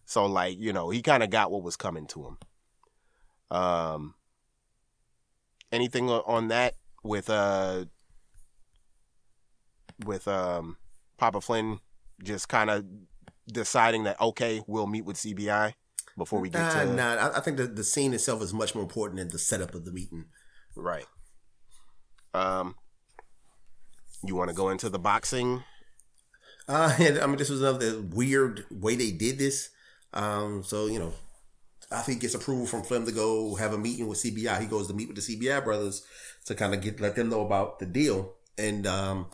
So 0.04 0.26
like, 0.26 0.58
you 0.58 0.72
know, 0.72 0.90
he 0.90 1.02
kind 1.02 1.22
of 1.22 1.30
got 1.30 1.50
what 1.50 1.62
was 1.62 1.76
coming 1.76 2.06
to 2.08 2.26
him. 2.26 2.38
Um, 3.56 4.14
anything 5.70 6.08
on 6.10 6.48
that 6.48 6.74
with 7.02 7.28
uh 7.28 7.84
with 10.04 10.28
um 10.28 10.76
Papa 11.18 11.40
Flynn 11.40 11.80
just 12.22 12.48
kind 12.48 12.70
of 12.70 12.84
deciding 13.50 14.04
that 14.04 14.20
okay, 14.20 14.62
we'll 14.66 14.86
meet 14.86 15.04
with 15.04 15.16
CBI 15.16 15.74
before 16.16 16.40
we 16.40 16.48
get 16.50 16.60
Nah, 16.60 16.84
to 16.84 16.94
nah. 16.94 17.14
I, 17.14 17.38
I 17.38 17.40
think 17.40 17.56
the, 17.56 17.66
the 17.66 17.84
scene 17.84 18.12
itself 18.14 18.42
is 18.42 18.52
much 18.52 18.74
more 18.74 18.82
important 18.84 19.18
than 19.18 19.28
the 19.28 19.38
setup 19.38 19.74
of 19.74 19.84
the 19.84 19.92
meeting. 19.92 20.26
right. 20.76 21.06
Um, 22.34 22.76
you 24.24 24.34
want 24.36 24.48
to 24.50 24.56
go 24.56 24.70
into 24.70 24.88
the 24.88 24.98
boxing? 24.98 25.64
Uh, 26.68 26.94
and, 27.00 27.18
I 27.18 27.26
mean, 27.26 27.36
this 27.36 27.50
was 27.50 27.60
another 27.60 28.00
weird 28.00 28.64
way 28.70 28.96
they 28.96 29.10
did 29.10 29.38
this. 29.38 29.70
Um, 30.14 30.62
so 30.62 30.86
you 30.86 30.98
know, 30.98 31.12
after 31.90 32.12
he 32.12 32.18
gets 32.18 32.34
approval 32.34 32.66
from 32.66 32.82
Flynn 32.82 33.04
to 33.06 33.12
go 33.12 33.54
have 33.56 33.72
a 33.72 33.78
meeting 33.78 34.06
with 34.08 34.22
CBI, 34.22 34.60
he 34.60 34.66
goes 34.66 34.86
to 34.88 34.94
meet 34.94 35.08
with 35.08 35.16
the 35.16 35.36
CBI 35.36 35.64
brothers 35.64 36.04
to 36.46 36.54
kind 36.54 36.74
of 36.74 36.80
get 36.80 37.00
let 37.00 37.16
them 37.16 37.28
know 37.28 37.44
about 37.44 37.78
the 37.78 37.86
deal. 37.86 38.34
And 38.58 38.86
um, 38.86 39.26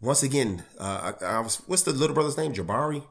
once 0.00 0.22
again, 0.22 0.64
uh, 0.78 1.12
I, 1.20 1.24
I 1.24 1.40
was 1.40 1.56
what's 1.66 1.82
the 1.82 1.92
little 1.92 2.14
brother's 2.14 2.36
name? 2.36 2.52
Jabari. 2.52 3.04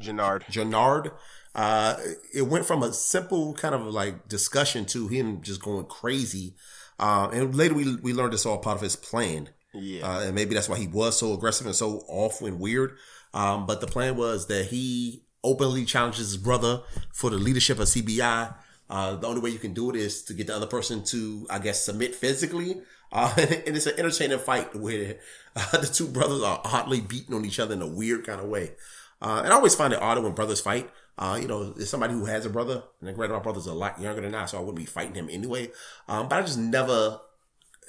Jenard. 0.00 0.44
Jenard. 0.46 1.12
Uh, 1.54 1.96
it 2.34 2.42
went 2.42 2.66
from 2.66 2.82
a 2.82 2.92
simple 2.92 3.54
kind 3.54 3.74
of 3.74 3.82
like 3.82 4.28
discussion 4.28 4.84
to 4.86 5.08
him 5.08 5.40
just 5.42 5.62
going 5.62 5.86
crazy. 5.86 6.54
Uh, 6.98 7.28
and 7.32 7.54
later 7.54 7.74
we 7.74 7.96
we 7.96 8.12
learned 8.12 8.34
it's 8.34 8.46
all 8.46 8.58
part 8.58 8.76
of 8.76 8.82
his 8.82 8.96
plan. 8.96 9.50
Yeah. 9.72 10.06
Uh, 10.06 10.20
and 10.20 10.34
maybe 10.34 10.54
that's 10.54 10.68
why 10.68 10.78
he 10.78 10.86
was 10.86 11.18
so 11.18 11.32
aggressive 11.32 11.66
and 11.66 11.74
so 11.74 12.04
off 12.08 12.40
and 12.42 12.60
weird. 12.60 12.96
Um, 13.32 13.66
but 13.66 13.80
the 13.80 13.86
plan 13.86 14.16
was 14.16 14.46
that 14.46 14.66
he 14.66 15.24
openly 15.42 15.84
challenges 15.84 16.30
his 16.30 16.36
brother 16.36 16.82
for 17.12 17.30
the 17.30 17.36
leadership 17.36 17.78
of 17.78 17.86
CBI. 17.88 18.54
Uh, 18.88 19.16
the 19.16 19.26
only 19.26 19.40
way 19.40 19.50
you 19.50 19.58
can 19.58 19.74
do 19.74 19.90
it 19.90 19.96
is 19.96 20.22
to 20.24 20.34
get 20.34 20.46
the 20.46 20.54
other 20.54 20.66
person 20.66 21.02
to, 21.04 21.46
I 21.50 21.58
guess, 21.58 21.84
submit 21.84 22.14
physically. 22.14 22.82
Uh, 23.12 23.32
and 23.38 23.76
it's 23.76 23.86
an 23.86 23.98
entertaining 23.98 24.38
fight 24.38 24.74
where 24.74 25.16
uh, 25.56 25.76
the 25.78 25.86
two 25.86 26.08
brothers 26.08 26.42
are 26.42 26.60
oddly 26.64 27.00
beating 27.00 27.34
on 27.34 27.44
each 27.44 27.60
other 27.60 27.74
in 27.74 27.82
a 27.82 27.86
weird 27.86 28.26
kind 28.26 28.40
of 28.40 28.48
way. 28.48 28.72
Uh, 29.22 29.42
and 29.44 29.52
I 29.52 29.56
always 29.56 29.74
find 29.74 29.92
it 29.92 30.02
odd 30.02 30.22
when 30.22 30.32
brothers 30.32 30.60
fight. 30.60 30.90
Uh, 31.16 31.38
you 31.40 31.46
know, 31.46 31.72
as 31.78 31.88
somebody 31.88 32.12
who 32.12 32.24
has 32.24 32.44
a 32.44 32.50
brother, 32.50 32.82
and 33.00 33.14
granted, 33.14 33.34
my 33.34 33.40
brother's 33.40 33.66
a 33.66 33.72
lot 33.72 34.00
younger 34.00 34.20
than 34.20 34.34
I, 34.34 34.46
so 34.46 34.58
I 34.58 34.60
wouldn't 34.60 34.78
be 34.78 34.84
fighting 34.84 35.14
him 35.14 35.28
anyway. 35.30 35.70
Um, 36.08 36.28
but 36.28 36.40
I 36.40 36.42
just 36.42 36.58
never 36.58 37.20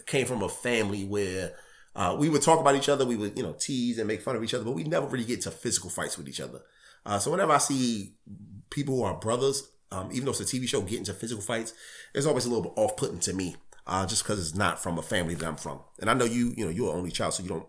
came 0.05 0.27
from 0.27 0.43
a 0.43 0.49
family 0.49 1.05
where 1.05 1.53
uh, 1.95 2.15
we 2.19 2.29
would 2.29 2.41
talk 2.41 2.59
about 2.59 2.75
each 2.75 2.89
other, 2.89 3.05
we 3.05 3.15
would, 3.15 3.37
you 3.37 3.43
know, 3.43 3.53
tease 3.53 3.97
and 3.97 4.07
make 4.07 4.21
fun 4.21 4.35
of 4.35 4.43
each 4.43 4.53
other, 4.53 4.63
but 4.63 4.73
we 4.73 4.83
never 4.83 5.07
really 5.07 5.25
get 5.25 5.41
to 5.41 5.51
physical 5.51 5.89
fights 5.89 6.17
with 6.17 6.27
each 6.27 6.41
other. 6.41 6.61
Uh, 7.05 7.19
so 7.19 7.31
whenever 7.31 7.53
I 7.53 7.57
see 7.57 8.13
people 8.69 8.95
who 8.95 9.03
are 9.03 9.15
brothers, 9.15 9.69
um, 9.91 10.09
even 10.11 10.25
though 10.25 10.31
it's 10.31 10.41
a 10.41 10.43
TV 10.43 10.67
show, 10.67 10.81
get 10.81 10.99
into 10.99 11.13
physical 11.13 11.43
fights, 11.43 11.73
it's 12.13 12.25
always 12.25 12.45
a 12.45 12.49
little 12.49 12.63
bit 12.63 12.73
off 12.75 12.97
putting 12.97 13.19
to 13.19 13.33
me, 13.33 13.55
uh, 13.87 14.05
just 14.05 14.23
because 14.23 14.39
it's 14.39 14.55
not 14.55 14.81
from 14.81 14.97
a 14.97 15.01
family 15.01 15.35
that 15.35 15.47
I'm 15.47 15.55
from. 15.55 15.79
And 15.99 16.09
I 16.09 16.13
know 16.13 16.25
you, 16.25 16.53
you 16.57 16.65
know, 16.65 16.71
you're 16.71 16.91
an 16.91 16.97
only 16.97 17.11
child, 17.11 17.33
so 17.33 17.43
you 17.43 17.49
don't 17.49 17.67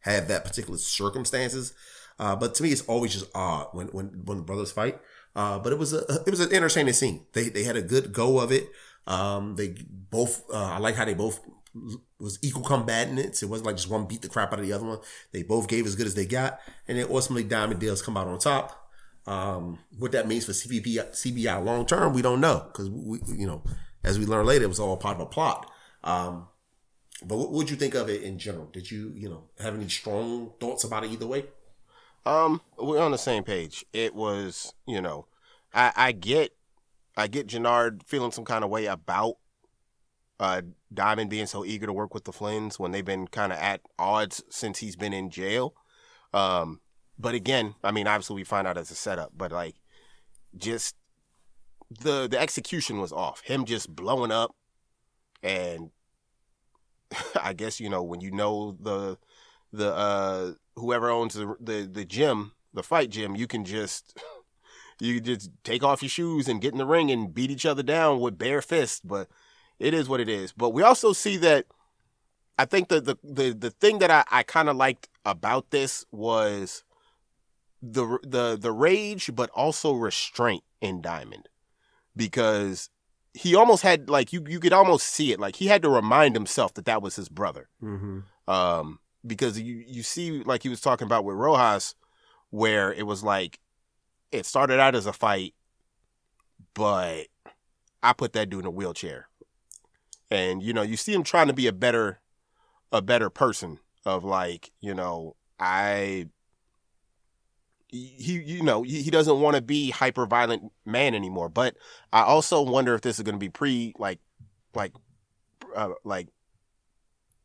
have 0.00 0.28
that 0.28 0.44
particular 0.44 0.78
circumstances. 0.78 1.72
Uh, 2.18 2.36
but 2.36 2.54
to 2.54 2.62
me, 2.62 2.70
it's 2.70 2.82
always 2.82 3.12
just 3.12 3.30
odd 3.34 3.68
when 3.72 3.88
when 3.88 4.06
when 4.24 4.38
the 4.38 4.44
brothers 4.44 4.72
fight. 4.72 5.00
Uh, 5.34 5.58
but 5.58 5.72
it 5.72 5.78
was 5.78 5.92
a 5.92 6.04
it 6.26 6.30
was 6.30 6.40
an 6.40 6.52
entertaining 6.52 6.92
scene. 6.92 7.26
They 7.32 7.48
they 7.48 7.64
had 7.64 7.76
a 7.76 7.82
good 7.82 8.12
go 8.12 8.38
of 8.38 8.52
it. 8.52 8.68
Um, 9.06 9.56
they 9.56 9.76
both 9.90 10.48
uh, 10.50 10.72
I 10.72 10.78
like 10.78 10.94
how 10.94 11.04
they 11.04 11.14
both 11.14 11.40
was 12.20 12.38
equal 12.42 12.62
combatants. 12.62 13.42
It 13.42 13.48
wasn't 13.48 13.66
like 13.66 13.76
just 13.76 13.90
one 13.90 14.06
beat 14.06 14.22
the 14.22 14.28
crap 14.28 14.52
out 14.52 14.60
of 14.60 14.66
the 14.66 14.72
other 14.72 14.84
one. 14.84 14.98
They 15.32 15.42
both 15.42 15.68
gave 15.68 15.86
as 15.86 15.96
good 15.96 16.06
as 16.06 16.14
they 16.14 16.26
got, 16.26 16.60
and 16.86 16.98
then 16.98 17.06
ultimately 17.10 17.44
Diamond 17.44 17.80
Dales 17.80 18.02
come 18.02 18.16
out 18.16 18.28
on 18.28 18.38
top. 18.38 18.80
Um, 19.26 19.78
what 19.98 20.12
that 20.12 20.28
means 20.28 20.44
for 20.44 20.52
CBP, 20.52 21.12
CBI 21.12 21.64
long 21.64 21.86
term, 21.86 22.12
we 22.12 22.22
don't 22.22 22.40
know 22.40 22.66
because 22.70 22.90
we, 22.90 23.20
you 23.26 23.46
know, 23.46 23.62
as 24.04 24.18
we 24.18 24.26
learn 24.26 24.46
later, 24.46 24.64
it 24.64 24.68
was 24.68 24.80
all 24.80 24.96
part 24.96 25.16
of 25.16 25.22
a 25.22 25.26
plot. 25.26 25.70
Um, 26.02 26.48
but 27.24 27.38
what 27.38 27.52
would 27.52 27.70
you 27.70 27.76
think 27.76 27.94
of 27.94 28.08
it 28.08 28.22
in 28.22 28.38
general? 28.38 28.66
Did 28.66 28.90
you, 28.90 29.12
you 29.14 29.28
know, 29.28 29.44
have 29.58 29.74
any 29.74 29.88
strong 29.88 30.52
thoughts 30.60 30.84
about 30.84 31.04
it 31.04 31.10
either 31.10 31.26
way? 31.26 31.44
Um, 32.26 32.60
we're 32.78 33.02
on 33.02 33.12
the 33.12 33.18
same 33.18 33.44
page. 33.44 33.84
It 33.92 34.14
was, 34.14 34.74
you 34.86 35.00
know, 35.00 35.26
I, 35.72 35.92
I 35.96 36.12
get, 36.12 36.52
I 37.16 37.26
get 37.26 37.46
Jenard 37.46 38.02
feeling 38.04 38.32
some 38.32 38.44
kind 38.44 38.64
of 38.64 38.70
way 38.70 38.86
about 38.86 39.36
uh, 40.40 40.62
Diamond 40.92 41.30
being 41.30 41.46
so 41.46 41.64
eager 41.64 41.86
to 41.86 41.92
work 41.92 42.14
with 42.14 42.24
the 42.24 42.32
Flynns 42.32 42.78
when 42.78 42.92
they've 42.92 43.04
been 43.04 43.26
kind 43.28 43.52
of 43.52 43.58
at 43.58 43.80
odds 43.98 44.42
since 44.50 44.78
he's 44.78 44.96
been 44.96 45.12
in 45.12 45.30
jail. 45.30 45.74
Um, 46.32 46.80
but 47.18 47.34
again, 47.34 47.74
I 47.84 47.92
mean, 47.92 48.06
obviously 48.06 48.36
we 48.36 48.44
find 48.44 48.66
out 48.66 48.76
as 48.76 48.90
a 48.90 48.94
setup, 48.94 49.32
but 49.36 49.52
like, 49.52 49.76
just 50.56 50.96
the 52.00 52.28
the 52.28 52.38
execution 52.38 53.00
was 53.00 53.12
off. 53.12 53.42
Him 53.44 53.64
just 53.64 53.94
blowing 53.94 54.30
up, 54.30 54.54
and 55.42 55.90
I 57.40 57.52
guess 57.52 57.80
you 57.80 57.88
know 57.88 58.02
when 58.02 58.20
you 58.20 58.30
know 58.30 58.76
the 58.80 59.18
the 59.72 59.94
uh 59.94 60.52
whoever 60.76 61.10
owns 61.10 61.34
the 61.34 61.56
the, 61.60 61.88
the 61.90 62.04
gym, 62.04 62.52
the 62.72 62.82
fight 62.82 63.10
gym, 63.10 63.36
you 63.36 63.46
can 63.46 63.64
just 63.64 64.18
you 65.00 65.20
just 65.20 65.50
take 65.62 65.82
off 65.82 66.02
your 66.02 66.08
shoes 66.08 66.48
and 66.48 66.60
get 66.60 66.72
in 66.72 66.78
the 66.78 66.86
ring 66.86 67.10
and 67.10 67.34
beat 67.34 67.50
each 67.50 67.66
other 67.66 67.82
down 67.82 68.20
with 68.20 68.38
bare 68.38 68.62
fists. 68.62 69.00
But 69.04 69.28
it 69.78 69.94
is 69.94 70.08
what 70.08 70.20
it 70.20 70.28
is. 70.28 70.52
But 70.52 70.70
we 70.70 70.82
also 70.82 71.12
see 71.12 71.36
that 71.38 71.66
I 72.58 72.64
think 72.64 72.88
the 72.88 73.00
the 73.00 73.16
the, 73.22 73.52
the 73.52 73.70
thing 73.70 73.98
that 73.98 74.10
I, 74.10 74.24
I 74.30 74.42
kind 74.42 74.68
of 74.68 74.76
liked 74.76 75.08
about 75.24 75.70
this 75.70 76.04
was 76.10 76.84
the 77.82 78.18
the 78.22 78.56
the 78.56 78.72
rage, 78.72 79.30
but 79.34 79.50
also 79.50 79.92
restraint 79.92 80.64
in 80.80 81.00
Diamond, 81.00 81.48
because 82.16 82.90
he 83.34 83.54
almost 83.54 83.82
had 83.82 84.08
like 84.08 84.32
you 84.32 84.44
you 84.48 84.60
could 84.60 84.72
almost 84.72 85.08
see 85.08 85.32
it 85.32 85.40
like 85.40 85.56
he 85.56 85.66
had 85.66 85.82
to 85.82 85.90
remind 85.90 86.34
himself 86.34 86.74
that 86.74 86.84
that 86.84 87.02
was 87.02 87.16
his 87.16 87.28
brother. 87.28 87.68
Mm-hmm. 87.82 88.20
Um, 88.48 89.00
because 89.26 89.60
you 89.60 89.82
you 89.86 90.02
see 90.02 90.42
like 90.42 90.62
he 90.62 90.68
was 90.68 90.80
talking 90.80 91.06
about 91.06 91.24
with 91.24 91.36
Rojas, 91.36 91.94
where 92.50 92.92
it 92.92 93.06
was 93.06 93.22
like 93.22 93.58
it 94.30 94.46
started 94.46 94.80
out 94.80 94.94
as 94.94 95.06
a 95.06 95.12
fight, 95.12 95.54
but 96.74 97.26
I 98.02 98.12
put 98.12 98.32
that 98.34 98.50
dude 98.50 98.60
in 98.60 98.66
a 98.66 98.70
wheelchair, 98.70 99.28
and 100.30 100.62
you 100.62 100.72
know 100.72 100.82
you 100.82 100.96
see 100.96 101.12
him 101.12 101.24
trying 101.24 101.48
to 101.48 101.52
be 101.52 101.66
a 101.66 101.72
better 101.72 102.20
a 102.92 103.02
better 103.02 103.30
person 103.30 103.80
of 104.06 104.22
like 104.24 104.70
you 104.80 104.94
know 104.94 105.34
I 105.58 106.28
he 107.94 108.42
you 108.44 108.62
know 108.62 108.82
he, 108.82 109.02
he 109.02 109.10
doesn't 109.10 109.40
want 109.40 109.54
to 109.56 109.62
be 109.62 109.90
hyper 109.90 110.26
violent 110.26 110.72
man 110.84 111.14
anymore 111.14 111.48
but 111.48 111.76
i 112.12 112.22
also 112.22 112.60
wonder 112.60 112.94
if 112.94 113.02
this 113.02 113.18
is 113.18 113.22
going 113.22 113.34
to 113.34 113.38
be 113.38 113.48
pre 113.48 113.94
like 113.98 114.18
like 114.74 114.92
uh, 115.76 115.90
like 116.04 116.28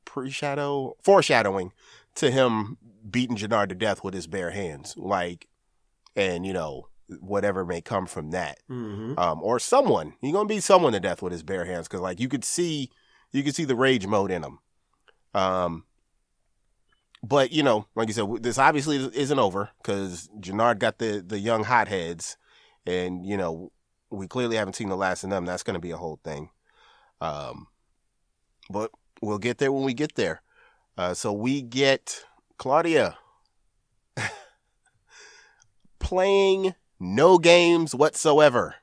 pre-shadow 0.06 0.96
foreshadowing 1.04 1.72
to 2.16 2.32
him 2.32 2.78
beating 3.10 3.38
Jenard 3.38 3.70
to 3.70 3.76
death 3.76 4.04
with 4.04 4.14
his 4.14 4.28
bare 4.28 4.52
hands 4.52 4.96
like 4.98 5.48
and 6.16 6.46
you 6.46 6.54
know 6.54 6.88
whatever 7.20 7.66
may 7.66 7.82
come 7.82 8.06
from 8.06 8.32
that 8.32 8.60
Mm-hmm. 8.70 9.18
um 9.20 9.42
or 9.44 9.60
someone 9.60 10.14
he's 10.22 10.32
going 10.34 10.48
to 10.48 10.54
beat 10.54 10.64
someone 10.64 10.94
to 10.94 11.00
death 11.00 11.22
with 11.22 11.32
his 11.32 11.44
bare 11.44 11.66
hands 11.66 11.88
cuz 11.88 12.02
like 12.02 12.20
you 12.20 12.28
could 12.28 12.44
see 12.44 12.90
you 13.32 13.44
could 13.44 13.56
see 13.56 13.66
the 13.66 13.76
rage 13.76 14.08
mode 14.08 14.32
in 14.32 14.44
him 14.44 14.60
um 15.34 15.86
but 17.22 17.52
you 17.52 17.64
know, 17.64 17.86
like 17.96 18.08
you 18.08 18.14
said, 18.14 18.28
this 18.42 18.58
obviously 18.58 18.98
isn't 18.98 19.40
over 19.40 19.70
because 19.82 20.30
Jenard 20.40 20.80
got 20.80 21.00
the 21.00 21.24
the 21.26 21.40
young 21.40 21.64
hotheads, 21.64 22.38
and 22.86 23.26
you 23.26 23.38
know 23.38 23.72
we 24.10 24.28
clearly 24.28 24.56
haven't 24.56 24.76
seen 24.76 24.90
the 24.90 24.98
last 24.98 25.24
of 25.24 25.30
them. 25.30 25.46
That's 25.46 25.64
going 25.64 25.76
to 25.76 25.80
be 25.80 25.92
a 25.92 25.98
whole 25.98 26.20
thing. 26.24 26.50
Um, 27.22 27.68
but 28.70 28.92
we'll 29.22 29.38
get 29.38 29.58
there 29.58 29.72
when 29.72 29.84
we 29.84 29.94
get 29.94 30.16
there. 30.16 30.42
Uh, 30.98 31.14
so 31.14 31.32
we 31.32 31.62
get 31.62 32.24
Claudia 32.58 33.18
playing 36.00 36.76
no 37.00 37.38
games 37.38 37.94
whatsoever 37.94 38.76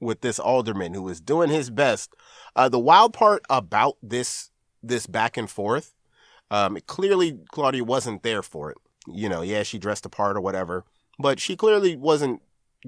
with 0.00 0.20
this 0.20 0.38
alderman 0.38 0.94
who 0.94 1.08
is 1.08 1.20
doing 1.20 1.48
his 1.48 1.70
best. 1.70 2.14
Uh, 2.56 2.68
the 2.68 2.78
wild 2.78 3.12
part 3.12 3.42
about 3.48 3.96
this 4.02 4.50
this 4.82 5.06
back 5.06 5.36
and 5.36 5.48
forth 5.48 5.94
um, 6.52 6.76
clearly, 6.86 7.38
Claudia 7.50 7.82
wasn't 7.82 8.22
there 8.22 8.42
for 8.42 8.70
it. 8.70 8.76
You 9.08 9.28
know, 9.28 9.40
yeah, 9.40 9.62
she 9.62 9.78
dressed 9.78 10.02
the 10.02 10.10
part 10.10 10.36
or 10.36 10.40
whatever, 10.42 10.84
but 11.18 11.40
she 11.40 11.56
clearly 11.56 11.96
wasn't 11.96 12.42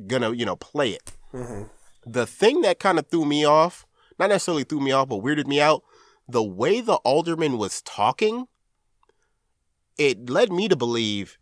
gonna, 0.07 0.33
you 0.33 0.45
know, 0.45 0.55
play 0.55 0.91
it. 0.91 1.13
Mm-hmm. 1.33 1.65
The 2.07 2.27
thing 2.27 2.61
that 2.61 2.79
kind 2.79 2.99
of 2.99 3.09
threw 3.09 3.25
me 3.25 3.45
off, 3.47 3.87
not 4.19 4.29
necessarily 4.29 4.65
threw 4.65 4.81
me 4.81 4.93
off, 4.93 5.09
but 5.09 5.23
weirded 5.23 5.47
me 5.47 5.63
out, 5.63 5.83
the 6.29 6.43
way 6.43 6.83
the 6.83 6.97
alderman 6.97 7.57
was 7.57 7.81
talking, 7.81 8.47
it 9.97 10.29
led 10.29 10.53
me 10.53 10.69
to 10.69 10.77
believe 10.77 11.39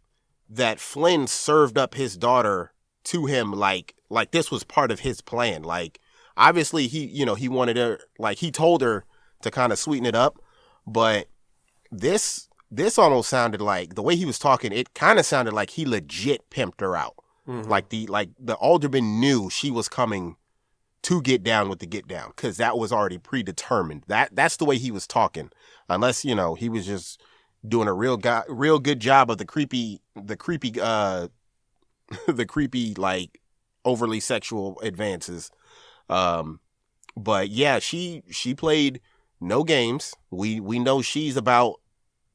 that 0.48 0.78
Flynn 0.78 1.26
served 1.26 1.76
up 1.76 1.94
his 1.94 2.16
daughter 2.16 2.72
to 3.04 3.26
him 3.26 3.52
like 3.52 3.96
like 4.08 4.30
this 4.30 4.48
was 4.48 4.62
part 4.62 4.92
of 4.92 5.00
his 5.00 5.20
plan. 5.20 5.64
Like 5.64 5.98
obviously 6.36 6.86
he, 6.86 7.04
you 7.04 7.26
know, 7.26 7.34
he 7.34 7.48
wanted 7.48 7.76
her 7.76 7.98
like 8.16 8.38
he 8.38 8.52
told 8.52 8.80
her 8.80 9.04
to 9.42 9.50
kind 9.50 9.72
of 9.72 9.78
sweeten 9.80 10.06
it 10.06 10.14
up, 10.14 10.38
but 10.86 11.26
this 11.92 12.48
this 12.70 12.98
almost 12.98 13.28
sounded 13.28 13.60
like 13.60 13.94
the 13.94 14.02
way 14.02 14.16
he 14.16 14.24
was 14.24 14.38
talking 14.38 14.72
it 14.72 14.94
kind 14.94 15.18
of 15.18 15.26
sounded 15.26 15.52
like 15.52 15.70
he 15.70 15.84
legit 15.84 16.48
pimped 16.50 16.80
her 16.80 16.96
out 16.96 17.14
Mm-hmm. 17.48 17.68
like 17.68 17.88
the 17.88 18.06
like 18.06 18.30
the 18.38 18.54
alderman 18.54 19.18
knew 19.18 19.50
she 19.50 19.68
was 19.68 19.88
coming 19.88 20.36
to 21.02 21.20
get 21.20 21.42
down 21.42 21.68
with 21.68 21.80
the 21.80 21.86
get 21.86 22.06
down 22.06 22.28
because 22.28 22.56
that 22.58 22.78
was 22.78 22.92
already 22.92 23.18
predetermined. 23.18 24.04
That 24.06 24.36
that's 24.36 24.58
the 24.58 24.64
way 24.64 24.78
he 24.78 24.92
was 24.92 25.08
talking, 25.08 25.50
unless 25.88 26.24
you 26.24 26.36
know 26.36 26.54
he 26.54 26.68
was 26.68 26.86
just 26.86 27.20
doing 27.66 27.88
a 27.88 27.92
real 27.92 28.16
guy, 28.16 28.44
real 28.48 28.78
good 28.78 29.00
job 29.00 29.28
of 29.28 29.38
the 29.38 29.44
creepy, 29.44 30.00
the 30.14 30.36
creepy, 30.36 30.74
uh, 30.80 31.26
the 32.28 32.46
creepy 32.46 32.94
like 32.94 33.40
overly 33.84 34.20
sexual 34.20 34.78
advances. 34.80 35.50
Um, 36.08 36.60
but 37.16 37.48
yeah, 37.48 37.80
she 37.80 38.22
she 38.30 38.54
played 38.54 39.00
no 39.40 39.64
games. 39.64 40.14
We 40.30 40.60
we 40.60 40.78
know 40.78 41.02
she's 41.02 41.36
about 41.36 41.80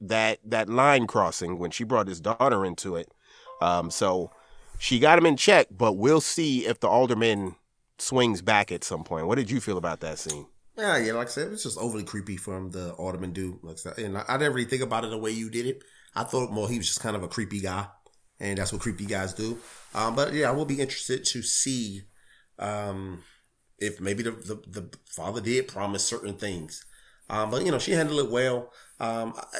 that 0.01 0.39
that 0.45 0.69
line 0.69 1.07
crossing 1.07 1.57
when 1.57 1.71
she 1.71 1.83
brought 1.83 2.07
his 2.07 2.19
daughter 2.19 2.65
into 2.65 2.95
it. 2.95 3.11
Um, 3.61 3.89
so 3.89 4.31
she 4.79 4.99
got 4.99 5.17
him 5.17 5.25
in 5.25 5.37
check, 5.37 5.67
but 5.71 5.93
we'll 5.93 6.21
see 6.21 6.65
if 6.65 6.79
the 6.79 6.87
alderman 6.87 7.55
swings 7.97 8.41
back 8.41 8.71
at 8.71 8.83
some 8.83 9.03
point. 9.03 9.27
What 9.27 9.35
did 9.35 9.49
you 9.49 9.59
feel 9.59 9.77
about 9.77 10.01
that 10.01 10.19
scene? 10.19 10.47
Yeah, 10.77 10.97
yeah, 10.97 11.13
like 11.13 11.27
I 11.27 11.31
said, 11.31 11.47
it 11.47 11.51
was 11.51 11.63
just 11.63 11.79
overly 11.79 12.03
creepy 12.03 12.37
from 12.37 12.69
the 12.69 12.91
alderman 12.93 13.33
dude. 13.33 13.57
Like, 13.63 13.77
and 13.97 14.17
I, 14.17 14.25
I 14.27 14.37
didn't 14.37 14.53
really 14.53 14.69
think 14.69 14.83
about 14.83 15.03
it 15.03 15.09
the 15.09 15.17
way 15.17 15.31
you 15.31 15.49
did 15.49 15.65
it. 15.65 15.83
I 16.15 16.23
thought 16.23 16.51
more 16.51 16.69
he 16.69 16.77
was 16.77 16.87
just 16.87 16.99
kind 16.99 17.15
of 17.15 17.23
a 17.23 17.27
creepy 17.27 17.61
guy, 17.61 17.87
and 18.39 18.59
that's 18.59 18.71
what 18.71 18.81
creepy 18.81 19.05
guys 19.05 19.33
do. 19.33 19.57
Um, 19.95 20.15
but 20.15 20.33
yeah, 20.33 20.49
I 20.49 20.51
will 20.51 20.65
be 20.65 20.79
interested 20.79 21.25
to 21.25 21.41
see 21.41 22.03
um, 22.59 23.23
if 23.79 23.99
maybe 23.99 24.21
the, 24.21 24.31
the, 24.31 24.61
the 24.67 24.97
father 25.07 25.41
did 25.41 25.67
promise 25.67 26.03
certain 26.03 26.35
things. 26.35 26.85
Um, 27.29 27.49
but 27.49 27.65
you 27.65 27.71
know, 27.71 27.79
she 27.79 27.93
handled 27.93 28.19
it 28.19 28.31
well. 28.31 28.71
Um, 28.99 29.33
I, 29.35 29.57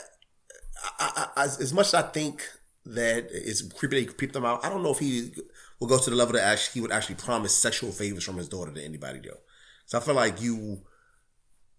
I, 1.00 1.28
I, 1.36 1.44
as 1.44 1.74
much 1.74 1.88
as 1.88 1.94
I 1.94 2.02
think 2.04 2.44
that 2.86 3.28
it's 3.32 3.62
creepy 3.62 4.06
they 4.06 4.12
creep 4.12 4.32
them 4.34 4.46
out, 4.46 4.64
I 4.64 4.70
don't 4.70 4.84
know 4.84 4.92
if 4.92 5.00
he 5.00 5.32
will 5.80 5.88
go 5.88 5.98
to 5.98 6.10
the 6.10 6.16
level 6.16 6.34
that 6.34 6.44
actually 6.44 6.74
he 6.74 6.82
would 6.82 6.92
actually 6.92 7.16
promise 7.16 7.56
sexual 7.56 7.92
favors 7.92 8.24
from 8.24 8.38
his 8.38 8.50
daughter 8.50 8.72
to 8.72 8.84
anybody 8.84 9.20
though. 9.20 9.40
So 9.86 9.98
I 9.98 10.02
feel 10.02 10.16
like 10.16 10.42
you, 10.42 10.82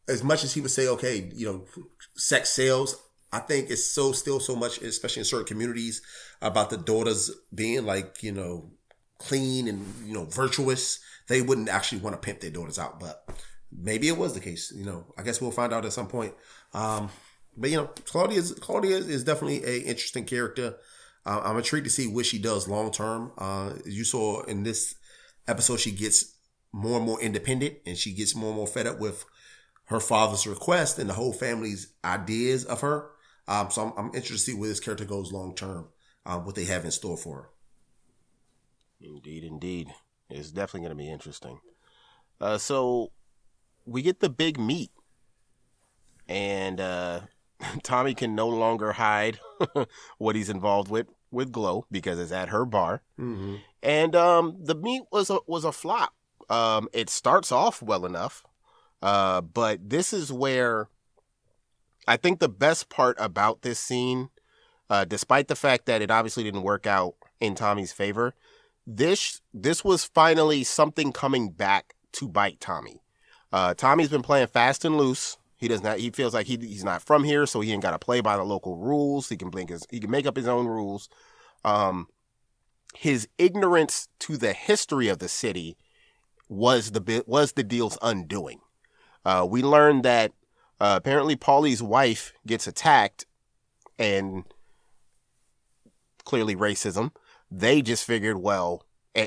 as 0.08 0.24
much 0.24 0.44
as 0.44 0.54
he 0.54 0.60
would 0.60 0.70
say, 0.70 0.88
okay, 0.88 1.30
you 1.34 1.46
know, 1.46 1.64
sex 2.16 2.50
sales, 2.50 2.96
I 3.32 3.40
think 3.40 3.70
it's 3.70 3.84
so 3.84 4.12
still 4.12 4.40
so 4.40 4.56
much, 4.56 4.80
especially 4.80 5.20
in 5.20 5.26
certain 5.26 5.46
communities, 5.46 6.00
about 6.40 6.70
the 6.70 6.78
daughters 6.78 7.30
being 7.54 7.84
like, 7.84 8.22
you 8.22 8.32
know, 8.32 8.70
clean 9.18 9.68
and, 9.68 9.84
you 10.06 10.14
know, 10.14 10.24
virtuous. 10.24 11.00
They 11.26 11.42
wouldn't 11.42 11.68
actually 11.68 12.00
want 12.00 12.14
to 12.14 12.24
pimp 12.24 12.40
their 12.40 12.50
daughters 12.50 12.78
out, 12.78 12.98
but 13.00 13.28
maybe 13.70 14.08
it 14.08 14.16
was 14.16 14.32
the 14.32 14.40
case. 14.40 14.72
You 14.74 14.86
know, 14.86 15.12
I 15.18 15.22
guess 15.22 15.42
we'll 15.42 15.50
find 15.50 15.74
out 15.74 15.84
at 15.84 15.92
some 15.92 16.08
point. 16.08 16.32
Um, 16.72 17.10
but 17.58 17.70
you 17.70 17.76
know, 17.76 17.86
Claudia 18.04 18.38
is 18.38 18.52
Claudia 18.52 18.96
is 18.96 19.24
definitely 19.24 19.64
a 19.64 19.80
interesting 19.80 20.24
character. 20.24 20.76
Uh, 21.26 21.42
I'm 21.44 21.56
intrigued 21.56 21.84
to 21.86 21.90
see 21.90 22.06
what 22.06 22.24
she 22.24 22.38
does 22.38 22.68
long 22.68 22.90
term. 22.90 23.32
Uh, 23.36 23.72
you 23.84 24.04
saw 24.04 24.42
in 24.44 24.62
this 24.62 24.94
episode, 25.46 25.80
she 25.80 25.90
gets 25.90 26.36
more 26.72 26.98
and 26.98 27.06
more 27.06 27.20
independent, 27.20 27.78
and 27.84 27.98
she 27.98 28.12
gets 28.12 28.34
more 28.34 28.50
and 28.50 28.56
more 28.56 28.66
fed 28.66 28.86
up 28.86 29.00
with 29.00 29.24
her 29.86 30.00
father's 30.00 30.46
request 30.46 30.98
and 30.98 31.10
the 31.10 31.14
whole 31.14 31.32
family's 31.32 31.92
ideas 32.04 32.64
of 32.64 32.80
her. 32.82 33.10
Um, 33.48 33.70
so 33.70 33.86
I'm, 33.86 33.92
I'm, 33.96 34.14
interested 34.14 34.34
to 34.34 34.38
see 34.38 34.54
where 34.54 34.68
this 34.68 34.80
character 34.80 35.06
goes 35.06 35.32
long 35.32 35.54
term, 35.54 35.88
uh, 36.26 36.38
what 36.38 36.54
they 36.54 36.64
have 36.64 36.84
in 36.84 36.90
store 36.90 37.16
for 37.16 37.36
her. 37.36 37.48
Indeed, 39.00 39.44
indeed, 39.44 39.88
it's 40.28 40.50
definitely 40.50 40.80
going 40.80 40.98
to 40.98 41.02
be 41.02 41.10
interesting. 41.10 41.60
Uh, 42.40 42.58
so 42.58 43.10
we 43.86 44.02
get 44.02 44.20
the 44.20 44.28
big 44.28 44.58
meet, 44.58 44.90
and 46.28 46.78
uh, 46.80 47.20
Tommy 47.82 48.14
can 48.14 48.34
no 48.34 48.48
longer 48.48 48.92
hide 48.92 49.40
what 50.18 50.36
he's 50.36 50.50
involved 50.50 50.90
with 50.90 51.08
with 51.30 51.52
Glow 51.52 51.84
because 51.90 52.18
it's 52.18 52.32
at 52.32 52.48
her 52.48 52.64
bar, 52.64 53.02
mm-hmm. 53.18 53.56
and 53.82 54.16
um, 54.16 54.56
the 54.60 54.74
meet 54.74 55.02
was 55.12 55.30
a 55.30 55.38
was 55.46 55.64
a 55.64 55.72
flop. 55.72 56.14
Um, 56.48 56.88
it 56.92 57.10
starts 57.10 57.52
off 57.52 57.82
well 57.82 58.06
enough, 58.06 58.44
uh, 59.02 59.40
but 59.40 59.90
this 59.90 60.12
is 60.12 60.32
where 60.32 60.88
I 62.06 62.16
think 62.16 62.38
the 62.38 62.48
best 62.48 62.88
part 62.88 63.16
about 63.20 63.62
this 63.62 63.78
scene, 63.78 64.30
uh, 64.88 65.04
despite 65.04 65.48
the 65.48 65.56
fact 65.56 65.86
that 65.86 66.00
it 66.00 66.10
obviously 66.10 66.44
didn't 66.44 66.62
work 66.62 66.86
out 66.86 67.14
in 67.40 67.54
Tommy's 67.54 67.92
favor, 67.92 68.34
this 68.86 69.42
this 69.52 69.84
was 69.84 70.04
finally 70.04 70.64
something 70.64 71.12
coming 71.12 71.50
back 71.50 71.94
to 72.12 72.28
bite 72.28 72.60
Tommy. 72.60 73.02
Uh, 73.52 73.74
Tommy's 73.74 74.08
been 74.08 74.22
playing 74.22 74.46
fast 74.46 74.84
and 74.84 74.96
loose 74.96 75.37
he 75.58 75.68
does 75.68 75.82
not. 75.82 75.98
He 75.98 76.10
feels 76.10 76.32
like 76.32 76.46
he 76.46 76.56
he's 76.56 76.84
not 76.84 77.02
from 77.02 77.24
here, 77.24 77.44
so 77.44 77.60
he 77.60 77.72
ain't 77.72 77.82
got 77.82 77.90
to 77.90 77.98
play 77.98 78.20
by 78.20 78.36
the 78.36 78.44
local 78.44 78.76
rules. 78.76 79.28
He 79.28 79.36
can 79.36 79.50
blink 79.50 79.70
his. 79.70 79.86
He 79.90 80.00
can 80.00 80.10
make 80.10 80.26
up 80.26 80.36
his 80.36 80.48
own 80.48 80.66
rules. 80.66 81.08
Um, 81.64 82.06
his 82.94 83.28
ignorance 83.36 84.08
to 84.20 84.36
the 84.36 84.52
history 84.52 85.08
of 85.08 85.18
the 85.18 85.28
city 85.28 85.76
was 86.48 86.92
the 86.92 87.24
was 87.26 87.52
the 87.52 87.64
deal's 87.64 87.98
undoing. 88.00 88.60
Uh, 89.24 89.46
we 89.48 89.62
learned 89.62 90.04
that 90.04 90.32
uh, 90.80 90.94
apparently 90.96 91.36
Paulie's 91.36 91.82
wife 91.82 92.32
gets 92.46 92.66
attacked, 92.66 93.26
and 93.98 94.44
clearly 96.24 96.54
racism. 96.54 97.10
They 97.50 97.82
just 97.82 98.04
figured, 98.04 98.38
well, 98.38 98.84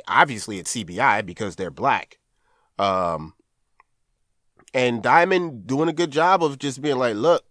obviously 0.07 0.59
it's 0.59 0.75
CBI 0.75 1.25
because 1.25 1.55
they're 1.55 1.71
black. 1.71 2.19
Um, 2.79 3.33
and 4.73 5.03
Diamond 5.03 5.67
doing 5.67 5.89
a 5.89 5.93
good 5.93 6.11
job 6.11 6.43
of 6.43 6.59
just 6.59 6.81
being 6.81 6.97
like, 6.97 7.15
look, 7.15 7.45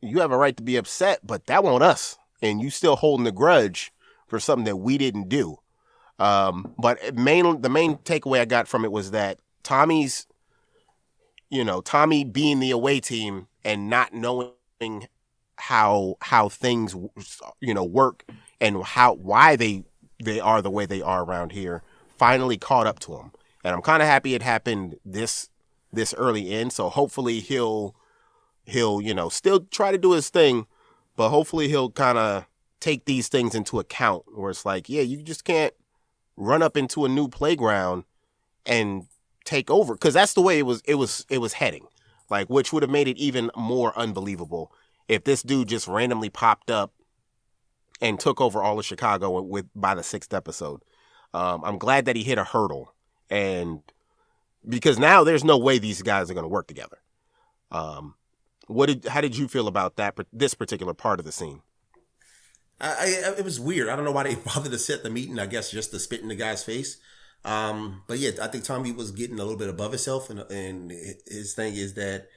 you 0.00 0.20
have 0.20 0.32
a 0.32 0.36
right 0.36 0.56
to 0.56 0.62
be 0.62 0.76
upset, 0.76 1.20
but 1.26 1.46
that 1.46 1.64
won't 1.64 1.82
us. 1.82 2.16
And 2.42 2.60
you 2.60 2.70
still 2.70 2.96
holding 2.96 3.24
the 3.24 3.32
grudge 3.32 3.92
for 4.26 4.40
something 4.40 4.64
that 4.64 4.76
we 4.76 4.98
didn't 4.98 5.28
do. 5.28 5.58
Um, 6.18 6.74
but 6.78 7.14
main, 7.14 7.62
the 7.62 7.68
main 7.68 7.96
takeaway 7.96 8.40
I 8.40 8.44
got 8.44 8.68
from 8.68 8.84
it 8.84 8.92
was 8.92 9.10
that 9.10 9.38
Tommy's, 9.62 10.26
you 11.50 11.64
know, 11.64 11.80
Tommy 11.80 12.24
being 12.24 12.60
the 12.60 12.70
away 12.70 13.00
team 13.00 13.48
and 13.64 13.90
not 13.90 14.14
knowing 14.14 15.08
how 15.56 16.16
how 16.22 16.48
things 16.48 16.96
you 17.60 17.74
know 17.74 17.84
work 17.84 18.24
and 18.62 18.82
how 18.82 19.12
why 19.14 19.56
they 19.56 19.84
they 20.22 20.40
are 20.40 20.62
the 20.62 20.70
way 20.70 20.86
they 20.86 21.02
are 21.02 21.22
around 21.22 21.52
here 21.52 21.82
finally 22.16 22.56
caught 22.56 22.86
up 22.86 22.98
to 23.00 23.14
him. 23.14 23.32
And 23.62 23.74
I'm 23.74 23.82
kind 23.82 24.02
of 24.02 24.08
happy 24.08 24.34
it 24.34 24.42
happened 24.42 24.96
this 25.04 25.49
this 25.92 26.14
early 26.14 26.52
in. 26.52 26.70
So 26.70 26.88
hopefully 26.88 27.40
he'll 27.40 27.94
he'll 28.64 29.00
you 29.00 29.14
know 29.14 29.28
still 29.28 29.60
try 29.70 29.90
to 29.90 29.98
do 29.98 30.12
his 30.12 30.28
thing, 30.28 30.66
but 31.16 31.30
hopefully 31.30 31.68
he'll 31.68 31.90
kind 31.90 32.18
of 32.18 32.46
take 32.80 33.04
these 33.04 33.28
things 33.28 33.54
into 33.54 33.78
account. 33.78 34.24
Where 34.34 34.50
it's 34.50 34.64
like, 34.64 34.88
yeah, 34.88 35.02
you 35.02 35.22
just 35.22 35.44
can't 35.44 35.74
run 36.36 36.62
up 36.62 36.76
into 36.76 37.04
a 37.04 37.08
new 37.08 37.28
playground 37.28 38.04
and 38.66 39.06
take 39.44 39.70
over 39.70 39.94
because 39.94 40.14
that's 40.14 40.34
the 40.34 40.42
way 40.42 40.58
it 40.58 40.66
was. 40.66 40.82
It 40.84 40.96
was 40.96 41.26
it 41.28 41.38
was 41.38 41.54
heading, 41.54 41.86
like 42.28 42.48
which 42.48 42.72
would 42.72 42.82
have 42.82 42.90
made 42.90 43.08
it 43.08 43.18
even 43.18 43.50
more 43.56 43.96
unbelievable 43.98 44.72
if 45.08 45.24
this 45.24 45.42
dude 45.42 45.68
just 45.68 45.88
randomly 45.88 46.30
popped 46.30 46.70
up 46.70 46.92
and 48.00 48.18
took 48.18 48.40
over 48.40 48.62
all 48.62 48.78
of 48.78 48.86
Chicago 48.86 49.40
with 49.40 49.66
by 49.74 49.94
the 49.94 50.02
sixth 50.02 50.32
episode. 50.32 50.82
Um, 51.32 51.62
I'm 51.64 51.78
glad 51.78 52.06
that 52.06 52.16
he 52.16 52.22
hit 52.24 52.38
a 52.38 52.44
hurdle 52.44 52.94
and 53.28 53.82
because 54.68 54.98
now 54.98 55.24
there's 55.24 55.44
no 55.44 55.58
way 55.58 55.78
these 55.78 56.02
guys 56.02 56.30
are 56.30 56.34
going 56.34 56.44
to 56.44 56.48
work 56.48 56.66
together. 56.66 56.98
Um, 57.70 58.14
what 58.66 58.86
did 58.86 59.06
how 59.06 59.20
did 59.20 59.36
you 59.36 59.48
feel 59.48 59.68
about 59.68 59.96
that 59.96 60.16
this 60.32 60.54
particular 60.54 60.94
part 60.94 61.18
of 61.18 61.26
the 61.26 61.32
scene? 61.32 61.62
I, 62.80 63.22
I, 63.26 63.38
it 63.38 63.44
was 63.44 63.60
weird. 63.60 63.88
I 63.88 63.96
don't 63.96 64.04
know 64.04 64.12
why 64.12 64.24
they 64.24 64.34
bothered 64.54 64.72
to 64.72 64.78
set 64.78 65.02
the 65.02 65.10
meeting. 65.10 65.38
I 65.38 65.46
guess 65.46 65.70
just 65.70 65.90
to 65.90 65.98
spit 65.98 66.20
in 66.20 66.28
the 66.28 66.36
guy's 66.36 66.64
face. 66.64 66.98
Um, 67.44 68.02
but 68.06 68.18
yeah, 68.18 68.32
I 68.42 68.48
think 68.48 68.64
Tommy 68.64 68.92
was 68.92 69.12
getting 69.12 69.38
a 69.38 69.42
little 69.42 69.58
bit 69.58 69.70
above 69.70 69.92
himself, 69.92 70.30
and 70.30 70.40
and 70.50 70.90
his 70.90 71.54
thing 71.54 71.74
is 71.74 71.94
that 71.94 72.28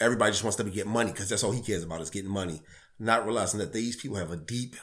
everybody 0.00 0.32
just 0.32 0.44
wants 0.44 0.56
to 0.56 0.64
get 0.64 0.86
money 0.86 1.12
because 1.12 1.28
that's 1.28 1.44
all 1.44 1.52
he 1.52 1.62
cares 1.62 1.84
about 1.84 2.00
is 2.00 2.10
getting 2.10 2.30
money, 2.30 2.60
not 2.98 3.24
realizing 3.24 3.60
that 3.60 3.72
these 3.72 3.96
people 3.96 4.16
have 4.16 4.30
a 4.30 4.36
deep 4.36 4.76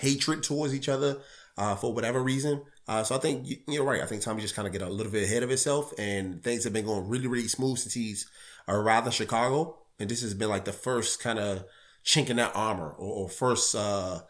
hatred 0.00 0.42
towards 0.42 0.74
each 0.74 0.88
other 0.88 1.18
uh, 1.56 1.76
for 1.76 1.92
whatever 1.92 2.22
reason. 2.22 2.62
Uh, 2.88 3.02
so 3.02 3.16
I 3.16 3.18
think 3.18 3.48
you, 3.66 3.82
are 3.82 3.84
right. 3.84 4.02
I 4.02 4.06
think 4.06 4.22
Tommy 4.22 4.42
just 4.42 4.54
kind 4.54 4.66
of 4.66 4.72
get 4.72 4.82
a 4.82 4.88
little 4.88 5.10
bit 5.10 5.24
ahead 5.24 5.42
of 5.42 5.48
himself, 5.48 5.92
and 5.98 6.42
things 6.42 6.64
have 6.64 6.72
been 6.72 6.86
going 6.86 7.08
really, 7.08 7.26
really 7.26 7.48
smooth 7.48 7.78
since 7.78 7.94
he's 7.94 8.30
arrived 8.68 9.06
in 9.06 9.12
Chicago. 9.12 9.78
And 9.98 10.08
this 10.08 10.22
has 10.22 10.34
been 10.34 10.48
like 10.48 10.64
the 10.64 10.72
first 10.72 11.20
kind 11.20 11.38
of 11.38 11.64
chink 12.04 12.30
in 12.30 12.36
that 12.36 12.52
armor, 12.54 12.90
or, 12.90 13.24
or 13.24 13.28
first 13.28 13.74
uh, 13.74 14.20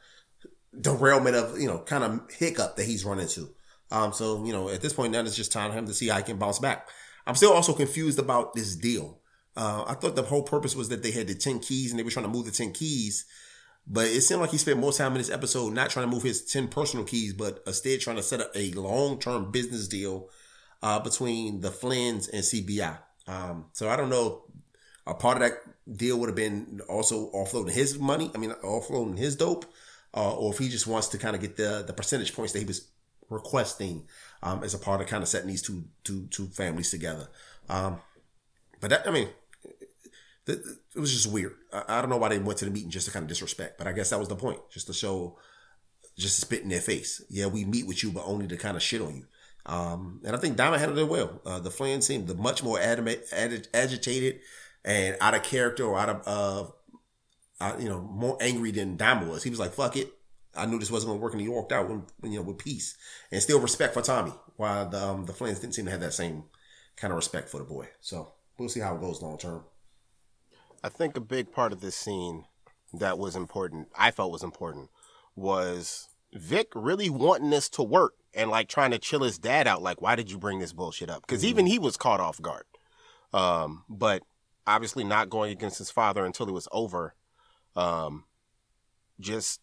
derailment 0.80 1.36
of 1.36 1.60
you 1.60 1.66
know 1.66 1.78
kind 1.80 2.04
of 2.04 2.30
hiccup 2.32 2.76
that 2.76 2.86
he's 2.86 3.04
run 3.04 3.20
into. 3.20 3.50
Um, 3.90 4.12
so 4.12 4.44
you 4.44 4.52
know 4.52 4.70
at 4.70 4.80
this 4.80 4.92
point 4.92 5.12
now 5.12 5.20
it's 5.20 5.36
just 5.36 5.52
time 5.52 5.70
for 5.70 5.76
him 5.76 5.86
to 5.86 5.94
see 5.94 6.08
how 6.08 6.16
he 6.16 6.22
can 6.22 6.38
bounce 6.38 6.58
back. 6.58 6.88
I'm 7.26 7.34
still 7.34 7.52
also 7.52 7.72
confused 7.72 8.18
about 8.18 8.54
this 8.54 8.74
deal. 8.76 9.20
Uh, 9.56 9.84
I 9.86 9.94
thought 9.94 10.16
the 10.16 10.22
whole 10.22 10.42
purpose 10.42 10.76
was 10.76 10.88
that 10.90 11.02
they 11.02 11.10
had 11.10 11.26
the 11.26 11.34
ten 11.34 11.58
keys 11.58 11.90
and 11.90 11.98
they 11.98 12.04
were 12.04 12.10
trying 12.10 12.26
to 12.26 12.32
move 12.32 12.46
the 12.46 12.52
ten 12.52 12.72
keys 12.72 13.26
but 13.86 14.06
it 14.06 14.22
seemed 14.22 14.40
like 14.40 14.50
he 14.50 14.58
spent 14.58 14.80
more 14.80 14.92
time 14.92 15.12
in 15.12 15.18
this 15.18 15.30
episode 15.30 15.72
not 15.72 15.90
trying 15.90 16.08
to 16.08 16.12
move 16.12 16.24
his 16.24 16.44
10 16.44 16.68
personal 16.68 17.04
keys, 17.04 17.32
but 17.32 17.62
instead 17.66 18.00
trying 18.00 18.16
to 18.16 18.22
set 18.22 18.40
up 18.40 18.50
a 18.54 18.72
long 18.72 19.18
term 19.18 19.50
business 19.50 19.86
deal 19.86 20.28
uh, 20.82 20.98
between 20.98 21.60
the 21.60 21.70
Flynn's 21.70 22.28
and 22.28 22.42
CBI. 22.42 22.98
Um, 23.28 23.66
so 23.72 23.88
I 23.88 23.96
don't 23.96 24.10
know. 24.10 24.42
If 24.48 24.56
a 25.06 25.14
part 25.14 25.36
of 25.36 25.42
that 25.42 25.52
deal 25.96 26.18
would 26.18 26.28
have 26.28 26.36
been 26.36 26.80
also 26.88 27.30
offloading 27.30 27.70
his 27.70 27.98
money. 27.98 28.30
I 28.34 28.38
mean, 28.38 28.50
offloading 28.64 29.18
his 29.18 29.36
dope, 29.36 29.64
uh, 30.14 30.34
or 30.34 30.52
if 30.52 30.58
he 30.58 30.68
just 30.68 30.86
wants 30.86 31.08
to 31.08 31.18
kind 31.18 31.36
of 31.36 31.42
get 31.42 31.56
the 31.56 31.84
the 31.86 31.92
percentage 31.92 32.34
points 32.34 32.52
that 32.52 32.58
he 32.58 32.64
was 32.64 32.88
requesting 33.30 34.06
um, 34.42 34.62
as 34.62 34.74
a 34.74 34.78
part 34.78 35.00
of 35.00 35.06
kind 35.06 35.22
of 35.22 35.28
setting 35.28 35.48
these 35.48 35.62
two 35.62 35.84
two 36.02 36.26
two 36.30 36.46
families 36.46 36.90
together. 36.90 37.28
Um, 37.68 38.00
but 38.80 38.90
that, 38.90 39.06
I 39.06 39.10
mean, 39.10 39.28
it 40.46 40.98
was 40.98 41.12
just 41.12 41.32
weird. 41.32 41.54
I, 41.72 42.00
don't 42.00 42.10
know 42.10 42.16
why 42.16 42.28
they 42.28 42.38
went 42.38 42.58
to 42.60 42.64
the 42.64 42.70
meeting 42.70 42.90
just 42.90 43.06
to 43.06 43.12
kind 43.12 43.24
of 43.24 43.28
disrespect, 43.28 43.78
but 43.78 43.86
I 43.86 43.92
guess 43.92 44.10
that 44.10 44.18
was 44.18 44.28
the 44.28 44.36
point, 44.36 44.60
just 44.70 44.86
to 44.86 44.92
show, 44.92 45.38
just 46.16 46.36
to 46.36 46.40
spit 46.42 46.62
in 46.62 46.68
their 46.68 46.80
face. 46.80 47.22
Yeah, 47.28 47.46
we 47.46 47.64
meet 47.64 47.86
with 47.86 48.02
you, 48.02 48.12
but 48.12 48.24
only 48.24 48.46
to 48.46 48.56
kind 48.56 48.76
of 48.76 48.82
shit 48.82 49.00
on 49.00 49.16
you. 49.16 49.26
Um, 49.66 50.20
and 50.24 50.36
I 50.36 50.38
think 50.38 50.56
Diamond 50.56 50.80
handled 50.80 51.00
it 51.00 51.10
well. 51.10 51.40
Uh, 51.44 51.58
the 51.58 51.70
Flynn 51.70 52.00
seemed 52.00 52.28
the 52.28 52.34
much 52.34 52.62
more 52.62 52.78
agitated 52.80 54.40
and 54.84 55.16
out 55.20 55.34
of 55.34 55.42
character 55.42 55.84
or 55.84 55.98
out 55.98 56.08
of, 56.08 56.22
uh, 56.26 56.70
uh, 57.64 57.76
you 57.78 57.88
know, 57.88 58.00
more 58.00 58.38
angry 58.40 58.70
than 58.70 58.96
Diamond 58.96 59.30
was. 59.30 59.42
He 59.42 59.50
was 59.50 59.58
like, 59.58 59.72
"Fuck 59.72 59.96
it." 59.96 60.12
I 60.54 60.66
knew 60.66 60.78
this 60.78 60.90
wasn't 60.90 61.08
going 61.08 61.18
to 61.18 61.22
work, 61.22 61.32
and 61.32 61.42
he 61.42 61.48
walked 61.48 61.72
out 61.72 61.88
with, 61.88 62.02
you 62.22 62.38
know, 62.38 62.42
with 62.42 62.58
peace 62.58 62.96
and 63.32 63.42
still 63.42 63.60
respect 63.60 63.92
for 63.92 64.02
Tommy. 64.02 64.32
While 64.56 64.88
the 64.88 65.04
um, 65.04 65.26
the 65.26 65.32
Flynn's 65.32 65.58
didn't 65.58 65.74
seem 65.74 65.86
to 65.86 65.90
have 65.90 66.00
that 66.00 66.14
same 66.14 66.44
kind 66.96 67.12
of 67.12 67.16
respect 67.16 67.48
for 67.48 67.58
the 67.58 67.64
boy. 67.64 67.88
So 68.00 68.32
we'll 68.58 68.68
see 68.68 68.80
how 68.80 68.94
it 68.94 69.00
goes 69.00 69.20
long 69.20 69.38
term. 69.38 69.64
I 70.82 70.88
think 70.88 71.16
a 71.16 71.20
big 71.20 71.52
part 71.52 71.72
of 71.72 71.80
this 71.80 71.96
scene 71.96 72.44
that 72.92 73.18
was 73.18 73.36
important, 73.36 73.88
I 73.96 74.10
felt 74.10 74.32
was 74.32 74.42
important, 74.42 74.90
was 75.34 76.08
Vic 76.32 76.68
really 76.74 77.10
wanting 77.10 77.50
this 77.50 77.68
to 77.70 77.82
work 77.82 78.14
and 78.34 78.50
like 78.50 78.68
trying 78.68 78.90
to 78.90 78.98
chill 78.98 79.22
his 79.22 79.38
dad 79.38 79.66
out. 79.66 79.82
Like, 79.82 80.00
why 80.00 80.14
did 80.14 80.30
you 80.30 80.38
bring 80.38 80.58
this 80.58 80.72
bullshit 80.72 81.10
up? 81.10 81.22
Because 81.22 81.42
mm-hmm. 81.42 81.50
even 81.50 81.66
he 81.66 81.78
was 81.78 81.96
caught 81.96 82.20
off 82.20 82.40
guard. 82.40 82.64
Um, 83.32 83.84
but 83.88 84.22
obviously 84.66 85.04
not 85.04 85.30
going 85.30 85.52
against 85.52 85.78
his 85.78 85.90
father 85.90 86.24
until 86.24 86.48
it 86.48 86.52
was 86.52 86.68
over. 86.72 87.14
Um, 87.74 88.24
just 89.20 89.60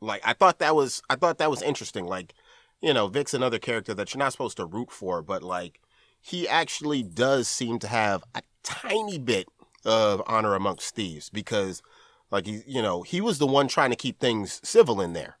like 0.00 0.22
I 0.24 0.32
thought 0.32 0.58
that 0.58 0.74
was 0.74 1.02
I 1.10 1.16
thought 1.16 1.38
that 1.38 1.50
was 1.50 1.62
interesting. 1.62 2.04
Like, 2.04 2.34
you 2.80 2.94
know, 2.94 3.08
Vic's 3.08 3.34
another 3.34 3.58
character 3.58 3.94
that 3.94 4.14
you're 4.14 4.18
not 4.18 4.32
supposed 4.32 4.56
to 4.58 4.66
root 4.66 4.90
for, 4.90 5.22
but 5.22 5.42
like 5.42 5.80
he 6.20 6.48
actually 6.48 7.02
does 7.02 7.48
seem 7.48 7.78
to 7.80 7.88
have 7.88 8.24
a 8.34 8.42
tiny 8.62 9.18
bit 9.18 9.46
of 9.84 10.22
honor 10.26 10.54
amongst 10.54 10.94
thieves 10.94 11.30
because 11.30 11.82
like 12.30 12.46
he 12.46 12.62
you 12.66 12.82
know 12.82 13.02
he 13.02 13.20
was 13.20 13.38
the 13.38 13.46
one 13.46 13.68
trying 13.68 13.90
to 13.90 13.96
keep 13.96 14.18
things 14.18 14.60
civil 14.62 15.00
in 15.00 15.12
there. 15.12 15.38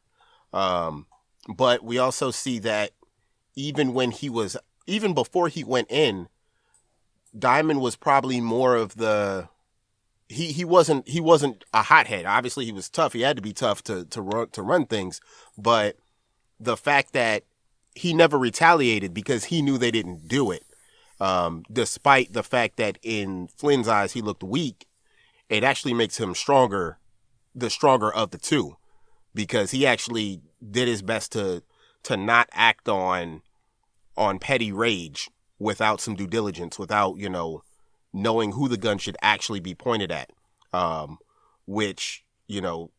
Um, 0.52 1.06
but 1.48 1.82
we 1.84 1.98
also 1.98 2.30
see 2.30 2.58
that 2.60 2.92
even 3.54 3.92
when 3.94 4.10
he 4.10 4.30
was 4.30 4.56
even 4.86 5.14
before 5.14 5.48
he 5.48 5.64
went 5.64 5.90
in 5.90 6.28
diamond 7.38 7.80
was 7.80 7.96
probably 7.96 8.40
more 8.40 8.76
of 8.76 8.96
the 8.96 9.48
he 10.28 10.52
he 10.52 10.64
wasn't 10.64 11.08
he 11.08 11.20
wasn't 11.20 11.64
a 11.72 11.82
hothead. 11.82 12.26
Obviously 12.26 12.64
he 12.64 12.72
was 12.72 12.88
tough. 12.88 13.12
He 13.12 13.22
had 13.22 13.36
to 13.36 13.42
be 13.42 13.52
tough 13.52 13.82
to 13.84 14.04
to 14.06 14.20
run 14.20 14.48
to 14.50 14.62
run 14.62 14.86
things. 14.86 15.20
But 15.56 15.96
the 16.60 16.76
fact 16.76 17.12
that 17.12 17.44
he 17.94 18.12
never 18.12 18.38
retaliated 18.38 19.12
because 19.14 19.44
he 19.44 19.62
knew 19.62 19.78
they 19.78 19.90
didn't 19.90 20.28
do 20.28 20.50
it 20.50 20.64
um, 21.20 21.64
despite 21.72 22.32
the 22.32 22.42
fact 22.42 22.76
that 22.76 22.98
in 23.02 23.48
Flynn's 23.48 23.88
eyes 23.88 24.12
he 24.12 24.22
looked 24.22 24.42
weak, 24.42 24.86
it 25.48 25.64
actually 25.64 25.94
makes 25.94 26.18
him 26.18 26.34
stronger, 26.34 26.98
the 27.54 27.70
stronger 27.70 28.12
of 28.12 28.30
the 28.30 28.38
two, 28.38 28.76
because 29.34 29.70
he 29.70 29.86
actually 29.86 30.40
did 30.70 30.88
his 30.88 31.02
best 31.02 31.32
to 31.32 31.62
to 32.04 32.16
not 32.16 32.48
act 32.52 32.88
on 32.88 33.42
on 34.16 34.38
petty 34.38 34.72
rage 34.72 35.30
without 35.58 36.00
some 36.00 36.14
due 36.14 36.26
diligence, 36.26 36.78
without 36.78 37.16
you 37.16 37.28
know 37.28 37.62
knowing 38.12 38.52
who 38.52 38.68
the 38.68 38.76
gun 38.76 38.98
should 38.98 39.16
actually 39.20 39.60
be 39.60 39.74
pointed 39.74 40.12
at, 40.12 40.30
um, 40.72 41.18
which 41.66 42.24
you 42.46 42.60
know 42.60 42.90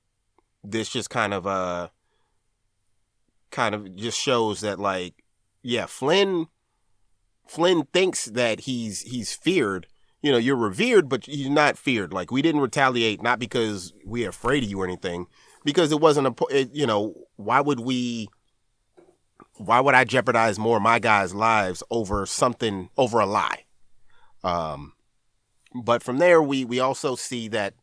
this 0.64 0.90
just 0.90 1.10
kind 1.10 1.34
of 1.34 1.48
uh 1.48 1.88
kind 3.52 3.74
of 3.74 3.96
just 3.96 4.20
shows 4.20 4.62
that 4.62 4.80
like 4.80 5.24
yeah 5.64 5.86
Flynn 5.86 6.48
Flynn 7.50 7.88
thinks 7.92 8.26
that 8.26 8.62
he's 8.62 9.02
he's 9.02 9.34
feared. 9.34 9.88
You 10.22 10.32
know, 10.32 10.38
you're 10.38 10.56
revered, 10.56 11.10
but 11.10 11.28
you're 11.28 11.50
not 11.50 11.80
feared. 11.80 12.14
Like 12.14 12.32
we 12.32 12.44
didn't 12.44 12.62
retaliate, 12.62 13.24
not 13.24 13.40
because 13.40 13.92
we're 14.06 14.30
afraid 14.30 14.64
of 14.64 14.70
you 14.70 14.80
or 14.80 14.86
anything, 14.86 15.26
because 15.66 15.92
it 15.92 16.00
wasn't 16.00 16.28
a. 16.28 16.46
It, 16.52 16.70
you 16.76 16.86
know, 16.86 17.16
why 17.38 17.60
would 17.60 17.80
we? 17.80 18.30
Why 19.56 19.80
would 19.80 19.96
I 19.96 20.04
jeopardize 20.04 20.60
more 20.60 20.78
of 20.78 20.84
my 20.84 21.00
guys' 21.00 21.34
lives 21.34 21.82
over 21.90 22.28
something 22.28 22.90
over 22.98 23.20
a 23.20 23.26
lie? 23.26 23.66
Um, 24.44 24.94
but 25.74 26.04
from 26.04 26.20
there, 26.20 26.44
we 26.44 26.66
we 26.66 26.80
also 26.80 27.16
see 27.16 27.48
that 27.48 27.74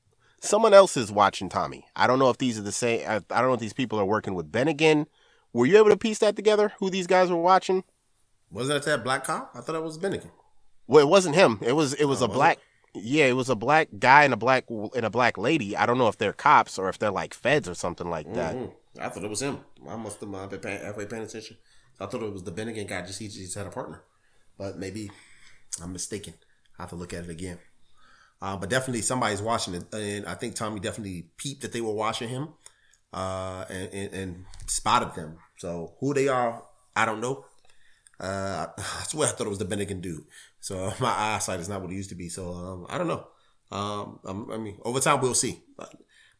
someone 0.40 0.74
else 0.74 0.96
is 0.96 1.10
watching 1.10 1.48
Tommy. 1.48 1.86
I 1.96 2.06
don't 2.06 2.20
know 2.20 2.30
if 2.30 2.38
these 2.38 2.56
are 2.56 2.62
the 2.62 2.70
same. 2.70 3.00
I, 3.08 3.16
I 3.16 3.40
don't 3.40 3.48
know 3.48 3.54
if 3.54 3.60
these 3.60 3.72
people 3.72 3.98
are 3.98 4.06
working 4.06 4.36
with 4.36 4.52
Bennigan. 4.52 5.06
Were 5.52 5.66
you 5.66 5.76
able 5.78 5.90
to 5.90 5.96
piece 5.96 6.18
that 6.20 6.36
together? 6.36 6.72
Who 6.78 6.88
these 6.88 7.08
guys 7.08 7.30
were 7.30 7.36
watching? 7.36 7.82
Wasn't 8.51 8.84
that 8.84 8.90
that 8.90 9.05
black 9.05 9.24
cop? 9.24 9.51
I 9.55 9.61
thought 9.61 9.74
it 9.74 9.82
was 9.82 9.99
Bennigan. 9.99 10.30
Well, 10.86 11.03
it 11.05 11.09
wasn't 11.09 11.34
him. 11.34 11.59
It 11.62 11.72
was 11.72 11.94
it 11.94 12.05
was 12.05 12.22
oh, 12.22 12.26
a 12.26 12.28
was 12.28 12.36
black. 12.36 12.59
It? 12.94 13.03
Yeah, 13.03 13.26
it 13.26 13.34
was 13.34 13.51
a 13.51 13.57
black 13.57 13.88
guy 13.99 14.24
and 14.24 14.32
a 14.32 14.36
black 14.36 14.64
and 14.70 15.05
a 15.05 15.11
black 15.11 15.36
lady. 15.36 15.76
I 15.76 15.84
don't 15.84 15.99
know 15.99 16.09
if 16.09 16.16
they're 16.16 16.32
cops 16.32 16.78
or 16.78 16.88
if 16.88 16.99
they're 16.99 17.11
like 17.11 17.34
feds 17.34 17.68
or 17.68 17.74
something 17.74 18.09
like 18.09 18.32
that. 18.34 18.55
Mm-hmm. 18.55 19.01
I 19.01 19.09
thought 19.09 19.24
it 19.24 19.30
was 19.30 19.42
him. 19.42 19.59
I 19.86 19.97
must 19.97 20.20
have 20.20 20.30
been 20.30 20.61
paying, 20.61 20.80
halfway 20.82 21.07
paying 21.07 21.22
attention. 21.22 21.57
I 22.01 22.07
thought 22.07 22.22
it 22.22 22.32
was 22.32 22.44
the 22.44 22.53
Bennigan 22.53 22.88
guy. 22.88 23.03
Just 23.03 23.18
he 23.18 23.28
just 23.28 23.55
had 23.55 23.66
a 23.66 23.70
partner, 23.70 24.03
but 24.57 24.78
maybe 24.78 25.11
I'm 25.82 25.92
mistaken. 25.92 26.34
I 26.78 26.82
have 26.82 26.90
to 26.90 26.97
look 26.97 27.12
at 27.12 27.24
it 27.24 27.30
again. 27.30 27.59
Uh, 28.40 28.57
but 28.57 28.68
definitely 28.68 29.03
somebody's 29.03 29.40
watching 29.40 29.74
it, 29.74 29.94
and 29.94 30.26
I 30.26 30.34
think 30.34 30.55
Tommy 30.55 30.78
definitely 30.78 31.30
peeped 31.38 31.62
that 31.62 31.72
they 31.72 31.80
were 31.80 31.94
watching 31.94 32.28
him, 32.28 32.49
uh, 33.12 33.64
and, 33.70 33.92
and, 33.94 34.12
and 34.12 34.44
spotted 34.66 35.14
them. 35.14 35.38
So 35.57 35.94
who 36.01 36.12
they 36.12 36.28
are, 36.28 36.62
I 36.94 37.07
don't 37.07 37.20
know. 37.20 37.47
Uh, 38.18 38.66
I 38.78 39.02
swear 39.04 39.28
I 39.28 39.32
thought 39.32 39.46
it 39.46 39.50
was 39.50 39.58
the 39.58 39.64
Bennigan 39.64 40.00
dude. 40.00 40.24
So 40.60 40.92
my 41.00 41.10
eyesight 41.10 41.60
is 41.60 41.68
not 41.68 41.82
what 41.82 41.90
it 41.90 41.96
used 41.96 42.10
to 42.10 42.16
be. 42.16 42.28
So 42.28 42.52
um, 42.52 42.86
I 42.88 42.98
don't 42.98 43.08
know. 43.08 43.26
Um, 43.70 44.20
I 44.52 44.56
mean, 44.56 44.78
over 44.84 45.00
time 45.00 45.20
we'll 45.20 45.34
see. 45.34 45.62
But, 45.76 45.94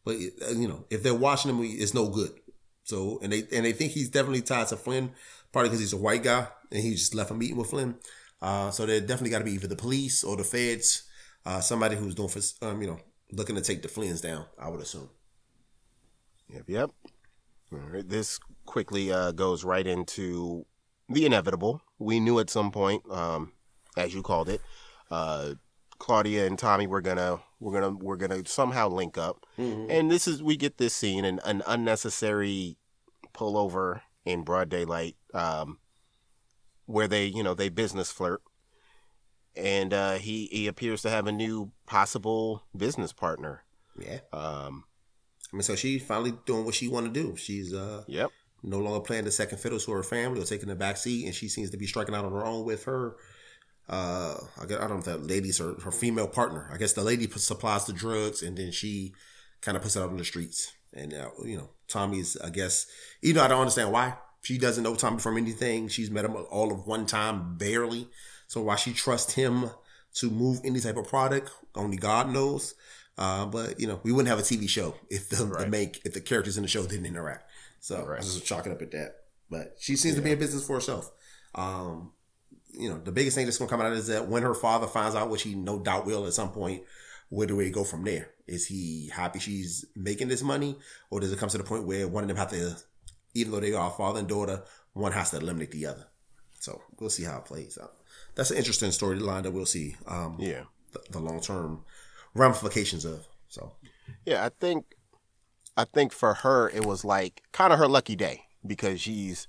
but 0.05 0.15
uh, 0.15 0.51
you 0.51 0.67
know, 0.67 0.85
if 0.89 1.03
they're 1.03 1.13
watching 1.13 1.51
him, 1.51 1.59
it's 1.63 1.93
no 1.93 2.09
good. 2.09 2.31
So 2.83 3.19
and 3.21 3.33
they 3.33 3.43
and 3.51 3.65
they 3.65 3.73
think 3.73 3.91
he's 3.91 4.09
definitely 4.09 4.41
tied 4.41 4.67
to 4.69 4.77
Flynn, 4.77 5.11
partly 5.51 5.69
because 5.69 5.81
he's 5.81 5.93
a 5.93 5.97
white 5.97 6.23
guy 6.23 6.47
and 6.71 6.81
he 6.81 6.91
just 6.91 7.13
left 7.13 7.31
a 7.31 7.33
meeting 7.33 7.57
with 7.57 7.69
Flynn. 7.69 7.95
Uh, 8.41 8.71
so 8.71 8.85
they 8.85 8.99
definitely 9.01 9.31
got 9.31 9.39
to 9.39 9.45
be 9.45 9.53
either 9.53 9.67
the 9.67 9.75
police 9.75 10.23
or 10.23 10.37
the 10.37 10.43
feds, 10.43 11.03
uh, 11.45 11.59
somebody 11.59 11.95
who's 11.95 12.15
doing 12.15 12.29
for 12.29 12.39
um, 12.65 12.81
you 12.81 12.87
know 12.87 12.99
looking 13.33 13.55
to 13.55 13.61
take 13.61 13.81
the 13.81 13.89
Flynns 13.89 14.21
down. 14.21 14.45
I 14.57 14.69
would 14.69 14.79
assume. 14.79 15.09
Yep, 16.53 16.63
yep. 16.67 16.89
All 17.73 17.79
right. 17.79 18.07
This 18.07 18.39
quickly 18.65 19.11
uh, 19.11 19.31
goes 19.33 19.65
right 19.65 19.85
into 19.85 20.65
the 21.09 21.25
inevitable. 21.25 21.81
We 21.99 22.19
knew 22.19 22.39
at 22.39 22.49
some 22.49 22.71
point, 22.71 23.03
um, 23.09 23.53
as 23.95 24.13
you 24.13 24.21
called 24.21 24.49
it, 24.49 24.61
uh, 25.09 25.53
Claudia 25.99 26.45
and 26.45 26.59
Tommy 26.59 26.87
were 26.87 27.01
gonna 27.01 27.39
we're 27.59 27.73
gonna 27.73 27.95
we're 27.97 28.17
gonna 28.17 28.45
somehow 28.45 28.87
link 28.87 29.17
up, 29.17 29.45
mm-hmm. 29.57 29.89
and 29.89 30.11
this 30.11 30.27
is 30.27 30.43
we 30.43 30.55
get 30.57 30.77
this 30.77 30.93
scene 30.93 31.25
and 31.25 31.39
an 31.43 31.63
unnecessary 31.65 32.77
pullover 33.33 34.01
in 34.25 34.43
broad 34.43 34.69
daylight, 34.69 35.15
um, 35.33 35.79
where 36.85 37.07
they 37.07 37.25
you 37.25 37.41
know 37.41 37.53
they 37.53 37.69
business 37.69 38.11
flirt, 38.11 38.41
and 39.55 39.93
uh, 39.93 40.13
he 40.15 40.47
he 40.51 40.67
appears 40.67 41.01
to 41.01 41.09
have 41.09 41.25
a 41.25 41.31
new 41.31 41.71
possible 41.85 42.63
business 42.75 43.11
partner. 43.11 43.63
Yeah. 43.99 44.19
Um, 44.31 44.83
I 45.51 45.55
mean, 45.55 45.63
so 45.63 45.75
she's 45.75 46.05
finally 46.05 46.33
doing 46.45 46.65
what 46.65 46.75
she 46.75 46.87
want 46.87 47.11
to 47.11 47.23
do. 47.23 47.35
She's 47.35 47.73
uh, 47.73 48.03
yep 48.07 48.31
no 48.63 48.79
longer 48.79 48.99
playing 48.99 49.25
the 49.25 49.31
second 49.31 49.59
fiddle 49.59 49.79
to 49.79 49.91
her 49.91 50.03
family 50.03 50.41
or 50.41 50.45
taking 50.45 50.69
the 50.69 50.75
back 50.75 50.97
seat, 50.97 51.25
and 51.25 51.35
she 51.35 51.47
seems 51.47 51.69
to 51.71 51.77
be 51.77 51.87
striking 51.87 52.15
out 52.15 52.25
on 52.25 52.31
her 52.31 52.45
own 52.45 52.65
with 52.65 52.85
her. 52.85 53.15
Uh, 53.89 54.35
I, 54.59 54.65
guess, 54.65 54.77
I 54.77 54.81
don't 54.81 54.89
know 54.91 54.97
if 54.97 55.05
that 55.05 55.25
lady's 55.25 55.59
her, 55.59 55.75
her 55.83 55.91
female 55.91 56.27
partner. 56.27 56.69
I 56.73 56.77
guess 56.77 56.93
the 56.93 57.03
lady 57.03 57.27
supplies 57.29 57.85
the 57.85 57.93
drugs, 57.93 58.41
and 58.41 58.57
then 58.57 58.71
she 58.71 59.13
kind 59.61 59.77
of 59.77 59.83
puts 59.83 59.95
it 59.95 60.01
out 60.01 60.09
on 60.09 60.17
the 60.17 60.25
streets. 60.25 60.73
And 60.93 61.13
uh, 61.13 61.29
you 61.45 61.57
know, 61.57 61.69
Tommy's, 61.87 62.35
I 62.37 62.49
guess, 62.49 62.87
you 63.21 63.33
know, 63.33 63.43
I 63.43 63.47
don't 63.47 63.61
understand 63.61 63.91
why 63.91 64.15
she 64.41 64.57
doesn't 64.57 64.83
know 64.83 64.95
Tommy 64.95 65.19
from 65.19 65.37
anything. 65.37 65.87
She's 65.87 66.09
met 66.09 66.25
him 66.25 66.35
all 66.49 66.71
of 66.71 66.87
one 66.87 67.05
time, 67.05 67.57
barely. 67.57 68.07
So 68.47 68.61
why 68.61 68.75
she 68.77 68.93
trusts 68.93 69.33
him 69.33 69.69
to 70.15 70.29
move 70.29 70.61
any 70.63 70.79
type 70.79 70.97
of 70.97 71.07
product, 71.07 71.51
only 71.75 71.97
God 71.97 72.31
knows. 72.31 72.73
Uh, 73.17 73.45
but 73.45 73.79
you 73.79 73.87
know, 73.87 73.99
we 74.03 74.11
wouldn't 74.11 74.29
have 74.29 74.39
a 74.39 74.43
TV 74.43 74.69
show 74.69 74.95
if 75.09 75.29
the, 75.29 75.45
right. 75.45 75.65
the 75.65 75.69
make 75.69 76.01
if 76.05 76.13
the 76.13 76.21
characters 76.21 76.55
in 76.57 76.63
the 76.63 76.69
show 76.69 76.85
didn't 76.85 77.05
interact. 77.05 77.46
So 77.79 78.05
right. 78.05 78.19
I 78.19 78.21
just 78.21 78.45
chalking 78.45 78.71
up 78.71 78.81
at 78.81 78.91
that. 78.91 79.15
But 79.49 79.75
she 79.79 79.95
seems 79.95 80.15
yeah. 80.15 80.21
to 80.21 80.25
be 80.25 80.31
in 80.31 80.39
business 80.39 80.65
for 80.65 80.75
herself. 80.75 81.11
Um, 81.55 82.11
you 82.71 82.89
know, 82.89 82.99
the 82.99 83.11
biggest 83.11 83.35
thing 83.35 83.45
that's 83.45 83.57
going 83.57 83.69
to 83.69 83.75
come 83.75 83.85
out 83.85 83.93
is 83.93 84.07
that 84.07 84.27
when 84.27 84.43
her 84.43 84.53
father 84.53 84.87
finds 84.87 85.15
out, 85.15 85.29
which 85.29 85.43
he 85.43 85.55
no 85.55 85.79
doubt 85.79 86.05
will 86.05 86.27
at 86.27 86.33
some 86.33 86.51
point, 86.51 86.83
where 87.29 87.47
do 87.47 87.55
we 87.55 87.69
go 87.69 87.83
from 87.83 88.03
there? 88.03 88.29
Is 88.45 88.67
he 88.67 89.09
happy 89.13 89.39
she's 89.39 89.85
making 89.95 90.27
this 90.27 90.43
money, 90.43 90.77
or 91.09 91.19
does 91.19 91.31
it 91.31 91.39
come 91.39 91.49
to 91.49 91.57
the 91.57 91.63
point 91.63 91.85
where 91.85 92.07
one 92.07 92.23
of 92.23 92.27
them 92.27 92.37
have 92.37 92.51
to, 92.51 92.77
even 93.33 93.51
though 93.51 93.59
they 93.59 93.73
are 93.73 93.91
father 93.91 94.19
and 94.19 94.27
daughter, 94.27 94.63
one 94.93 95.11
has 95.11 95.31
to 95.31 95.37
eliminate 95.37 95.71
the 95.71 95.85
other? 95.85 96.05
So 96.59 96.81
we'll 96.99 97.09
see 97.09 97.23
how 97.23 97.37
it 97.37 97.45
plays 97.45 97.77
out. 97.81 97.93
That's 98.35 98.51
an 98.51 98.57
interesting 98.57 98.89
storyline 98.91 99.43
that 99.43 99.51
we'll 99.51 99.65
see. 99.65 99.95
Um, 100.07 100.37
yeah, 100.39 100.63
the, 100.93 101.01
the 101.11 101.19
long 101.19 101.41
term 101.41 101.83
ramifications 102.33 103.03
of. 103.03 103.27
So 103.49 103.73
yeah, 104.25 104.45
I 104.45 104.49
think 104.49 104.85
I 105.77 105.85
think 105.85 106.11
for 106.11 106.33
her 106.33 106.69
it 106.69 106.83
was 106.85 107.05
like 107.05 107.43
kind 107.53 107.71
of 107.71 107.79
her 107.79 107.87
lucky 107.87 108.15
day 108.15 108.45
because 108.65 108.99
she's 108.99 109.47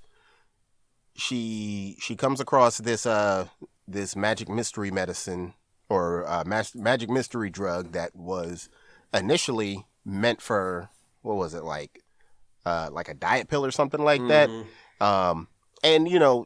she 1.15 1.97
she 1.99 2.15
comes 2.15 2.39
across 2.39 2.77
this 2.77 3.05
uh 3.05 3.47
this 3.87 4.15
magic 4.15 4.47
mystery 4.47 4.91
medicine 4.91 5.53
or 5.89 6.27
uh, 6.27 6.43
mag- 6.45 6.75
magic 6.75 7.09
mystery 7.09 7.49
drug 7.49 7.91
that 7.93 8.15
was 8.15 8.69
initially 9.13 9.85
meant 10.05 10.39
for 10.41 10.89
what 11.23 11.35
was 11.35 11.53
it 11.53 11.63
like 11.63 12.03
uh 12.65 12.89
like 12.91 13.09
a 13.09 13.13
diet 13.13 13.47
pill 13.49 13.65
or 13.65 13.71
something 13.71 14.03
like 14.03 14.25
that. 14.27 14.49
Mhm. 14.49 14.65
um 15.01 15.47
and 15.83 16.07
you 16.07 16.19
know 16.19 16.45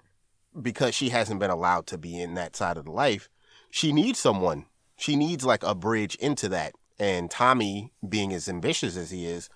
because 0.60 0.96
she 0.96 1.10
hasn't 1.10 1.40
been 1.40 1.50
allowed 1.50 1.88
to 1.88 1.98
be 1.98 2.20
in 2.22 2.36
that 2.36 2.56
side 2.56 2.78
of 2.78 2.86
the 2.86 2.92
life 2.92 3.30
she 3.70 3.92
needs 3.92 4.20
someone. 4.20 4.66
She 4.96 5.16
needs 5.16 5.44
like 5.44 5.64
a 5.64 5.74
bridge 5.74 6.14
into 6.18 6.48
that. 6.50 6.76
And 7.00 7.32
tommy 7.32 7.92
being 8.08 8.32
as 8.32 8.48
ambitious 8.48 8.96
as 8.96 9.10
he 9.10 9.26
is 9.26 9.50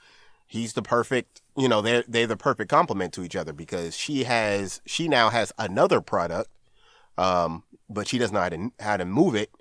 he's 0.48 0.74
the 0.74 0.82
perfect 0.82 1.42
you 1.56 1.68
know 1.68 1.82
they're 1.82 2.04
they're 2.08 2.28
the 2.28 2.38
perfect 2.38 2.70
complement 2.70 3.14
to 3.14 3.24
each 3.24 3.36
other 3.36 3.54
because 3.54 3.96
she 3.96 4.24
has 4.24 4.82
she 4.86 5.08
now 5.08 5.30
has 5.30 5.52
another 5.60 6.02
product 6.02 6.50
um 7.18 7.64
but 7.90 8.08
she 8.08 8.18
doesn't 8.18 8.34
know 8.34 8.42
how 8.42 8.50
to 8.50 8.72
how 8.80 8.98
to 8.98 9.06
move 9.06 9.36
it 9.36 9.52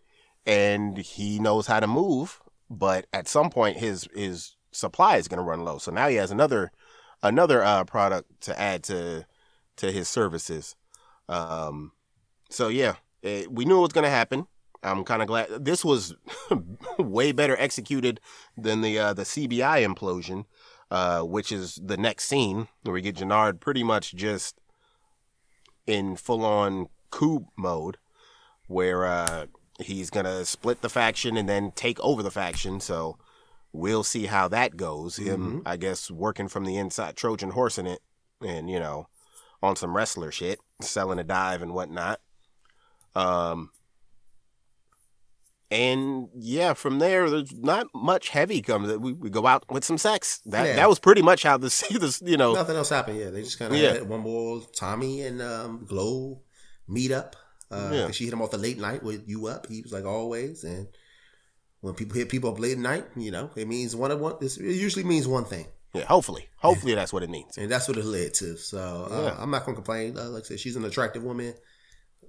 and 0.47 0.99
he 0.99 1.39
knows 1.39 1.66
how 1.66 1.80
to 1.80 1.87
move 1.87 2.41
but 2.70 3.07
at 3.12 3.28
some 3.28 3.51
point 3.51 3.76
his 3.76 4.09
his 4.14 4.57
supply 4.72 5.16
is 5.16 5.28
going 5.28 5.39
to 5.39 5.45
run 5.45 5.64
low. 5.64 5.78
So 5.78 5.91
now 5.91 6.09
he 6.09 6.16
has 6.16 6.30
another 6.30 6.72
another 7.22 7.62
uh 7.62 7.84
product 7.84 8.41
to 8.43 8.61
add 8.61 8.82
to 8.84 9.26
to 9.76 9.93
his 9.93 10.09
services. 10.09 10.76
Um 11.28 11.93
so 12.51 12.68
yeah 12.68 12.97
it, 13.22 13.51
we 13.51 13.64
knew 13.64 13.78
it 13.78 13.82
was 13.82 13.93
going 13.93 14.05
to 14.05 14.11
happen. 14.11 14.47
I'm 14.82 15.05
kind 15.05 15.22
of 15.22 15.28
glad 15.28 15.64
this 15.64 15.84
was 15.84 16.14
way 16.99 17.32
better 17.32 17.57
executed 17.59 18.20
than 18.57 18.82
the 18.82 18.99
uh 18.99 19.14
the 19.14 19.22
cbi 19.22 19.84
implosion 19.84 20.45
uh, 20.91 21.22
which 21.22 21.51
is 21.51 21.80
the 21.82 21.97
next 21.97 22.24
scene 22.24 22.68
where 22.82 22.95
we 22.95 23.03
get 23.03 23.16
Jenard 23.16 23.61
pretty 23.61 23.82
much 23.82 24.14
just 24.14 24.59
in 25.87 26.16
full 26.16 26.45
on 26.45 26.89
coup 27.11 27.47
mode, 27.57 27.97
where 28.66 29.05
uh, 29.05 29.47
he's 29.80 30.11
gonna 30.11 30.45
split 30.45 30.80
the 30.82 30.89
faction 30.89 31.37
and 31.37 31.49
then 31.49 31.72
take 31.72 31.99
over 32.01 32.22
the 32.22 32.30
faction. 32.30 32.80
So 32.80 33.18
we'll 33.72 34.05
see 34.05 34.26
how 34.26 34.49
that 34.49 34.76
goes. 34.76 35.16
Him, 35.16 35.62
I 35.66 35.76
guess, 35.76 36.11
working 36.11 36.49
from 36.49 36.64
the 36.64 36.76
inside, 36.76 37.16
Trojan 37.16 37.51
horse 37.51 37.78
in 37.78 37.87
it, 37.87 38.01
and 38.41 38.70
you 38.70 38.80
know, 38.80 39.09
on 39.62 39.76
some 39.76 39.97
wrestler 39.97 40.30
shit, 40.30 40.59
selling 40.80 41.18
a 41.18 41.24
dive 41.24 41.62
and 41.62 41.72
whatnot. 41.74 42.20
Um, 43.14 43.70
and 45.70 46.28
yeah, 46.36 46.74
from 46.74 46.98
there, 46.98 47.28
there's 47.28 47.52
not 47.54 47.88
much 47.94 48.28
heavy 48.30 48.62
comes. 48.62 48.96
We, 48.98 49.12
we 49.12 49.30
go 49.30 49.46
out 49.46 49.64
with 49.70 49.84
some 49.84 49.98
sex. 49.98 50.40
That 50.46 50.66
Yeah. 50.66 50.76
that 50.76 50.88
was 50.88 50.98
pretty 50.98 51.22
much 51.22 51.42
how 51.42 51.56
this, 51.58 51.80
this 51.90 52.22
you 52.24 52.36
know, 52.36 52.54
Nothing 52.54 52.76
else 52.76 52.90
happened. 52.90 53.18
Yeah, 53.18 53.30
they 53.30 53.42
just 53.42 53.58
kind 53.58 53.72
of 53.72 53.78
Yeah. 53.78 53.94
had 53.94 54.08
one 54.08 54.20
more 54.20 54.62
Tommy 54.74 55.22
and 55.22 55.42
um, 55.42 55.84
Glow 55.86 56.42
meet 56.88 57.10
up. 57.12 57.36
Uh, 57.70 57.90
Yeah. 57.92 58.10
She 58.12 58.24
hit 58.24 58.32
him 58.32 58.42
off 58.42 58.50
the 58.52 58.58
late 58.58 58.78
night 58.78 59.02
with 59.02 59.28
you 59.28 59.48
up. 59.48 59.66
He 59.66 59.82
was 59.82 59.92
like 59.92 60.04
always, 60.04 60.62
and 60.62 60.86
when 61.80 61.94
people 61.94 62.16
hit 62.16 62.28
people 62.28 62.50
up 62.50 62.60
late 62.60 62.72
at 62.72 62.78
night, 62.78 63.06
you 63.16 63.30
know, 63.32 63.50
it 63.56 63.66
means 63.66 63.94
one 63.96 64.10
of 64.12 64.20
one. 64.20 64.36
This 64.40 64.56
it 64.56 64.64
usually 64.76 65.04
means 65.04 65.26
one 65.26 65.44
thing, 65.44 65.66
yeah. 65.92 66.04
Hopefully, 66.04 66.48
hopefully 66.58 66.94
that's 66.94 67.12
what 67.12 67.22
it 67.24 67.30
means. 67.30 67.58
and 67.58 67.70
that's 67.70 67.88
what 67.88 67.96
it 67.96 68.04
led 68.04 68.34
to. 68.34 68.56
So 68.56 69.08
uh. 69.10 69.36
I'm 69.38 69.50
not 69.50 69.64
gonna 69.64 69.74
complain. 69.74 70.16
Uh, 70.16 70.30
like 70.30 70.44
I 70.44 70.46
said, 70.46 70.60
she's 70.60 70.76
an 70.76 70.84
attractive 70.84 71.24
woman. 71.24 71.54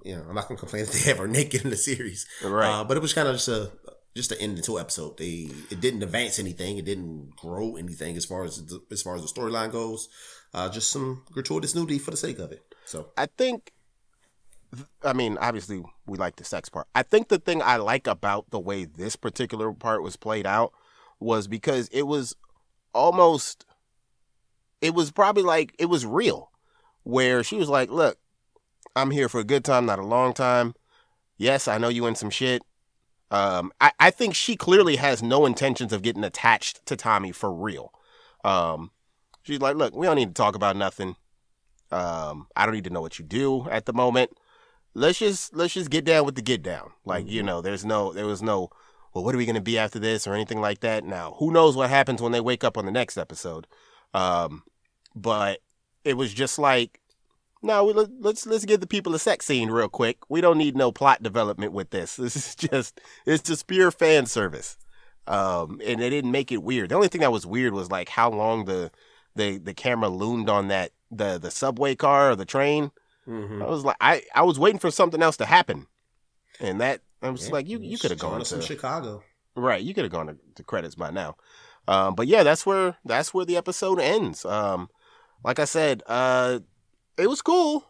You 0.08 0.16
know, 0.16 0.26
I'm 0.30 0.36
not 0.36 0.47
gonna 0.47 0.60
complain 0.60 0.84
if 0.84 0.91
they 0.91 0.99
have 1.10 1.18
her 1.18 1.28
naked 1.28 1.64
in 1.64 1.70
the 1.70 1.76
series. 1.76 2.26
Right. 2.43 2.70
Uh, 2.70 2.84
but 2.84 2.97
it 2.97 3.01
was 3.01 3.14
kind 3.14 3.28
of 3.28 3.36
just 3.36 3.49
a 3.49 3.72
just 4.16 4.32
to 4.32 4.41
end 4.41 4.58
the 4.58 4.62
two 4.62 4.80
episode. 4.80 5.18
They 5.18 5.49
it 5.70 5.80
didn't 5.80 6.03
advance 6.03 6.39
anything. 6.39 6.78
It 6.78 6.86
didn't 6.86 7.36
grow 7.36 7.76
anything 7.76 8.18
as 8.18 8.26
far 8.26 8.43
as 8.43 8.66
the, 8.66 8.82
as 8.91 9.01
far 9.01 9.16
as 9.16 9.22
the 9.22 9.28
storyline 9.28 9.72
goes. 9.72 10.10
Uh, 10.53 10.70
just 10.70 10.91
some 10.91 11.24
gratuitous 11.32 11.76
nudity 11.76 11.99
for 11.99 12.12
the 12.12 12.18
sake 12.18 12.39
of 12.39 12.51
it. 12.51 12.64
So 12.86 13.12
I 13.18 13.28
think, 13.28 13.74
I 15.03 15.14
mean, 15.14 15.38
obviously 15.39 15.84
we 16.05 16.18
like 16.18 16.38
the 16.38 16.45
sex 16.45 16.70
part. 16.70 16.88
I 16.95 17.03
think 17.03 17.28
the 17.28 17.38
thing 17.38 17.62
I 17.62 17.76
like 17.76 18.08
about 18.08 18.49
the 18.49 18.60
way 18.60 18.86
this 18.86 19.16
particular 19.16 19.72
part 19.74 20.01
was 20.01 20.16
played 20.16 20.47
out 20.47 20.74
was 21.20 21.47
because 21.47 21.89
it 21.89 22.03
was 22.03 22.36
almost, 22.93 23.66
it 24.82 24.95
was 24.95 25.12
probably 25.12 25.43
like, 25.43 25.76
it 25.78 25.88
was 25.88 26.05
real. 26.05 26.49
Where 27.03 27.43
she 27.43 27.58
was 27.58 27.70
like, 27.70 27.89
look, 27.89 28.18
I'm 28.97 29.11
here 29.11 29.29
for 29.29 29.39
a 29.39 29.45
good 29.45 29.63
time, 29.63 29.85
not 29.85 29.99
a 29.99 30.05
long 30.05 30.33
time. 30.33 30.73
Yes, 31.37 31.67
I 31.67 31.77
know 31.77 31.89
you 31.89 32.05
in 32.07 32.15
some 32.15 32.29
shit. 32.29 32.63
Um, 33.29 33.71
I, 33.79 33.91
I 33.99 34.09
think 34.11 34.35
she 34.35 34.55
clearly 34.55 34.95
has 34.95 35.21
no 35.21 35.45
intentions 35.45 35.93
of 35.93 36.01
getting 36.01 36.23
attached 36.23 36.85
to 36.87 36.95
Tommy 36.95 37.31
for 37.31 37.53
real. 37.53 37.93
Um, 38.43 38.91
she's 39.43 39.59
like, 39.59 39.75
look, 39.75 39.95
we 39.95 40.07
don't 40.07 40.15
need 40.15 40.29
to 40.29 40.33
talk 40.33 40.55
about 40.55 40.75
nothing. 40.75 41.15
Um, 41.91 42.47
I 42.55 42.65
don't 42.65 42.75
need 42.75 42.85
to 42.85 42.89
know 42.89 43.01
what 43.01 43.19
you 43.19 43.25
do 43.25 43.69
at 43.69 43.85
the 43.85 43.93
moment. 43.93 44.31
Let's 44.93 45.19
just 45.19 45.55
let's 45.55 45.73
just 45.75 45.91
get 45.91 46.05
down 46.05 46.25
with 46.25 46.35
the 46.35 46.41
get 46.41 46.63
down. 46.63 46.91
Like 47.05 47.27
you 47.27 47.43
know, 47.43 47.61
there's 47.61 47.85
no 47.85 48.11
there 48.11 48.25
was 48.25 48.41
no 48.41 48.69
well, 49.13 49.23
what 49.23 49.35
are 49.35 49.37
we 49.37 49.45
gonna 49.45 49.61
be 49.61 49.77
after 49.77 49.99
this 49.99 50.25
or 50.25 50.33
anything 50.33 50.59
like 50.59 50.79
that. 50.79 51.03
Now, 51.03 51.35
who 51.37 51.51
knows 51.51 51.75
what 51.75 51.89
happens 51.89 52.21
when 52.21 52.31
they 52.31 52.41
wake 52.41 52.63
up 52.63 52.77
on 52.77 52.85
the 52.85 52.91
next 52.91 53.17
episode? 53.17 53.67
Um, 54.13 54.63
but 55.15 55.59
it 56.03 56.15
was 56.15 56.33
just 56.33 56.57
like, 56.57 56.99
no, 57.62 57.84
we, 57.84 57.93
let, 57.93 58.10
let's 58.20 58.45
let's 58.45 58.66
give 58.66 58.80
the 58.80 58.88
people 58.88 59.14
a 59.16 59.20
sex 59.20 59.45
scene 59.45 59.70
real 59.70 59.89
quick. 59.89 60.18
We 60.30 60.41
don't 60.41 60.58
need 60.58 60.76
no 60.76 60.91
plot 60.91 61.24
development 61.24 61.72
with 61.74 61.89
this. 61.89 62.18
This 62.28 62.36
is 62.36 62.55
just 62.55 62.99
it's 63.26 63.43
just 63.43 63.68
pure 63.68 63.91
fan 63.91 64.26
service. 64.26 64.78
Um, 65.28 65.82
and 65.86 66.01
they 66.01 66.10
didn't 66.10 66.32
make 66.32 66.51
it 66.51 66.64
weird. 66.64 66.89
The 66.89 66.95
only 66.95 67.10
thing 67.10 67.22
that 67.22 67.32
was 67.32 67.45
weird 67.45 67.74
was 67.74 67.91
like 67.91 68.10
how 68.10 68.30
long 68.30 68.66
the 68.66 68.91
the 69.36 69.58
the 69.58 69.74
camera 69.74 70.10
loomed 70.10 70.49
on 70.49 70.68
that 70.70 70.91
the 71.12 71.38
the 71.38 71.51
subway 71.51 71.95
car 71.95 72.32
or 72.32 72.36
the 72.36 72.45
train. 72.45 72.91
mm-hmm. 73.28 73.62
I 73.62 73.66
was 73.66 73.84
like, 73.84 73.97
I 73.99 74.24
I 74.34 74.43
was 74.43 74.60
waiting 74.60 74.80
for 74.80 74.91
something 74.91 75.22
else 75.22 75.38
to 75.38 75.45
happen, 75.45 75.88
and 76.60 76.80
that 76.82 77.01
I 77.22 77.30
was 77.30 77.51
like, 77.51 77.68
you 77.68 77.80
you 77.80 77.97
could 77.97 78.12
have 78.12 78.20
gone 78.20 78.39
to 78.39 78.45
some 78.45 78.62
Chicago. 78.62 79.24
right, 79.55 79.82
you 79.82 79.93
could 79.93 80.03
have 80.03 80.12
gone 80.12 80.28
to, 80.28 80.38
to 80.55 80.64
credits 80.64 80.95
by 80.95 81.10
now. 81.10 81.36
Um, 81.88 82.16
but 82.16 82.28
yeah, 82.28 82.43
that's 82.43 82.66
where 82.66 82.97
that's 83.05 83.34
where 83.34 83.45
the 83.45 83.58
episode 83.58 83.99
ends. 83.99 84.45
Um, 84.45 84.89
like 85.43 85.60
I 85.60 85.66
said, 85.66 86.03
uh, 86.08 86.60
it 87.18 87.30
was 87.30 87.41
cool, 87.41 87.86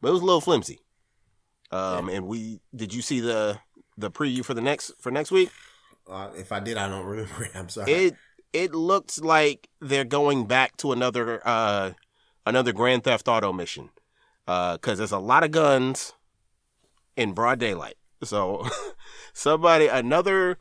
but 0.00 0.08
it 0.08 0.12
was 0.12 0.22
a 0.22 0.24
little 0.24 0.40
flimsy. 0.40 0.80
Um, 1.70 2.08
and 2.08 2.26
we 2.26 2.60
did 2.74 2.92
you 2.92 3.02
see 3.02 3.20
the 3.20 3.58
the 3.96 4.10
preview 4.10 4.44
for 4.44 4.54
the 4.54 4.60
next 4.60 4.92
for 5.00 5.10
next 5.10 5.30
week? 5.30 5.50
Uh, 6.08 6.30
if 6.36 6.50
I 6.50 6.60
did, 6.60 6.76
I 6.76 6.88
don't 6.88 7.04
remember. 7.06 7.48
I'm 7.54 7.68
sorry. 7.68 7.92
It 7.92 8.16
it 8.52 8.74
looks 8.74 9.20
like 9.20 9.68
they're 9.80 10.04
going 10.04 10.46
back 10.46 10.76
to 10.78 10.92
another 10.92 11.40
uh 11.44 11.92
another 12.46 12.72
Grand 12.72 13.04
Theft 13.04 13.28
Auto 13.28 13.52
mission. 13.52 13.90
Uh, 14.46 14.78
cause 14.78 14.98
there's 14.98 15.12
a 15.12 15.18
lot 15.18 15.44
of 15.44 15.52
guns 15.52 16.12
in 17.16 17.32
broad 17.32 17.60
daylight. 17.60 17.96
So 18.22 18.66
somebody 19.32 19.86
another 19.86 20.58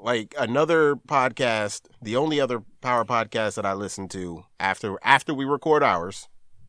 like 0.00 0.34
another 0.38 0.96
podcast, 0.96 1.82
the 2.00 2.16
only 2.16 2.40
other 2.40 2.62
power 2.80 3.04
podcast 3.04 3.56
that 3.56 3.66
I 3.66 3.74
listen 3.74 4.08
to 4.08 4.44
after 4.58 4.96
after 5.02 5.34
we 5.34 5.44
record 5.44 5.82
ours, 5.82 6.28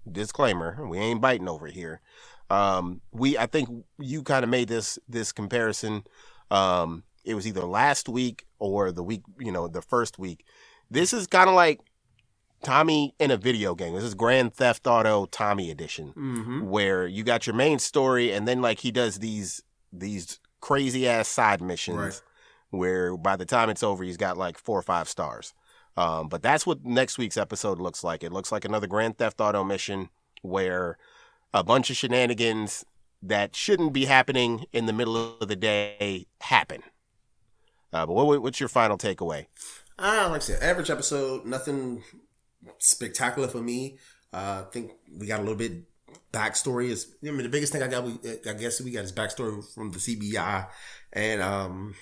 disclaimer, 0.10 0.86
we 0.88 0.98
ain't 0.98 1.22
biting 1.22 1.48
over 1.50 1.68
here. 1.68 2.02
Um 2.50 3.02
we 3.12 3.38
I 3.38 3.46
think 3.46 3.70
you 4.00 4.24
kind 4.24 4.44
of 4.44 4.50
made 4.50 4.68
this 4.68 4.98
this 5.08 5.32
comparison 5.32 6.04
um 6.52 7.04
it 7.24 7.36
was 7.36 7.46
either 7.46 7.62
last 7.66 8.10
week 8.10 8.46
or 8.58 8.92
the 8.92 9.04
week, 9.04 9.22
you 9.40 9.52
know, 9.52 9.68
the 9.68 9.82
first 9.82 10.18
week. 10.18 10.46
This 10.90 11.14
is 11.14 11.28
kind 11.28 11.50
of 11.50 11.56
like 11.56 11.80
Tommy 12.64 13.14
in 13.20 13.32
a 13.32 13.38
video 13.38 13.76
game. 13.76 13.94
This 13.94 14.04
is 14.04 14.16
Grand 14.16 14.54
Theft 14.54 14.86
Auto 14.88 15.26
Tommy 15.28 15.72
edition, 15.72 16.08
mm-hmm. 16.10 16.62
where 16.68 17.08
you 17.08 17.24
got 17.24 17.48
your 17.48 17.56
main 17.56 17.80
story, 17.80 18.32
and 18.32 18.48
then 18.48 18.62
like 18.62 18.80
he 18.80 18.92
does 18.92 19.20
these 19.20 19.62
these 19.94 20.40
crazy 20.60 21.08
ass 21.08 21.28
side 21.28 21.62
missions, 21.62 21.98
Right. 21.98 22.22
where 22.72 23.16
by 23.16 23.36
the 23.38 23.46
time 23.46 23.70
it's 23.70 23.84
over, 23.84 24.04
he's 24.04 24.18
got 24.18 24.38
like 24.38 24.58
four 24.58 24.78
or 24.78 24.82
five 24.84 25.08
stars. 25.08 25.54
Um, 25.98 26.30
but 26.30 26.42
that's 26.42 26.66
what 26.66 26.86
next 26.86 27.18
week's 27.18 27.38
episode 27.38 27.80
looks 27.80 28.04
like. 28.04 28.24
It 28.24 28.32
looks 28.32 28.52
like 28.52 28.66
another 28.66 28.88
Grand 28.88 29.18
Theft 29.18 29.42
Auto 29.42 29.64
mission 29.64 30.10
where 30.42 30.98
a 31.54 31.64
bunch 31.64 31.90
of 31.90 31.98
shenanigans 31.98 32.86
that 33.22 33.56
shouldn't 33.56 33.94
be 33.94 34.06
happening 34.06 34.66
in 34.72 34.86
the 34.86 34.94
middle 34.94 35.38
of 35.40 35.48
the 35.48 35.56
day 35.56 36.28
happen. 36.42 36.84
Uh, 37.92 38.06
but 38.06 38.14
what, 38.14 38.42
what's 38.42 38.60
your 38.60 38.70
final 38.70 38.98
takeaway? 38.98 39.48
Uh, 39.98 40.28
like 40.30 40.42
I 40.42 40.46
said, 40.46 40.64
average 40.64 40.90
episode, 40.90 41.46
nothing 41.46 42.04
spectacular 42.78 43.48
for 43.48 43.62
me. 43.62 43.98
Uh, 44.32 44.64
I 44.66 44.70
think 44.72 44.92
we 45.18 45.28
got 45.28 45.40
a 45.40 45.44
little 45.44 45.58
bit 45.58 45.84
backstory. 46.32 46.90
Is 46.90 47.16
I 47.26 47.32
mean 47.32 47.44
the 47.44 47.50
biggest 47.50 47.74
thing 47.74 47.84
I 47.84 47.88
got, 47.88 48.04
we 48.04 48.14
I 48.48 48.54
guess 48.54 48.80
we 48.80 48.92
got 48.92 49.02
his 49.02 49.12
backstory 49.12 49.64
from 49.74 49.92
the 49.92 50.00
CBI 50.00 50.68
and 51.14 51.42
um, 51.42 51.96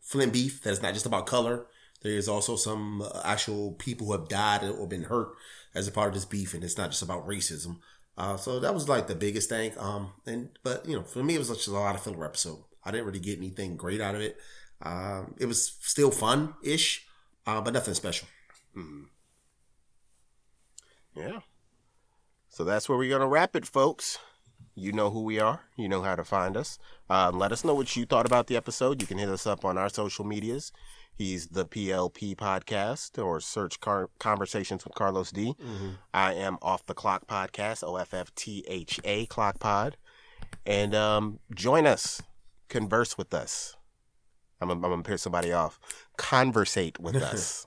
Flynn 0.00 0.30
beef. 0.30 0.62
That 0.62 0.70
is 0.70 0.82
not 0.82 0.94
just 0.94 1.06
about 1.06 1.26
color. 1.26 1.66
There 2.02 2.12
is 2.12 2.28
also 2.28 2.56
some 2.56 3.02
uh, 3.02 3.20
actual 3.24 3.72
people 3.72 4.06
who 4.06 4.12
have 4.12 4.28
died 4.28 4.62
or 4.64 4.86
been 4.86 5.04
hurt 5.04 5.28
as 5.74 5.88
a 5.88 5.92
part 5.92 6.08
of 6.08 6.14
this 6.14 6.24
beef, 6.24 6.54
and 6.54 6.62
it's 6.62 6.78
not 6.78 6.90
just 6.90 7.02
about 7.02 7.26
racism. 7.26 7.78
Uh, 8.18 8.36
so 8.36 8.60
that 8.60 8.74
was 8.74 8.88
like 8.88 9.06
the 9.06 9.14
biggest 9.14 9.48
thing. 9.48 9.72
Um, 9.78 10.12
and 10.26 10.50
but 10.62 10.86
you 10.88 10.96
know, 10.96 11.02
for 11.02 11.22
me, 11.22 11.34
it 11.34 11.38
was 11.38 11.48
just 11.48 11.68
a 11.68 11.72
lot 11.72 11.94
of 11.94 12.02
filler 12.02 12.24
episode. 12.24 12.58
I 12.84 12.90
didn't 12.90 13.06
really 13.06 13.20
get 13.20 13.38
anything 13.38 13.76
great 13.76 14.00
out 14.00 14.14
of 14.14 14.20
it. 14.20 14.38
Um, 14.82 15.34
it 15.38 15.46
was 15.46 15.76
still 15.80 16.10
fun 16.10 16.54
ish, 16.62 17.06
uh, 17.46 17.60
but 17.60 17.74
nothing 17.74 17.94
special. 17.94 18.28
Hmm. 18.74 19.04
Yeah. 21.14 21.40
So 22.48 22.64
that's 22.64 22.88
where 22.88 22.96
we're 22.96 23.10
gonna 23.10 23.28
wrap 23.28 23.56
it, 23.56 23.66
folks. 23.66 24.18
You 24.74 24.92
know 24.92 25.10
who 25.10 25.22
we 25.22 25.40
are. 25.40 25.62
You 25.76 25.88
know 25.88 26.02
how 26.02 26.14
to 26.16 26.24
find 26.24 26.56
us. 26.56 26.78
Uh, 27.08 27.30
let 27.32 27.52
us 27.52 27.64
know 27.64 27.74
what 27.74 27.96
you 27.96 28.04
thought 28.04 28.26
about 28.26 28.46
the 28.46 28.56
episode. 28.56 29.00
You 29.00 29.06
can 29.06 29.18
hit 29.18 29.28
us 29.28 29.46
up 29.46 29.64
on 29.64 29.78
our 29.78 29.88
social 29.88 30.24
medias. 30.24 30.72
He's 31.16 31.48
the 31.48 31.64
PLP 31.64 32.36
podcast 32.36 33.22
or 33.22 33.40
search 33.40 33.80
car- 33.80 34.10
conversations 34.18 34.84
with 34.84 34.94
Carlos 34.94 35.30
D. 35.30 35.54
I 36.12 36.34
am 36.34 36.58
off 36.60 36.84
the 36.86 36.94
clock 36.94 37.26
podcast, 37.26 37.82
O 37.82 37.96
F 37.96 38.12
F 38.12 38.34
T 38.34 38.64
H 38.68 39.00
A 39.04 39.26
clock 39.26 39.58
pod. 39.58 39.96
And 40.66 40.94
um, 40.94 41.38
join 41.54 41.86
us, 41.86 42.20
converse 42.68 43.16
with 43.16 43.32
us. 43.32 43.76
I'm, 44.60 44.70
I'm 44.70 44.80
gonna 44.80 45.02
piss 45.02 45.22
somebody 45.22 45.52
off. 45.52 45.78
Conversate 46.18 47.00
with 47.00 47.16
us. 47.22 47.66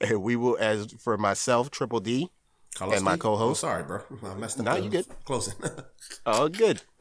and 0.00 0.22
we 0.22 0.36
will, 0.36 0.56
as 0.60 0.92
for 0.92 1.16
myself, 1.16 1.70
Triple 1.70 2.00
D, 2.00 2.30
Carlos 2.74 2.96
And 2.96 3.04
my 3.04 3.16
co-host? 3.16 3.64
Oh, 3.64 3.68
sorry, 3.68 3.82
bro. 3.82 4.02
I 4.24 4.34
messed 4.34 4.60
up. 4.60 4.66
The 4.66 4.82
you 4.82 4.90
good. 4.90 5.06
Closing. 5.24 5.54
Oh, 6.26 6.48
good. 6.48 6.82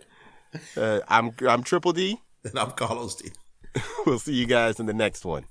Uh, 0.75 0.99
I'm 1.07 1.31
I'm 1.47 1.61
Triple 1.61 1.93
D. 1.93 2.17
and 2.43 2.57
I'm 2.57 2.71
Carlos 2.71 3.13
D. 3.17 3.29
We'll 4.05 4.19
see 4.19 4.33
you 4.33 4.45
guys 4.45 4.79
in 4.79 4.85
the 4.85 4.93
next 4.93 5.25
one. 5.25 5.45